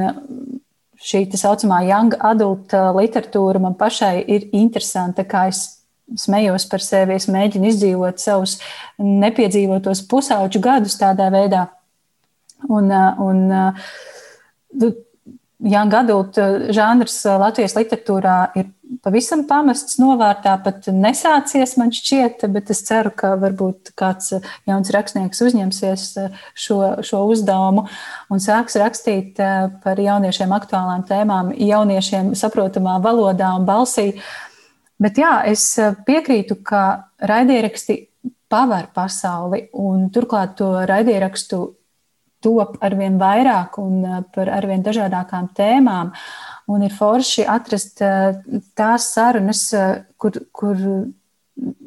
šī 1.02 1.26
tā 1.32 1.39
saucamā 1.41 1.82
young 1.88 2.16
adult 2.32 2.74
literatūra 2.97 3.62
man 3.64 3.78
pašai 3.80 4.22
ir 4.30 4.49
interesanta, 4.54 5.26
kā 5.26 5.47
es 5.52 5.64
smējos 6.18 6.68
par 6.72 6.84
sevi, 6.84 7.16
es 7.16 7.30
mēģinu 7.32 7.70
izdzīvot 7.72 8.20
savus 8.22 8.58
nepiedzīvotos 8.99 10.04
pusauģu 10.12 10.62
gadus 10.64 10.97
tādā 10.99 11.30
veidā. 11.34 11.68
Un, 12.70 12.91
un, 12.91 13.39
Young 15.62 15.93
adult 15.93 16.38
žanrs 16.74 17.20
Latvijas 17.38 17.76
literatūrā 17.78 18.38
ir 18.57 18.72
pavisam 19.03 19.43
pamests 19.47 19.99
novārtā, 20.01 20.55
pat 20.64 20.88
nesācies 20.89 21.76
man 21.80 21.93
šķiet, 21.93 22.43
bet 22.51 22.72
es 22.74 22.82
ceru, 22.88 23.12
ka 23.16 23.36
varbūt 23.39 23.93
kāds 23.97 24.34
jauns 24.68 24.91
rakstnieks 24.93 25.41
uzņemsies 25.45 26.05
šo, 26.57 26.80
šo 27.05 27.24
uzdevumu 27.32 27.86
un 28.34 28.43
sāks 28.43 28.78
rakstīt 28.82 29.39
eh, 29.39 29.68
par 29.84 30.01
jauniešiem 30.01 30.55
aktuālām 30.57 31.05
tēmām, 31.07 31.53
jauniešiem 31.55 32.34
saprotamā 32.38 32.97
valodā 33.03 33.53
un 33.57 33.68
balsī. 33.70 34.12
Bet 35.01 35.18
jā, 35.22 35.43
es 35.49 35.66
piekrītu, 36.07 36.59
ka 36.66 37.12
raidieraksti 37.22 37.97
paver 38.51 38.89
pasauli, 38.93 39.68
un 39.80 40.09
turklāt 40.14 40.57
to 40.59 40.74
raidierakstu 40.89 41.64
top 42.44 42.78
arvien 42.84 43.18
vairāk 43.22 43.80
un 43.82 44.04
eh, 44.06 44.20
par 44.34 44.52
arvien 44.54 44.84
dažādākām 44.86 45.52
tēmām. 45.58 46.12
Un 46.72 46.86
ir 46.86 46.94
forši 46.96 47.48
atrast 47.50 48.04
eh, 48.06 48.38
tās 48.78 49.12
sarunas, 49.16 49.66
eh, 49.78 50.04
kur, 50.22 50.38
kur 50.56 50.80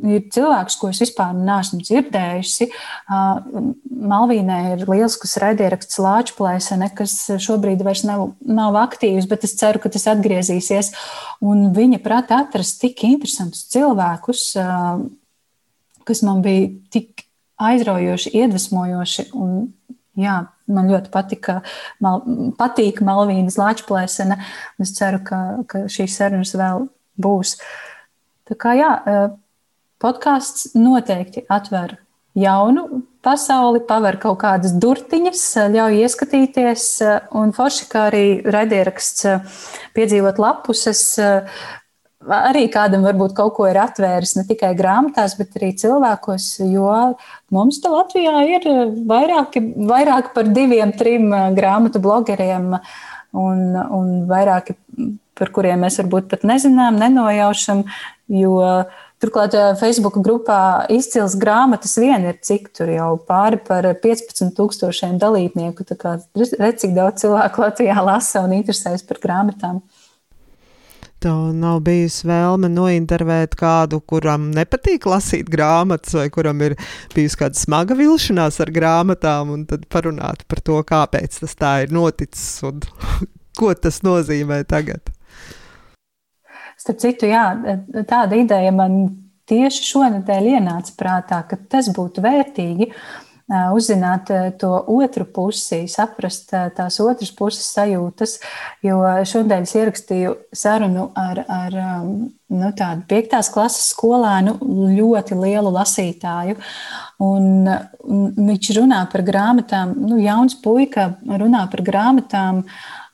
ir 0.04 0.26
cilvēks, 0.30 0.76
ko 0.78 0.90
es 0.92 1.00
vispār 1.02 1.32
neesmu 1.34 1.80
dzirdējusi. 1.82 2.68
Malvīnai 3.10 4.58
ir 4.74 4.84
liels 4.86 5.16
raidieraksts 5.40 5.98
Lāčplēsene, 6.04 6.90
kas 6.94 7.14
šobrīd 7.42 7.82
vairs 7.82 8.04
nav, 8.06 8.26
nav 8.44 8.76
aktīvs, 8.84 9.26
bet 9.30 9.48
es 9.48 9.56
ceru, 9.58 9.80
ka 9.82 9.90
tas 9.90 10.06
atgriezīsies. 10.12 10.92
Un 11.42 11.72
viņa 11.74 12.02
prata 12.04 12.44
atrast 12.44 12.78
tik 12.84 13.02
interesantus 13.08 13.64
cilvēkus, 13.72 14.46
kas 16.06 16.22
man 16.28 16.44
bija 16.44 16.68
tik 16.94 17.24
aizraujoši, 17.64 18.34
iedvesmojoši 18.36 19.30
un 19.38 19.72
jā, 20.20 20.36
man 20.70 20.90
ļoti 20.90 21.12
patika, 21.14 21.58
mal, 22.04 22.22
patīk 22.58 23.02
Malvīnas 23.04 23.58
Lāčplēsene. 23.60 24.38
Es 24.82 24.94
ceru, 24.96 25.20
ka, 25.26 25.40
ka 25.70 25.84
šīs 25.92 26.16
sarunas 26.18 26.54
vēl 26.58 26.86
būs. 27.20 27.56
Tā 28.48 28.56
kā 28.60 28.74
jā, 28.78 28.92
eh, 29.08 29.26
podkāsts 30.02 30.74
noteikti 30.76 31.46
atver 31.48 31.98
jaunu 32.36 33.04
pasauli, 33.24 33.80
paver 33.88 34.18
kaut 34.20 34.40
kādas 34.42 34.74
durtiņas, 34.76 35.44
ļauj 35.72 36.02
ieskatīties, 36.02 36.88
eh, 37.06 37.30
un 37.32 37.54
forši 37.56 37.88
kā 37.88 38.08
arī 38.10 38.26
raidieraksts 38.44 39.24
eh, 39.30 39.56
piedzīvot 39.96 40.42
lapuses, 40.42 41.06
arī 42.32 42.66
kādam 42.72 43.04
varbūt 43.06 43.34
kaut 43.36 43.54
ko 43.58 43.66
ir 43.70 43.78
atvēris 43.82 44.36
ne 44.38 44.44
tikai 44.48 44.72
grāmatās, 44.78 45.36
bet 45.38 45.56
arī 45.58 45.72
cilvēkos, 45.80 46.48
jo 46.70 46.90
mums 47.54 47.80
te 47.82 47.92
Latvijā 47.92 48.44
ir 48.56 48.68
vairāki, 49.10 49.62
vairāk 49.90 50.32
par 50.36 50.50
diviem, 50.54 50.94
trim 50.96 51.30
eh, 51.32 51.50
grāmatu 51.56 52.02
blogeriem 52.04 52.74
un, 53.34 53.64
un 53.74 54.12
vairāki, 54.30 54.78
par 55.34 55.50
kuriem 55.50 55.82
mēs 55.82 55.98
varbūt 56.02 56.30
pat 56.30 56.44
nezinām, 56.46 57.00
nenojaušam, 57.00 57.82
jo 58.30 58.60
Turklāt 59.24 59.54
eh, 59.56 59.72
Facebook 59.80 60.18
grupā 60.20 60.84
izcils 60.92 61.36
grāmatas 61.40 61.94
vien 62.00 62.26
ir 62.28 62.36
cik 62.44 62.68
tur 62.76 62.90
jau 62.92 63.14
pāri 63.28 63.60
par 63.64 63.86
15,000 64.02 65.16
dalībnieku. 65.22 65.86
Redz, 66.34 66.82
cik 66.82 66.92
daudz 66.96 67.24
cilvēku 67.24 67.64
Latvijā 67.64 68.04
lasa 68.04 68.42
un 68.44 68.52
interesējas 68.58 69.06
par 69.08 69.22
grāmatām. 69.22 69.80
Tev 71.24 71.54
nav 71.56 71.78
bijusi 71.86 72.26
vēlme 72.28 72.68
nointervēt 72.68 73.54
kādu, 73.56 74.02
kuram 74.04 74.50
nepatīk 74.52 75.06
lasīt 75.08 75.48
grāmatas, 75.48 76.12
vai 76.18 76.26
kuram 76.32 76.60
ir 76.66 76.74
bijusi 77.14 77.38
kāda 77.40 77.56
smaga 77.56 77.96
vilšanās 77.96 78.60
ar 78.60 78.72
grāmatām, 78.74 79.54
un 79.54 79.62
tad 79.70 79.86
parunāt 79.88 80.44
par 80.50 80.60
to, 80.60 80.76
kāpēc 80.84 81.40
tas 81.40 81.56
tā 81.56 81.72
ir 81.86 81.96
noticis 81.96 82.60
un 82.68 82.84
ko 83.58 83.72
tas 83.72 84.02
nozīmē 84.04 84.60
tagad. 84.68 85.08
Starp 86.76 87.00
citu, 87.00 87.32
jā, 87.32 87.46
tāda 88.04 88.36
ideja 88.36 88.74
man 88.76 89.06
tieši 89.48 89.88
šonadēļ 89.94 90.50
ienāca 90.58 90.92
prātā, 91.00 91.40
ka 91.48 91.56
tas 91.72 91.88
būtu 91.96 92.20
vērtīgi. 92.24 92.92
Uh, 92.92 93.23
uzzināt 93.48 94.30
to 94.58 94.70
otru 94.88 95.26
pusi, 95.28 95.84
saprast 95.90 96.54
tās 96.76 96.96
otras 97.00 97.32
puses 97.36 97.66
sajūtas. 97.74 98.38
Jo 98.84 99.02
šodien 99.28 99.66
es 99.68 99.74
ierakstīju 99.76 100.34
sarunu 100.54 101.10
ar, 101.18 101.42
ar 101.48 101.76
nu, 102.08 102.70
tādu 102.76 103.04
piektās 103.10 103.50
klases 103.52 103.90
skolēnu, 103.92 104.56
ļoti 104.96 105.36
lielu 105.38 105.72
lasītāju. 105.74 106.56
Un, 107.24 107.68
un 107.68 108.26
viņš 108.38 108.72
runā 108.78 109.04
par 109.12 109.24
grāmatām, 109.26 109.94
nu, 110.08 110.18
jauns 110.24 110.56
puika 110.64 111.12
runā 111.24 111.66
par 111.72 111.84
grāmatām 111.84 112.64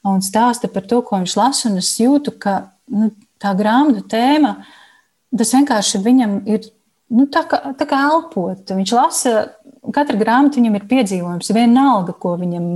un 0.07 0.23
stāsta 0.25 0.71
par 0.73 0.87
to, 0.87 1.03
ko 1.03 1.19
viņš 1.21 1.39
lasa. 1.41 1.75
Es 1.81 1.97
jūtu, 2.01 2.39
ka 2.39 2.61
nu, 2.91 3.11
tā 3.43 3.55
grāmatu 3.59 4.07
tēma, 4.11 4.61
tas 5.37 5.57
vienkārši 5.57 6.05
viņam 6.05 6.45
ir 6.51 6.71
nu, 7.11 7.27
tā, 7.31 7.43
kā, 7.49 7.61
tā 7.79 7.87
kā 7.89 8.05
elpot. 8.11 8.71
Viņš 8.71 8.93
lasa 8.95 9.35
katra 9.95 10.19
grāmata 10.21 10.61
viņam 10.61 10.79
ir 10.79 10.87
piedzīvojums. 10.91 11.51
Vienalga, 11.57 12.15
viņam, 12.15 12.67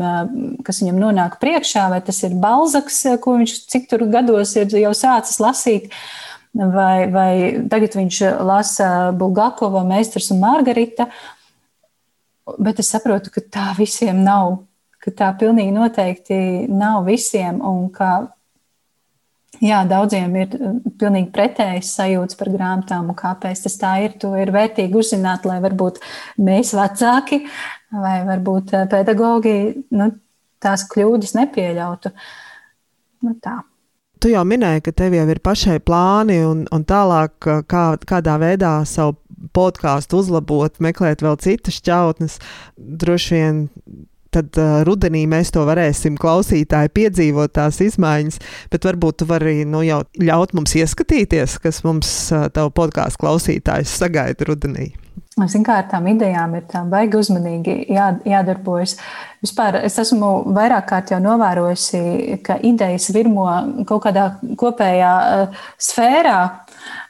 kas 0.67 0.83
viņam 0.83 1.01
nonāk 1.03 1.39
priekšā, 1.43 1.87
vai 1.93 2.01
tas 2.05 2.21
ir 2.27 2.37
Balzaks, 2.41 3.03
ko 3.23 3.39
viņš 3.41 3.57
cik 3.73 3.89
tur 3.91 4.07
gados 4.13 4.55
ir 4.59 4.73
jau 4.81 4.93
sācis 4.97 5.41
lasīt, 5.43 5.89
vai, 6.55 7.07
vai 7.13 7.33
tagad 7.71 7.97
viņš 7.99 8.21
lasa 8.45 8.91
Bulgakova, 9.17 9.85
Meistars 9.87 10.31
un 10.35 10.43
Margarita. 10.45 11.09
Bet 12.61 12.83
es 12.83 12.91
saprotu, 12.93 13.33
ka 13.33 13.41
tā 13.41 13.71
visiem 13.79 14.21
nav, 14.25 14.59
ka 15.01 15.13
tā 15.15 15.31
pilnīgi 15.41 15.73
noteikti 15.73 16.39
nav 16.69 17.07
visiem, 17.09 17.61
un 17.65 17.89
ka 17.93 18.34
Jā, 19.63 19.83
daudziem 19.87 20.35
ir 20.41 20.55
uh, 20.57 20.79
pilnīgi 20.99 21.31
pretējas 21.35 21.93
sajūtas 21.99 22.39
par 22.41 22.51
grāmatām, 22.55 23.11
un 23.13 23.19
kāpēc 23.19 23.65
tas 23.67 23.77
tā 23.81 23.93
ir. 24.07 24.17
To 24.23 24.33
ir 24.41 24.53
vērtīgi 24.55 24.99
uzzināt, 24.99 25.47
lai 25.49 25.61
varbūt 25.63 26.01
mēs, 26.43 26.73
vecāki, 26.77 27.45
vai 27.95 28.17
varbūt 28.27 28.75
uh, 28.75 28.89
pedagogi, 28.91 29.55
nu, 29.95 30.11
tās 30.65 30.87
kļūdas 30.91 31.37
nepieļautu. 31.39 32.15
Nu, 33.25 33.37
tā. 33.45 33.61
Tu 34.23 34.33
jau 34.33 34.43
minēji, 34.49 34.87
ka 34.87 34.95
tev 34.97 35.15
jau 35.19 35.27
ir 35.29 35.43
pašai 35.45 35.79
plāni 35.85 36.41
un, 36.49 36.65
un 36.75 36.89
tālāk, 36.89 37.37
uh, 37.47 37.63
kā, 37.69 37.87
kādā 38.09 38.39
veidā 38.43 38.79
savu 38.89 39.19
podkāstu 39.55 40.23
uzlabot, 40.23 40.81
meklēt 40.83 41.23
vēl 41.23 41.39
citas 41.43 41.79
šķautnes. 41.79 42.41
Droši 42.75 43.39
vien 43.39 43.65
tad 44.35 44.59
uh, 44.61 44.81
rudenī 44.87 45.25
mēs 45.31 45.53
to 45.55 45.65
varēsim 45.69 46.19
klausītāji 46.21 46.93
piedzīvot 46.97 47.55
tās 47.59 47.81
izmaiņas, 47.85 48.41
bet 48.73 48.89
varbūt 48.89 49.23
tu 49.23 49.31
vari 49.31 49.63
nu, 49.69 49.85
jau 49.87 50.03
ļaut 50.21 50.57
mums 50.59 50.75
ieskatīties, 50.81 51.61
kas 51.65 51.85
mums 51.87 52.11
uh, 52.35 52.49
tavu 52.55 52.75
podkāstu 52.75 53.25
klausītājs 53.25 53.97
sagaida 54.03 54.51
rudenī. 54.51 54.93
Ziniet, 55.35 55.65
kā 55.67 55.81
ar 55.81 55.87
tām 55.91 56.05
idejām 56.13 56.53
ir 56.55 56.67
tā 56.71 56.85
baigi 56.87 57.19
uzmanīgi 57.19 57.73
jā, 57.91 58.13
jādarbojas. 58.31 58.93
Vispār 59.43 59.81
es 59.81 59.97
esmu 59.99 60.29
vairāk 60.55 60.87
kārt 60.93 61.11
jau 61.11 61.19
novērojusi, 61.23 62.39
ka 62.47 62.61
idejas 62.63 63.09
virmo 63.15 63.49
kaut 63.89 64.05
kādā 64.07 64.29
kopējā 64.61 65.15
uh, 65.23 65.65
sfērā, 65.89 66.39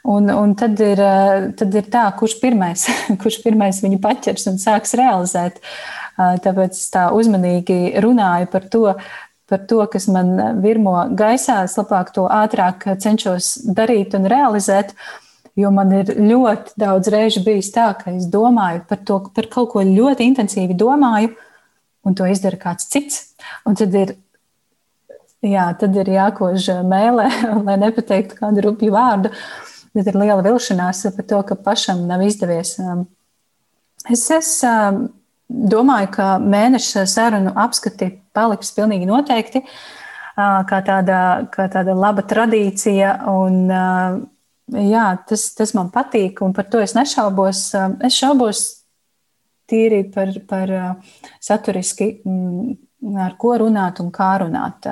un, 0.09 0.31
un 0.33 0.55
tad, 0.57 0.81
ir, 0.81 1.01
uh, 1.05 1.51
tad 1.57 1.77
ir 1.77 1.85
tā, 1.93 2.07
kurš 2.17 2.39
pirmais, 2.41 2.87
kurš 3.21 3.43
pirmais 3.45 3.83
viņu 3.85 4.01
paķers 4.01 4.49
un 4.49 4.57
sāks 4.63 4.97
realizēt. 4.97 5.61
Uh, 5.61 6.04
Tāpēc 6.15 6.77
es 6.77 6.89
tā 6.93 7.09
uzmanīgi 7.15 7.99
runāju 8.03 8.47
par 8.51 8.67
to, 8.71 8.83
par 9.49 9.65
to, 9.69 9.81
kas 9.91 10.07
man 10.11 10.61
virmo 10.63 10.95
gaisā. 11.17 11.63
Es 11.67 11.75
labāk 11.79 12.13
to 12.15 12.25
ātrāk 12.31 12.87
cenšos 13.01 13.55
darīt 13.77 14.15
un 14.17 14.27
realizēt. 14.31 14.95
Jo 15.55 15.69
man 15.71 15.93
ir 15.95 16.09
ļoti 16.19 16.75
daudz 16.79 17.07
reižu 17.13 17.45
bijis 17.45 17.69
tā, 17.71 17.87
ka 17.95 18.11
es 18.11 18.25
domāju 18.27 18.81
par, 18.89 18.99
to, 19.07 19.21
par 19.35 19.47
kaut 19.51 19.69
ko 19.71 19.83
ļoti 19.87 20.27
intensīvi, 20.27 20.75
domāju, 20.75 21.31
un 22.03 22.17
to 22.17 22.27
izdara 22.27 22.59
kāds 22.59 22.89
cits. 22.91 23.21
Un 23.63 23.77
tad 23.79 23.95
ir, 23.95 24.17
jā, 25.45 25.69
tad 25.79 25.95
ir 25.95 26.11
jākož 26.17 26.67
mēlē, 26.83 27.29
lai 27.67 27.77
nepateiktu 27.85 28.41
kādu 28.41 28.67
rupju 28.67 28.91
vārdu. 28.95 29.31
Tad 29.95 30.11
ir 30.11 30.19
liela 30.19 30.43
vilšanās 30.43 31.05
par 31.15 31.27
to, 31.29 31.39
ka 31.47 31.55
pašam 31.55 32.03
nav 32.09 32.25
izdevies. 32.25 32.75
Es, 34.11 34.27
es 34.35 34.51
domāju, 35.49 36.09
ka 36.15 36.29
mēneša 36.41 37.05
sarunu 37.09 37.53
apskati 37.55 38.09
paliks 38.35 38.73
pilnīgi 38.75 39.07
noteikti 39.09 39.63
kā 40.35 40.79
tāda, 40.85 41.19
kā 41.51 41.67
tāda 41.71 41.95
laba 41.95 42.23
tradīcija. 42.27 43.11
Un, 43.31 43.69
jā, 44.75 45.05
tas, 45.29 45.49
tas 45.55 45.75
man 45.77 45.91
patīk, 45.93 46.41
un 46.43 46.55
par 46.55 46.67
to 46.71 46.81
es 46.83 46.95
nešaubos. 46.97 47.69
Es 48.03 48.17
šaubos 48.17 48.65
tīri 49.69 50.03
par, 50.13 50.33
par 50.49 50.73
saturiski, 51.41 52.09
mm, 52.25 52.75
ar 53.21 53.37
ko 53.39 53.55
runāt 53.61 54.01
un 54.03 54.11
kā 54.13 54.33
runāt. 54.43 54.89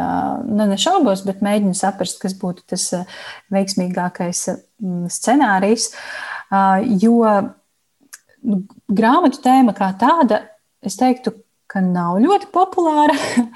Ne, 0.47 0.70
nešaubos, 0.72 1.26
bet 1.28 1.43
mēģinu 1.45 1.76
saprast, 1.78 2.22
kas 2.22 2.38
būtu 2.39 2.64
tas 2.74 2.88
veiksmīgākais 3.54 4.47
scenārijs. 5.18 5.91
Jo 7.04 7.20
nu, 7.20 7.51
grāmatu 8.44 9.41
tēma 9.44 9.74
kā 9.78 9.91
tāda, 10.00 10.44
es 10.84 10.98
teiktu, 11.00 11.34
ka 11.74 11.82
nav 11.82 12.20
ļoti 12.24 12.52
populāra. 12.54 13.18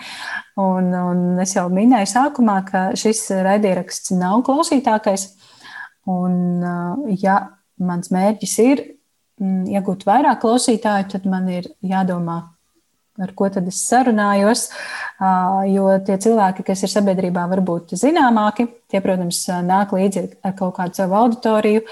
Un, 0.57 0.87
un 0.89 1.19
es 1.37 1.51
jau 1.53 1.67
minēju 1.69 2.07
sākumā, 2.09 2.55
ka 2.65 2.79
šis 2.97 3.19
raidieraksts 3.45 4.09
nav 4.17 4.39
klausītākais. 4.47 5.27
Un, 6.09 6.63
ja 7.21 7.35
mans 7.77 8.09
mērķis 8.09 8.55
ir 8.63 8.81
mm, 9.37 9.67
iegūt 9.77 10.07
vairāk 10.07 10.41
klausītāju, 10.41 11.11
tad 11.11 11.27
man 11.29 11.45
ir 11.53 11.69
jādomā, 11.85 12.39
ar 13.21 13.33
ko 13.37 13.51
tad 13.53 13.69
es 13.69 13.83
sarunājos. 13.85 14.67
Jo 15.69 15.99
tie 16.09 16.17
cilvēki, 16.25 16.65
kas 16.65 16.81
ir 16.87 16.93
sabiedrībā 16.95 17.45
varbūt 17.53 17.93
zināmāki, 18.01 18.65
tie, 18.89 19.01
protams, 19.05 19.43
nāk 19.65 19.93
līdzi 19.93 20.25
ar 20.41 20.57
kaut 20.57 20.73
kādu 20.79 20.97
savu 21.03 21.21
auditoriju. 21.21 21.85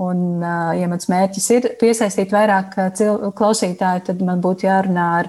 Un, 0.00 0.40
ja 0.40 0.86
mans 0.88 1.10
mērķis 1.12 1.46
ir 1.52 1.66
piesaistīt 1.80 2.30
vairāk 2.32 2.76
klausītāju, 3.36 4.04
tad 4.06 4.22
man 4.24 4.40
būtu 4.40 4.64
jārunā 4.64 5.08
ar 5.18 5.28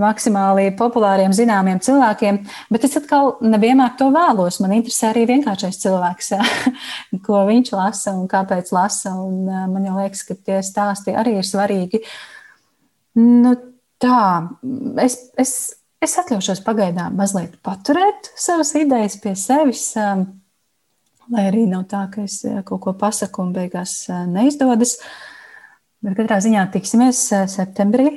maksimāli 0.00 0.70
populāriem, 0.76 1.34
zināmiem 1.36 1.80
cilvēkiem, 1.84 2.38
bet 2.72 2.86
es 2.88 2.96
atkal 2.96 3.34
nevienmēr 3.44 3.94
to 4.00 4.08
vēlos. 4.14 4.60
Man 4.64 4.72
interesē 4.78 5.10
arī 5.10 5.26
vienkāršais 5.32 5.80
cilvēks, 5.82 6.32
ko 7.26 7.42
viņš 7.48 7.72
lasa 7.76 8.16
un 8.16 8.24
kāpēc 8.30 8.72
lasa. 8.76 9.12
Un 9.20 9.44
man 9.46 9.88
jau 9.88 9.98
liekas, 9.98 10.24
ka 10.28 10.36
tie 10.36 10.62
stāsti 10.64 11.16
arī 11.16 11.36
ir 11.40 11.48
svarīgi. 11.48 12.00
Nu, 13.20 13.52
tā, 14.00 14.22
es, 15.04 15.18
es, 15.40 15.54
es 16.00 16.16
atļaušos 16.24 16.64
pagaidām 16.64 17.16
mazliet 17.20 17.56
paturēt 17.64 18.32
savas 18.32 18.72
idejas 18.80 19.20
pie 19.20 19.36
sevis. 19.36 19.90
Lai 21.34 21.48
arī 21.50 21.64
nav 21.66 21.88
tā, 21.90 22.04
ka 22.12 22.22
es 22.22 22.42
kaut 22.68 22.80
ko 22.84 22.92
pasaku 22.98 23.42
un 23.42 23.54
beigās 23.56 24.04
neizdodas. 24.30 24.94
Uh, 24.96 25.35
Bet 26.04 26.12
katrā 26.18 26.36
ziņā 26.44 26.66
tiksimies 26.74 27.18
eh, 27.32 27.46
septembrī. 27.48 28.10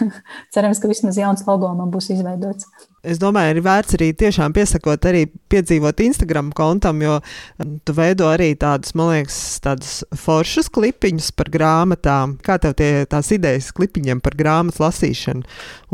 Cerams, 0.54 0.78
ka 0.80 0.90
vismaz 0.90 1.18
jauns 1.18 1.42
logo 1.48 1.72
man 1.74 1.90
būs 1.90 2.12
izveidots. 2.14 2.68
Es 3.04 3.18
domāju, 3.20 3.56
ir 3.56 3.64
vērts 3.66 3.98
arī 3.98 4.12
tiešām 4.16 4.54
piesakot, 4.56 5.08
arī 5.10 5.26
piedzīvot 5.52 5.98
Instagram 6.06 6.52
kontam, 6.56 7.02
jo 7.04 7.18
mm, 7.18 7.74
tu 7.84 7.96
veido 7.98 8.30
arī 8.30 8.52
tādus, 8.56 8.94
man 8.96 9.10
liekas, 9.10 9.38
tādus 9.66 9.98
foršus 10.22 10.70
klipiņus 10.72 11.34
par 11.36 11.50
grāmatām. 11.52 12.38
Kā 12.44 12.56
tev 12.62 12.78
tie, 12.78 13.04
tās 13.10 13.28
idejas 13.34 13.74
klipiņiem 13.76 14.22
par 14.24 14.38
grāmatu 14.38 14.86
lasīšanu 14.86 15.44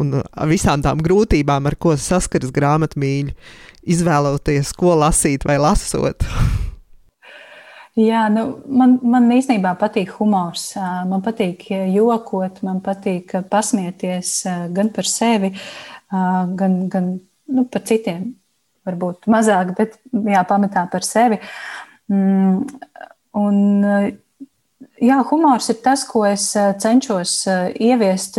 un 0.05 0.21
visām 0.53 0.85
tām 0.87 1.03
grūtībām, 1.03 1.67
ar 1.67 1.81
ko 1.81 1.97
saskaras 1.99 2.53
grāmatmīļi, 2.55 3.35
izvēloties, 3.97 4.77
ko 4.77 4.99
lasīt 5.03 5.49
vai 5.49 5.59
lasot? 5.59 6.29
Jā, 7.99 8.29
nu, 8.31 8.45
man, 8.71 8.99
man 9.03 9.27
īstenībā 9.35 9.73
patīk 9.79 10.13
humors. 10.21 10.71
Man 11.11 11.25
patīk 11.25 11.65
jokot, 11.91 12.61
man 12.67 12.79
patīk 12.85 13.35
pasmieties 13.51 14.35
gan 14.77 14.93
par 14.95 15.09
sevi, 15.11 15.51
gan, 16.11 16.77
gan 16.93 17.11
nu, 17.51 17.67
par 17.67 17.83
citiem. 17.89 18.29
Varbūt 18.87 19.27
mazāk, 19.31 19.75
bet 19.77 19.99
jā, 20.15 20.45
pamatā 20.49 20.87
par 20.93 21.05
sevi. 21.05 21.41
Mm, 22.11 22.63
un, 23.37 23.59
jā, 25.03 25.19
humors 25.29 25.69
ir 25.75 25.83
tas, 25.85 26.07
ko 26.09 26.25
es 26.31 26.47
cenšos 26.55 27.35
ieviest 27.75 28.39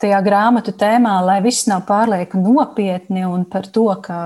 tajā 0.00 0.20
grāmatu 0.24 0.72
tēmā, 0.76 1.18
lai 1.24 1.40
viss 1.44 1.66
nav 1.70 1.84
pārlieku 1.88 2.40
nopietni 2.40 3.24
un 3.28 3.44
par 3.48 3.68
to, 3.72 3.88
ka 4.02 4.18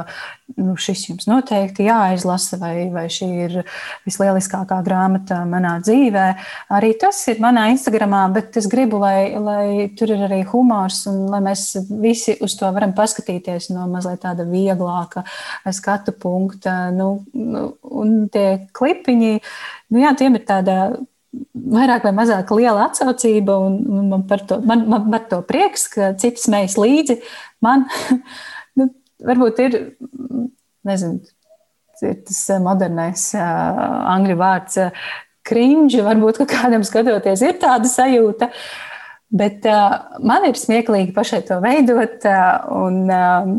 nu, 0.58 0.74
šis 0.80 1.04
jums 1.08 1.28
noteikti 1.30 1.86
jāizlasa, 1.86 2.58
vai, 2.60 2.88
vai 2.92 3.06
šī 3.12 3.28
ir 3.44 3.56
vislieliskākā 4.06 4.80
grāmata 4.86 5.40
manā 5.48 5.76
dzīvē. 5.84 6.26
Arī 6.76 6.92
tas 7.00 7.20
ir 7.30 7.42
manā 7.42 7.68
Instagramā, 7.74 8.24
bet 8.34 8.58
es 8.60 8.68
gribu, 8.70 9.00
lai, 9.02 9.36
lai 9.38 9.88
tur 9.98 10.14
ir 10.14 10.24
arī 10.26 10.40
humors 10.50 11.04
un 11.10 11.22
lai 11.32 11.42
mēs 11.44 11.66
visi 11.90 12.36
uz 12.42 12.56
to 12.58 12.70
varam 12.74 12.94
paskatīties 12.96 13.70
no 13.74 13.86
mazliet 13.90 14.22
tāda 14.24 14.46
vieglāka 14.48 15.24
skatu 15.70 16.14
punkta. 16.18 16.90
Nu, 16.94 17.12
nu, 17.34 17.66
un 18.02 18.26
tie 18.32 18.66
klipiņi, 18.76 19.38
nu 19.94 20.04
jā, 20.04 20.14
tiem 20.18 20.38
ir 20.38 20.46
tāda 20.48 20.80
vairāk 21.54 22.06
vai 22.06 22.12
mazāk 22.16 22.50
liela 22.56 22.88
atsaucība, 22.88 23.56
un 23.66 24.08
man 24.10 24.24
par 24.28 24.42
to, 24.48 24.60
man, 24.66 24.86
man 24.90 25.08
par 25.12 25.26
to 25.30 25.40
prieks, 25.46 25.86
ka 25.92 26.12
citi 26.20 26.42
smējas 26.42 26.76
līdzi. 26.80 27.20
Man 27.64 27.86
nu, 28.78 28.90
varbūt 29.26 29.62
ir, 29.66 29.78
nezinu, 30.88 31.20
ir 32.02 32.20
tas 32.26 32.44
modernais 32.64 33.30
uh, 33.38 33.82
angļu 34.14 34.38
vārds 34.40 34.80
cringe, 35.46 36.00
varbūt 36.04 36.42
kādam 36.50 36.84
skatoties, 36.86 37.44
ir 37.46 37.60
tāda 37.62 37.90
sajūta. 37.90 38.50
Bet 39.30 39.66
uh, 39.70 40.16
man 40.26 40.48
ir 40.48 40.58
smieklīgi 40.58 41.14
pašai 41.14 41.44
to 41.46 41.60
veidot, 41.62 42.24
uh, 42.26 42.64
un 42.74 43.04
uh, 43.06 43.52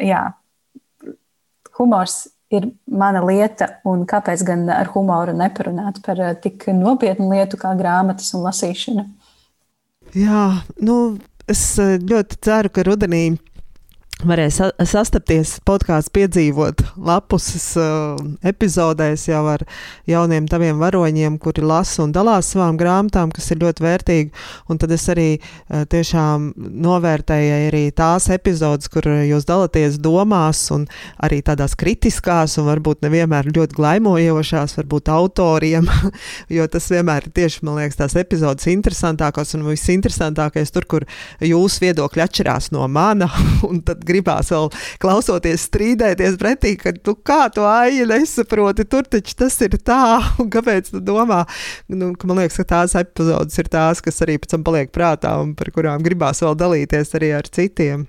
jā, 0.00 0.22
humors 1.76 2.22
ir 2.56 2.68
mana 2.86 3.22
lieta, 3.24 3.68
un 3.88 4.04
kāpēc 4.08 4.44
gan 4.46 4.66
ar 4.72 4.90
humoru 4.94 5.34
neparunāt 5.36 6.00
par 6.04 6.20
eh, 6.20 6.34
tik 6.40 6.68
nopietnu 6.74 7.30
lietu 7.32 7.60
kā 7.60 7.74
grāmatas 7.78 8.34
un 8.36 8.44
lasīšana? 8.46 9.06
Jā, 10.14 10.44
nu, 10.86 10.98
es 11.50 11.64
eh, 11.82 11.96
ļoti 11.98 12.40
ceru, 12.44 12.72
ka 12.74 12.86
rudenī 12.86 13.24
varēs 14.28 14.58
sastapties 14.88 15.58
podkāstu, 15.66 16.12
piedzīvot 16.18 16.82
lapuses 17.04 17.66
uh, 17.80 18.14
epizodēs 18.46 19.26
jau 19.28 19.42
ar 19.52 19.64
jauniem 20.08 20.46
taviem 20.50 20.80
varoņiem, 20.80 21.36
kuri 21.42 21.64
lasa 21.66 22.04
un 22.04 22.12
dalās 22.14 22.52
savām 22.54 22.78
grāmatām, 22.80 23.32
kas 23.34 23.50
ir 23.52 23.60
ļoti 23.62 23.84
vērtīgi. 23.84 24.32
Un 24.72 24.80
tad 24.80 24.94
es 24.94 25.04
arī 25.12 25.26
uh, 25.36 25.84
tiešām 25.90 26.52
novērtēju 26.56 27.56
arī 27.68 27.82
tās 27.96 28.30
epizodes, 28.34 28.90
kur 28.92 29.08
jūs 29.28 29.46
dalāties 29.48 30.00
domās 30.02 30.62
un 30.74 30.86
arī 31.24 31.42
tādās 31.44 31.76
kritiskās 31.78 32.56
un 32.60 32.68
varbūt 32.70 33.04
nevienmēr 33.04 33.50
ļoti 33.54 33.78
glaimojošās, 33.78 34.76
varbūt 34.80 35.12
autoriem, 35.14 35.90
jo 36.56 36.68
tas 36.70 36.88
vienmēr 36.92 37.28
ir 37.28 37.36
tieši, 37.40 37.64
man 37.66 37.82
liekas, 37.82 38.00
tās 38.00 38.18
epizodes 38.20 38.70
interesantākās 38.72 39.56
un 39.58 39.66
visinteresantākais 39.68 40.72
tur, 40.74 40.88
kur 40.88 41.08
jūsu 41.44 41.86
viedokļi 41.86 42.26
atšķirās 42.28 42.72
no 42.74 42.88
mana. 42.88 43.30
un 43.68 43.82
tad 43.84 44.04
gribās 44.14 44.52
vēl 44.54 44.70
klausoties, 45.02 45.66
strīdēties 45.68 46.38
pretī, 46.40 46.74
ka 46.80 46.94
tu 46.94 47.16
kā 47.18 47.48
to 47.54 47.66
aiju 47.68 48.06
nesaproti, 48.10 48.86
tur 48.88 49.06
taču 49.10 49.36
tas 49.44 49.58
ir 49.66 49.76
tā, 49.82 50.22
un 50.42 50.50
kāpēc 50.54 50.94
tu 50.94 51.02
domā, 51.04 51.42
nu, 51.92 52.14
ka 52.16 52.30
man 52.30 52.42
liekas, 52.44 52.62
ka 52.62 52.70
tās 52.76 52.96
epizodes 53.00 53.60
ir 53.60 53.70
tās, 53.72 54.02
kas 54.04 54.22
arī 54.24 54.38
pēc 54.40 54.56
tam 54.56 54.66
paliek 54.66 54.94
prātā 54.94 55.36
un 55.42 55.54
par 55.58 55.72
kurām 55.74 56.04
gribās 56.06 56.44
vēl 56.44 56.58
dalīties 56.64 57.16
arī 57.18 57.34
ar 57.36 57.50
citiem. 57.50 58.08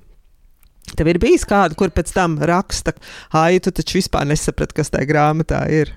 Tev 0.96 1.10
ir 1.10 1.18
bijis 1.20 1.48
kāda, 1.50 1.74
kur 1.78 1.90
pēc 1.90 2.14
tam 2.14 2.38
raksta, 2.46 2.94
ah, 3.34 3.50
tu 3.58 3.74
taču 3.74 3.98
vispār 3.98 4.28
nesaprati, 4.30 4.78
kas 4.78 4.94
tajā 4.94 5.10
grāmatā 5.10 5.66
ir. 5.74 5.96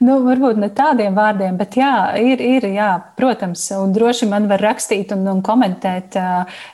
Nu, 0.00 0.14
varbūt 0.24 0.56
ne 0.56 0.70
tādiem 0.72 1.12
vārdiem, 1.16 1.58
bet 1.60 1.74
jā, 1.76 1.92
ir, 2.16 2.40
ir 2.40 2.64
jā, 2.72 2.88
protams, 3.18 3.66
un 3.76 3.92
droši 3.92 4.28
man 4.30 4.46
var 4.48 4.62
rakstīt 4.64 5.12
un, 5.12 5.26
un 5.28 5.42
komentēt. 5.44 6.16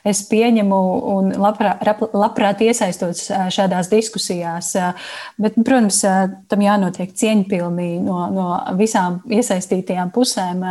Es 0.07 0.21
pieņemu 0.29 0.79
un 1.11 1.33
labprāt, 1.35 1.83
labprāt 2.15 2.63
iesaistos 2.63 3.25
šādās 3.53 3.91
diskusijās. 3.91 4.71
Bet, 5.35 5.59
protams, 5.59 5.99
tam 6.47 6.63
jānotiek 6.63 7.11
cieņpilnī 7.11 7.89
no, 8.05 8.21
no 8.31 8.49
visām 8.79 9.19
iesaistītajām 9.35 10.13
pusēm. 10.15 10.63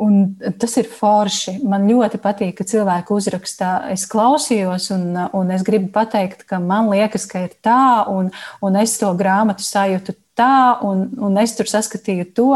Un 0.00 0.32
tas 0.58 0.72
ir 0.80 0.88
forši. 0.90 1.58
Man 1.68 1.84
ļoti 1.86 2.18
patīk, 2.22 2.56
ka 2.58 2.66
cilvēki 2.66 3.12
uzraksta, 3.14 3.74
es 3.92 4.06
klausījos, 4.10 4.88
un, 4.94 5.04
un 5.36 5.52
es 5.54 5.62
gribu 5.66 5.92
pateikt, 5.94 6.46
ka 6.48 6.58
man 6.62 6.88
liekas, 6.90 7.28
ka 7.30 7.44
ir 7.44 7.52
tā, 7.62 8.08
un, 8.10 8.32
un 8.64 8.78
es 8.80 8.96
to 8.98 9.12
grāmatu 9.18 9.62
sajūtu 9.66 10.16
tā, 10.38 10.80
un, 10.88 11.06
un 11.20 11.38
es 11.42 11.54
tur 11.58 11.68
saskatīju 11.68 12.30
to, 12.34 12.50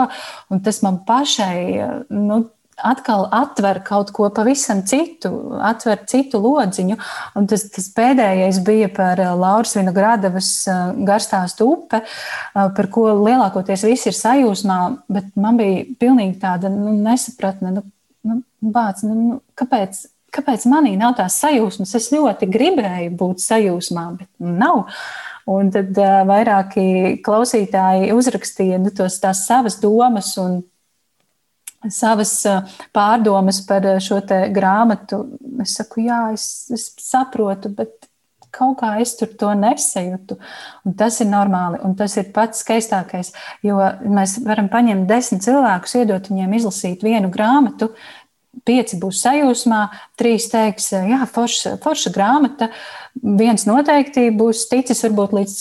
tas 0.64 0.82
man 0.82 1.03
pašai, 1.07 1.59
nu, 2.09 2.41
atkal 2.77 3.27
atver 3.33 3.81
kaut 3.85 4.11
ko 4.14 4.29
pavisam 4.35 4.83
citu, 4.87 5.31
atver 5.64 6.03
citu 6.09 6.41
lodziņu. 6.43 6.97
Un 7.39 7.49
tas, 7.49 7.66
tas 7.72 7.89
pēdējais 7.97 8.61
bija 8.66 8.91
par 8.93 9.20
eh, 9.22 9.33
Lauras 9.37 9.77
Vinogradavas 9.79 10.51
eh, 10.68 10.83
garstāstu 11.09 11.70
upe, 11.72 12.03
eh, 12.03 12.66
par 12.77 12.91
ko 12.93 13.09
lielākoties 13.14 13.87
visi 13.89 14.11
ir 14.12 14.18
sajūsmā, 14.18 14.81
bet 15.12 15.33
man 15.41 15.61
bija 15.61 15.87
pilnīgi 16.01 16.37
tāda 16.43 16.72
nu, 16.72 16.93
nesapratne, 17.07 17.72
nu, 17.79 17.87
nu, 18.29 18.43
bāc, 18.61 19.01
nu, 19.07 19.16
nu, 19.16 19.41
kāpēc, 19.57 20.05
kāpēc 20.37 20.68
manī 20.68 20.97
nav 21.01 21.16
tās 21.16 21.41
sajūsmas. 21.41 21.97
Es 21.97 22.12
ļoti 22.12 22.51
gribēju 22.53 23.16
būt 23.16 23.45
sajūsmā, 23.45 24.11
bet 24.20 24.31
nav. 24.41 24.85
Un 25.47 25.68
tad 25.70 25.95
uh, 25.95 26.24
vairāki 26.27 27.20
klausītāji 27.22 28.09
uzrakstīja 28.11 28.81
nu, 28.83 28.91
tos, 28.91 29.20
tās 29.22 29.45
savas 29.47 29.77
domas 29.79 30.33
un 30.43 30.57
savas 31.93 32.34
pārdomas 32.97 33.62
par 33.66 33.87
šo 34.03 34.20
grāmatu. 34.55 35.24
Es 35.62 35.76
saku, 35.78 36.07
jā, 36.07 36.20
es, 36.34 36.66
es 36.74 36.91
saprotu, 37.03 37.70
bet 37.74 38.09
kaut 38.57 38.78
kā 38.80 38.95
es 39.03 39.14
tur 39.18 39.30
to 39.39 39.53
nesajūtu. 39.59 40.39
Un 40.87 40.97
tas 40.99 41.20
ir 41.22 41.30
normāli, 41.30 41.80
un 41.84 41.97
tas 41.99 42.16
ir 42.20 42.30
pats 42.37 42.62
skaistākais. 42.64 43.32
Jo 43.66 43.80
mēs 44.03 44.39
varam 44.47 44.70
paņemt 44.72 45.09
desmit 45.11 45.45
cilvēkus, 45.47 45.99
iedot 46.01 46.30
viņiem 46.32 46.57
izlasīt 46.61 47.05
vienu 47.07 47.32
grāmatu. 47.32 47.93
Pieci 48.66 48.97
būs 48.97 49.20
sajūsmā, 49.20 49.82
trīs 50.16 50.49
teiks, 50.49 50.89
jā, 50.97 51.20
forša, 51.28 51.76
forša 51.84 52.12
grāmata. 52.14 52.70
Viens 53.17 53.64
noteikti 53.64 54.29
būs 54.37 54.67
ticis 54.71 55.01
varbūt 55.07 55.33
līdz 55.39 55.55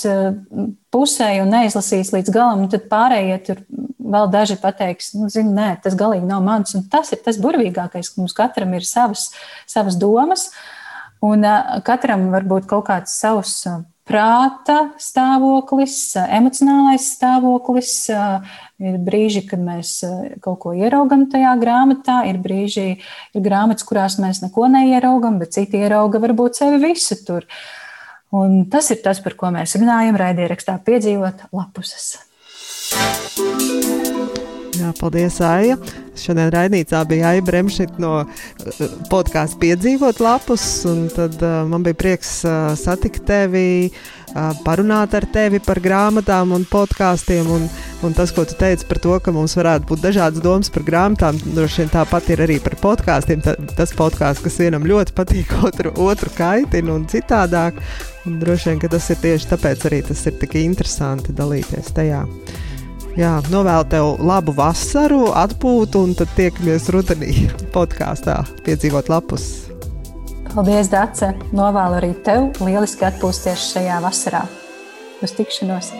pusē 0.92 1.30
un 1.42 1.54
neizlasījis 1.54 2.12
līdz 2.16 2.34
galam, 2.36 2.66
un 2.66 2.72
tad 2.72 2.90
pārējie 2.92 3.38
tur 3.48 3.62
vēl 4.06 4.30
daži 4.34 4.58
pateiks, 4.62 5.14
nu, 5.18 5.30
zini, 5.32 5.54
nē, 5.56 5.70
tas 5.84 5.98
galīgi 5.98 6.28
nav 6.28 6.44
mans. 6.46 6.76
Un 6.78 6.86
tas 6.92 7.12
ir 7.16 7.22
tas 7.26 7.40
burvīgākais, 7.42 8.12
ka 8.12 8.22
mums 8.22 8.36
katram 8.38 8.76
ir 8.78 8.86
savas, 8.88 9.30
savas 9.70 9.98
domas, 10.02 10.50
un 11.26 11.46
uh, 11.48 11.80
katram 11.86 12.30
var 12.34 12.46
būt 12.48 12.68
kaut 12.70 12.86
kāds 12.90 13.16
savs 13.18 13.58
uh, 13.72 13.82
prāta 14.06 14.78
stāvoklis, 15.02 15.98
emocionālais 16.24 17.08
stāvoklis. 17.16 17.94
Uh, 18.14 18.58
ir 18.82 19.00
brīži, 19.02 19.46
kad 19.50 19.62
mēs 19.64 19.98
uh, 20.08 20.36
kaut 20.44 20.60
ko 20.66 20.74
ieraugam 20.78 21.26
tajā 21.32 21.56
grāmatā, 21.62 22.22
ir 22.30 22.40
brīži, 22.44 22.88
ir 23.36 23.46
grāmatas, 23.46 23.88
kurās 23.88 24.20
mēs 24.22 24.44
neko 24.46 24.70
neieraugam, 24.76 25.40
bet 25.42 25.56
citi 25.58 25.82
ierauga 25.82 26.22
varbūt 26.24 26.62
sevi 26.62 26.82
visu 26.90 27.20
tur. 27.26 27.48
Un 28.36 28.66
tas 28.72 28.90
ir 28.92 29.00
tas, 29.06 29.22
par 29.24 29.38
ko 29.40 29.54
mēs 29.56 29.78
runājam 29.80 30.18
raidierakstā 30.20 30.80
piedzīvot 30.86 31.48
lapusas. 31.56 32.16
Jā, 34.76 34.90
paldies, 35.00 35.38
Aija. 35.46 35.78
Šodien 36.20 36.50
raidījumā 36.52 37.02
bija 37.08 37.30
Aija 37.32 37.44
Bremšita 37.46 38.02
no 38.02 38.12
uh, 38.24 38.82
podkāstu 39.12 39.60
piedzīvot 39.62 40.20
lapus, 40.24 40.66
un 40.90 41.06
tad 41.14 41.38
uh, 41.44 41.62
man 41.70 41.86
bija 41.86 41.96
prieks 42.00 42.32
uh, 42.48 42.74
satikt 42.80 43.24
tevi, 43.28 43.88
uh, 43.88 44.50
parunāt 44.66 45.16
ar 45.16 45.28
tevi 45.32 45.62
par 45.64 45.80
grāmatām 45.84 46.52
un 46.58 46.66
podkāstiem, 46.68 47.48
un, 47.56 47.70
un 48.04 48.18
tas, 48.18 48.34
ko 48.36 48.44
tu 48.48 48.58
teici 48.60 48.88
par 48.90 49.00
to, 49.04 49.16
ka 49.24 49.32
mums 49.36 49.56
varētu 49.60 49.88
būt 49.94 50.04
dažādas 50.10 50.44
domas 50.44 50.74
par 50.74 50.88
grāmatām, 50.88 51.40
droši 51.56 51.84
vien 51.84 51.96
tāpat 51.96 52.34
ir 52.36 52.44
arī 52.48 52.60
par 52.64 52.76
podkāstiem. 52.84 53.46
Ta, 53.46 53.56
tas 53.80 53.96
podkāsts, 53.96 54.44
kas 54.44 54.60
vienam 54.60 54.88
ļoti 54.88 55.16
patīk, 55.16 55.56
otru, 55.68 55.96
otru 56.10 56.36
kaitina 56.36 56.98
un 56.98 57.08
citādāk, 57.12 57.80
un 58.28 58.40
droši 58.44 58.74
vien, 58.74 58.84
ka 58.84 58.92
tas 58.98 59.08
ir 59.14 59.24
tieši 59.24 59.52
tāpēc 59.56 59.88
arī 59.88 60.04
tas 60.12 60.28
ir 60.28 60.40
tik 60.44 60.60
interesanti 60.66 61.36
dalīties 61.36 61.96
tajā. 61.96 62.26
Jā, 63.16 63.38
novēlu 63.48 63.86
tev 63.88 64.10
labu 64.28 64.52
vasaru, 64.58 65.30
atpūtu, 65.40 66.02
un 66.04 66.16
tad 66.20 66.34
tiekamies 66.36 66.90
rudenī 66.92 67.46
podkāstā, 67.72 68.42
piedzīvot 68.66 69.08
lapus. 69.12 69.46
Paldies, 70.52 70.92
Dārce! 70.92 71.32
Novēlu 71.56 72.00
arī 72.02 72.12
tev 72.28 72.50
lieliski 72.60 73.08
atpūsties 73.08 73.70
šajā 73.72 74.02
vasarā. 74.04 74.44
Uz 75.24 75.36
tikšanos! 75.36 75.94